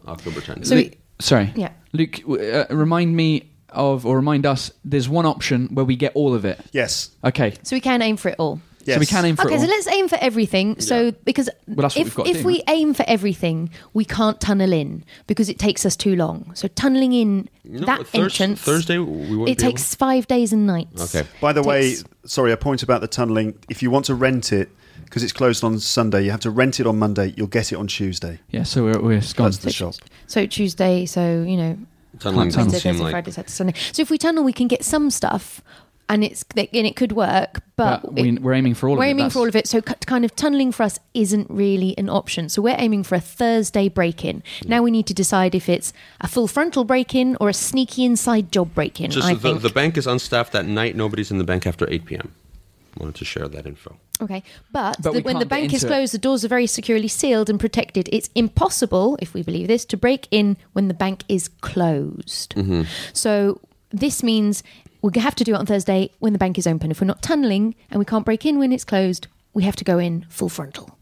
October 0.08 0.42
10th. 0.42 0.66
So 0.68 0.76
we- 0.76 0.92
Sorry. 1.20 1.52
Yeah. 1.56 1.70
Luke, 1.94 2.22
uh, 2.28 2.66
remind 2.70 3.16
me 3.16 3.44
of 3.70 4.06
or 4.06 4.16
remind 4.18 4.46
us. 4.46 4.72
There's 4.84 5.08
one 5.08 5.26
option 5.26 5.68
where 5.74 5.86
we 5.86 5.96
get 5.96 6.12
all 6.16 6.34
of 6.34 6.44
it. 6.46 6.60
Yes. 6.72 7.10
Okay. 7.24 7.54
so 7.64 7.76
we 7.76 7.80
can 7.80 8.02
aim 8.02 8.18
for 8.18 8.30
it 8.30 8.36
all. 8.38 8.60
So 8.86 9.00
we 9.00 9.06
can 9.08 9.26
aim 9.26 9.36
for 9.36 9.46
Okay, 9.48 9.56
it 9.56 9.62
so 9.62 9.66
let's 9.66 9.88
aim 9.88 10.08
for 10.08 10.18
everything. 10.22 10.80
So 10.80 11.12
because 11.24 11.50
Well, 11.68 11.78
that's 11.84 11.96
what 11.96 12.02
if 12.02 12.06
we've 12.06 12.16
got 12.16 12.26
to 12.26 12.32
if 12.32 12.38
do, 12.42 12.46
we 12.48 12.62
aim 12.68 12.94
for 12.94 13.04
everything, 13.08 13.72
we 13.94 14.06
can't 14.06 14.40
tunnel 14.40 14.72
in 14.72 15.04
because 15.26 15.50
it 15.50 15.58
takes 15.58 15.86
us 15.88 15.96
too 15.96 16.16
long. 16.16 16.52
So 16.54 16.68
tunneling 16.68 17.12
in 17.14 17.50
No, 17.64 17.86
that 17.88 18.06
Thurs- 18.08 18.40
entrance, 18.40 18.62
Thursday, 18.62 19.00
we 19.00 19.36
won't 19.38 19.50
it 19.50 19.58
be 19.58 19.64
takes 19.64 19.96
five 19.96 20.28
days 20.28 20.54
and 20.54 20.68
nights. 20.68 21.16
Okay. 21.16 21.28
By 21.42 21.52
the 21.52 21.64
way, 21.64 21.96
Takes- 21.96 22.04
sorry, 22.26 22.52
a 22.52 22.58
point 22.58 22.84
about 22.84 23.02
the 23.02 23.08
tunneling. 23.08 23.56
If 23.70 23.82
you 23.82 23.90
want 23.90 24.06
to 24.06 24.14
rent 24.16 24.54
it, 24.54 24.70
because 25.06 25.24
it's 25.24 25.34
closed 25.34 25.64
on 25.64 25.80
Sunday, 25.80 26.24
you 26.26 26.32
have 26.32 26.42
to 26.42 26.52
rent 26.52 26.80
it 26.80 26.86
on 26.88 27.00
Monday. 27.00 27.34
You'll 27.38 27.48
get 27.48 27.72
it 27.72 27.76
on 27.78 27.88
Tuesday. 27.88 28.40
yeah. 28.52 28.64
So 28.64 28.84
we're 28.84 29.00
we're 29.00 29.22
gone. 29.36 29.46
That's 29.52 29.58
the 29.60 29.72
shop. 29.72 29.96
So 30.28 30.46
Tuesday, 30.46 31.06
so 31.06 31.44
you 31.44 31.58
know, 31.58 31.78
Tunneling 32.20 32.20
Tunnel. 32.20 32.46
doesn't 32.50 32.62
Wednesday, 32.72 32.80
seem 32.80 32.92
Thursday, 32.94 33.04
like. 33.04 33.12
Friday, 33.12 33.32
Saturday, 33.32 33.52
Sunday. 33.52 33.74
So 33.94 34.02
if 34.02 34.10
we 34.10 34.18
tunnel, 34.18 34.44
we 34.44 34.54
can 34.54 34.68
get 34.68 34.84
some 34.84 35.10
stuff, 35.10 35.62
and 36.10 36.24
it's 36.24 36.44
and 36.58 36.68
it 36.88 36.96
could 36.96 37.12
work. 37.14 37.62
But, 37.78 38.04
But 38.04 38.14
we, 38.14 38.30
it- 38.30 38.42
we're 38.42 38.54
aiming 38.54 38.74
for 38.76 38.88
all 38.88 38.96
we're 38.96 39.04
of 39.04 39.08
it. 39.08 39.10
aiming 39.10 39.18
That's- 39.26 39.34
for 39.34 39.40
all 39.40 39.48
of 39.50 39.56
it. 39.56 39.68
So 39.68 39.80
c- 39.80 39.94
kind 40.06 40.24
of 40.24 40.34
tunneling 40.36 40.72
for 40.72 40.84
us 40.84 40.98
isn't 41.14 41.50
really 41.50 41.94
an 41.98 42.08
option. 42.10 42.48
So 42.48 42.62
we're 42.62 42.78
aiming 42.80 43.04
for 43.04 43.16
a 43.16 43.20
Thursday 43.20 43.90
break-in. 43.90 44.42
Hmm. 44.64 44.70
Now 44.70 44.82
we 44.82 44.92
need 44.92 45.08
to 45.08 45.14
decide 45.14 45.54
if 45.56 45.68
it's 45.68 45.92
a 46.22 46.28
full 46.30 46.48
frontal 46.48 46.86
break-in 46.86 47.36
or 47.42 47.50
a 47.50 47.54
sneaky 47.54 48.06
inside 48.06 48.50
job 48.52 48.74
break-in. 48.74 49.12
Just 49.12 49.28
I 49.28 49.34
the, 49.34 49.40
think. 49.42 49.62
the 49.62 49.70
bank 49.70 49.98
is 49.98 50.08
unstaffed 50.08 50.56
at 50.56 50.66
night. 50.66 50.96
Nobody's 50.96 51.32
in 51.32 51.38
the 51.38 51.44
bank 51.44 51.68
after 51.68 51.86
8 51.92 52.06
p.m. 52.06 52.32
Wanted 52.98 53.16
to 53.16 53.26
share 53.26 53.50
that 53.50 53.66
info. 53.66 53.98
Okay, 54.22 54.44
but, 54.72 55.02
But 55.02 55.14
the, 55.14 55.22
when 55.22 55.40
the 55.40 55.46
bank 55.46 55.74
is 55.74 55.84
into 55.84 55.94
it. 55.94 55.98
closed, 55.98 56.14
the 56.14 56.18
doors 56.18 56.46
are 56.46 56.48
very 56.48 56.68
securely 56.68 57.10
sealed 57.10 57.50
and 57.50 57.60
protected. 57.60 58.08
It's 58.14 58.30
impossible, 58.34 59.18
if 59.22 59.34
we 59.34 59.44
believe 59.44 59.68
this, 59.68 59.84
to 59.86 59.98
break 59.98 60.28
in 60.32 60.56
when 60.74 60.88
the 60.88 60.94
bank 60.94 61.24
is 61.28 61.50
closed. 61.50 62.56
Mm-hmm. 62.56 62.84
So 63.12 63.60
this 63.90 64.24
means 64.24 64.64
we 65.02 65.20
have 65.20 65.36
to 65.36 65.44
do 65.44 65.54
it 65.54 65.58
on 65.58 65.66
Thursday 65.66 66.12
when 66.20 66.34
the 66.34 66.40
bank 66.40 66.58
is 66.58 66.66
open. 66.66 66.92
If 66.92 67.02
we're 67.02 67.08
not 67.08 67.22
tunneling 67.22 67.76
and 67.92 68.00
we 68.00 68.06
can't 68.06 68.26
break 68.26 68.46
in 68.46 68.58
when 68.58 68.72
it's 68.72 68.86
closed, 68.86 69.28
we 69.54 69.64
have 69.64 69.76
to 69.76 69.84
go 69.84 70.00
in 70.00 70.26
full 70.30 70.50
frontal. 70.50 70.98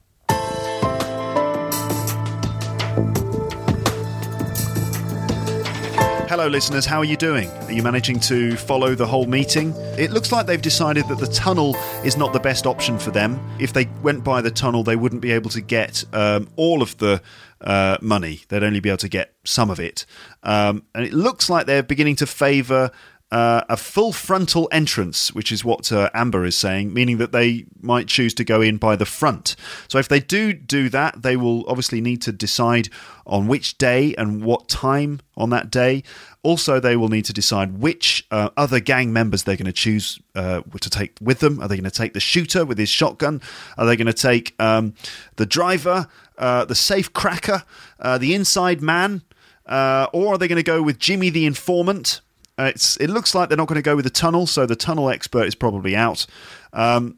Hello, 6.33 6.47
listeners. 6.47 6.87
How 6.87 6.97
are 6.97 7.05
you 7.05 7.15
doing? 7.15 7.47
Are 7.47 7.71
you 7.71 7.83
managing 7.83 8.19
to 8.21 8.57
follow 8.57 8.95
the 8.95 9.05
whole 9.05 9.27
meeting? 9.27 9.71
It 9.99 10.09
looks 10.09 10.31
like 10.31 10.47
they've 10.47 10.59
decided 10.59 11.07
that 11.09 11.19
the 11.19 11.27
tunnel 11.27 11.75
is 12.03 12.17
not 12.17 12.33
the 12.33 12.39
best 12.39 12.65
option 12.65 12.97
for 12.97 13.11
them. 13.11 13.39
If 13.59 13.73
they 13.73 13.85
went 14.01 14.23
by 14.23 14.41
the 14.41 14.49
tunnel, 14.49 14.83
they 14.83 14.95
wouldn't 14.95 15.21
be 15.21 15.31
able 15.31 15.51
to 15.51 15.61
get 15.61 16.03
um, 16.11 16.49
all 16.55 16.81
of 16.81 16.97
the 16.97 17.21
uh, 17.61 17.97
money. 18.01 18.41
They'd 18.47 18.63
only 18.63 18.79
be 18.79 18.89
able 18.89 18.97
to 18.97 19.09
get 19.09 19.35
some 19.43 19.69
of 19.69 19.79
it. 19.79 20.07
Um, 20.41 20.81
and 20.95 21.05
it 21.05 21.13
looks 21.13 21.51
like 21.51 21.67
they're 21.67 21.83
beginning 21.83 22.15
to 22.15 22.25
favour 22.25 22.89
uh, 23.33 23.63
a 23.67 23.75
full 23.75 24.13
frontal 24.13 24.69
entrance, 24.71 25.33
which 25.33 25.51
is 25.51 25.65
what 25.65 25.91
uh, 25.91 26.07
Amber 26.13 26.45
is 26.45 26.55
saying, 26.55 26.93
meaning 26.93 27.17
that 27.17 27.31
they 27.31 27.65
might 27.81 28.07
choose 28.07 28.31
to 28.35 28.43
go 28.43 28.61
in 28.61 28.77
by 28.77 28.95
the 28.95 29.07
front. 29.07 29.55
So 29.87 29.97
if 29.97 30.07
they 30.07 30.19
do 30.19 30.53
do 30.53 30.87
that, 30.89 31.23
they 31.23 31.35
will 31.35 31.67
obviously 31.67 31.99
need 31.99 32.21
to 32.21 32.31
decide 32.31 32.89
on 33.25 33.47
which 33.47 33.79
day 33.79 34.13
and 34.19 34.43
what 34.43 34.69
time 34.69 35.19
on 35.35 35.49
that 35.49 35.71
day. 35.71 36.03
Also, 36.43 36.79
they 36.79 36.95
will 36.95 37.09
need 37.09 37.25
to 37.25 37.33
decide 37.33 37.79
which 37.79 38.23
uh, 38.29 38.51
other 38.55 38.79
gang 38.79 39.11
members 39.11 39.43
they're 39.43 39.57
going 39.57 39.65
to 39.65 39.71
choose 39.71 40.19
uh, 40.35 40.61
to 40.79 40.89
take 40.91 41.17
with 41.19 41.39
them. 41.39 41.59
Are 41.59 41.67
they 41.67 41.77
going 41.77 41.89
to 41.89 41.89
take 41.89 42.13
the 42.13 42.19
shooter 42.19 42.63
with 42.63 42.77
his 42.77 42.89
shotgun? 42.89 43.41
Are 43.79 43.87
they 43.87 43.95
going 43.95 44.05
to 44.05 44.13
take 44.13 44.53
um, 44.61 44.93
the 45.37 45.47
driver, 45.47 46.07
uh, 46.37 46.65
the 46.65 46.75
safe 46.75 47.11
cracker, 47.13 47.63
uh, 47.99 48.19
the 48.19 48.35
inside 48.35 48.79
man? 48.79 49.23
Or 49.65 50.33
are 50.33 50.37
they 50.37 50.47
going 50.47 50.57
to 50.57 50.63
go 50.63 50.83
with 50.83 50.99
Jimmy 50.99 51.31
the 51.31 51.47
informant? 51.47 52.21
Uh, 52.57 52.65
it's, 52.65 52.97
it 52.97 53.09
looks 53.09 53.33
like 53.33 53.49
they're 53.49 53.57
not 53.57 53.67
going 53.67 53.75
to 53.75 53.81
go 53.81 53.95
with 53.95 54.05
the 54.05 54.11
tunnel, 54.11 54.45
so 54.45 54.65
the 54.65 54.75
tunnel 54.75 55.09
expert 55.09 55.47
is 55.47 55.55
probably 55.55 55.95
out. 55.95 56.25
Um, 56.71 57.17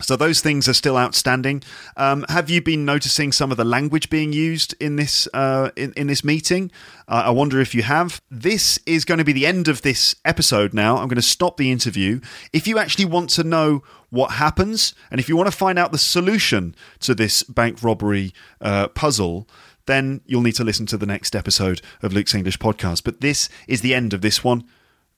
so 0.00 0.16
those 0.16 0.40
things 0.40 0.68
are 0.68 0.74
still 0.74 0.96
outstanding. 0.96 1.62
Um, 1.96 2.24
have 2.28 2.48
you 2.48 2.62
been 2.62 2.84
noticing 2.84 3.32
some 3.32 3.50
of 3.50 3.56
the 3.56 3.64
language 3.64 4.10
being 4.10 4.32
used 4.32 4.74
in 4.78 4.96
this 4.96 5.26
uh, 5.34 5.70
in, 5.76 5.92
in 5.96 6.06
this 6.06 6.22
meeting? 6.22 6.70
Uh, 7.08 7.22
I 7.26 7.30
wonder 7.30 7.60
if 7.60 7.74
you 7.74 7.82
have. 7.82 8.20
This 8.30 8.78
is 8.86 9.04
going 9.04 9.18
to 9.18 9.24
be 9.24 9.32
the 9.32 9.46
end 9.46 9.66
of 9.66 9.82
this 9.82 10.14
episode. 10.24 10.72
Now 10.72 10.98
I'm 10.98 11.08
going 11.08 11.16
to 11.16 11.22
stop 11.22 11.56
the 11.56 11.72
interview. 11.72 12.20
If 12.52 12.68
you 12.68 12.78
actually 12.78 13.06
want 13.06 13.30
to 13.30 13.44
know 13.44 13.82
what 14.10 14.32
happens, 14.32 14.94
and 15.10 15.18
if 15.18 15.28
you 15.28 15.36
want 15.36 15.50
to 15.50 15.56
find 15.56 15.78
out 15.78 15.90
the 15.90 15.98
solution 15.98 16.76
to 17.00 17.14
this 17.14 17.42
bank 17.42 17.82
robbery 17.82 18.32
uh, 18.60 18.88
puzzle, 18.88 19.48
then 19.88 20.20
you'll 20.24 20.42
need 20.42 20.54
to 20.54 20.64
listen 20.64 20.86
to 20.86 20.96
the 20.96 21.06
next 21.06 21.34
episode 21.34 21.82
of 22.00 22.12
Luke's 22.12 22.34
English 22.34 22.58
podcast. 22.60 23.02
But 23.02 23.20
this 23.20 23.48
is 23.66 23.80
the 23.80 23.94
end 23.94 24.14
of 24.14 24.20
this 24.20 24.44
one. 24.44 24.64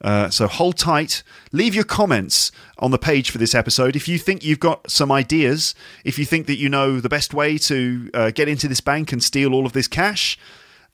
Uh, 0.02 0.30
so 0.30 0.46
hold 0.46 0.78
tight. 0.78 1.22
Leave 1.52 1.74
your 1.74 1.84
comments 1.84 2.50
on 2.78 2.90
the 2.90 2.98
page 2.98 3.30
for 3.30 3.36
this 3.36 3.54
episode. 3.54 3.96
If 3.96 4.08
you 4.08 4.18
think 4.18 4.42
you've 4.42 4.60
got 4.60 4.90
some 4.90 5.12
ideas, 5.12 5.74
if 6.04 6.18
you 6.18 6.24
think 6.24 6.46
that 6.46 6.56
you 6.56 6.70
know 6.70 7.00
the 7.00 7.10
best 7.10 7.34
way 7.34 7.58
to 7.58 8.10
uh, 8.14 8.30
get 8.30 8.48
into 8.48 8.66
this 8.66 8.80
bank 8.80 9.12
and 9.12 9.22
steal 9.22 9.52
all 9.52 9.66
of 9.66 9.74
this 9.74 9.86
cash, 9.88 10.38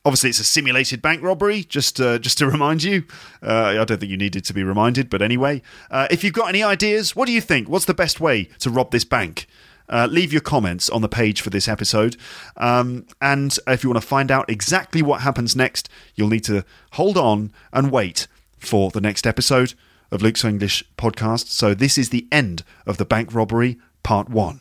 obviously 0.05 0.31
it's 0.31 0.41
a 0.41 0.45
simulated 0.45 1.01
bank 1.03 1.23
robbery. 1.23 1.63
Just 1.63 2.01
uh, 2.01 2.19
just 2.27 2.39
to 2.39 2.47
remind 2.49 2.83
you, 2.83 3.05
uh, 3.43 3.77
I 3.81 3.85
don't 3.85 3.99
think 4.01 4.11
you 4.11 4.17
needed 4.17 4.45
to 4.47 4.55
be 4.55 4.65
reminded, 4.65 5.09
but 5.09 5.23
anyway, 5.23 5.63
uh, 5.91 6.09
if 6.11 6.25
you've 6.25 6.33
got 6.33 6.49
any 6.49 6.65
ideas, 6.65 7.15
what 7.15 7.27
do 7.27 7.33
you 7.33 7.41
think? 7.41 7.69
What's 7.69 7.85
the 7.85 7.95
best 7.95 8.21
way 8.21 8.45
to 8.61 8.71
rob 8.71 8.91
this 8.91 9.05
bank? 9.05 9.47
Uh, 9.89 10.09
leave 10.11 10.33
your 10.33 10.43
comments 10.43 10.89
on 10.91 11.03
the 11.03 11.09
page 11.09 11.41
for 11.41 11.51
this 11.51 11.69
episode. 11.69 12.17
Um, 12.57 13.07
and 13.21 13.57
if 13.67 13.85
you 13.85 13.91
want 13.91 14.01
to 14.01 14.07
find 14.07 14.31
out 14.31 14.51
exactly 14.51 15.03
what 15.03 15.21
happens 15.23 15.55
next, 15.55 15.89
you'll 16.15 16.29
need 16.29 16.45
to 16.45 16.65
hold 16.93 17.17
on 17.17 17.53
and 17.73 17.91
wait 17.91 18.27
for 18.59 18.91
the 18.91 19.01
next 19.01 19.27
episode 19.27 19.75
of 20.11 20.23
Luke's 20.23 20.45
English 20.45 20.85
podcast. 20.97 21.49
So, 21.49 21.75
this 21.75 21.99
is 21.99 22.11
the 22.11 22.27
end 22.31 22.63
of 22.87 22.97
the 22.97 23.05
bank 23.05 23.35
robbery, 23.35 23.79
part 24.03 24.29
one. 24.29 24.61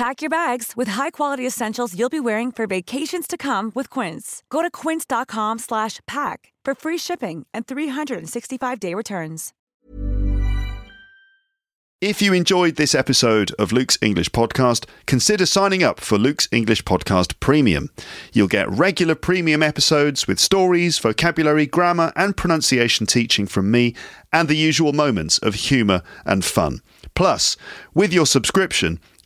Pack 0.00 0.22
your 0.22 0.30
bags 0.30 0.72
with 0.78 0.88
high-quality 0.88 1.46
essentials 1.46 1.94
you'll 1.94 2.08
be 2.08 2.20
wearing 2.20 2.50
for 2.50 2.66
vacations 2.66 3.26
to 3.26 3.36
come 3.36 3.70
with 3.74 3.90
Quince. 3.90 4.42
Go 4.48 4.62
to 4.62 4.70
quince.com 4.70 5.58
slash 5.58 6.00
pack 6.06 6.54
for 6.64 6.74
free 6.74 6.96
shipping 6.96 7.44
and 7.52 7.66
365-day 7.66 8.94
returns. 8.94 9.52
If 12.00 12.22
you 12.22 12.32
enjoyed 12.32 12.76
this 12.76 12.94
episode 12.94 13.52
of 13.58 13.72
Luke's 13.72 13.98
English 14.00 14.30
Podcast, 14.30 14.86
consider 15.04 15.44
signing 15.44 15.82
up 15.82 16.00
for 16.00 16.16
Luke's 16.16 16.48
English 16.50 16.82
Podcast 16.84 17.38
Premium. 17.38 17.90
You'll 18.32 18.48
get 18.48 18.70
regular 18.70 19.14
premium 19.14 19.62
episodes 19.62 20.26
with 20.26 20.40
stories, 20.40 20.98
vocabulary, 20.98 21.66
grammar, 21.66 22.10
and 22.16 22.34
pronunciation 22.34 23.04
teaching 23.04 23.46
from 23.46 23.70
me, 23.70 23.94
and 24.32 24.48
the 24.48 24.56
usual 24.56 24.94
moments 24.94 25.36
of 25.36 25.54
humour 25.56 26.00
and 26.24 26.42
fun. 26.42 26.80
Plus, 27.14 27.58
with 27.92 28.14
your 28.14 28.24
subscription, 28.24 28.98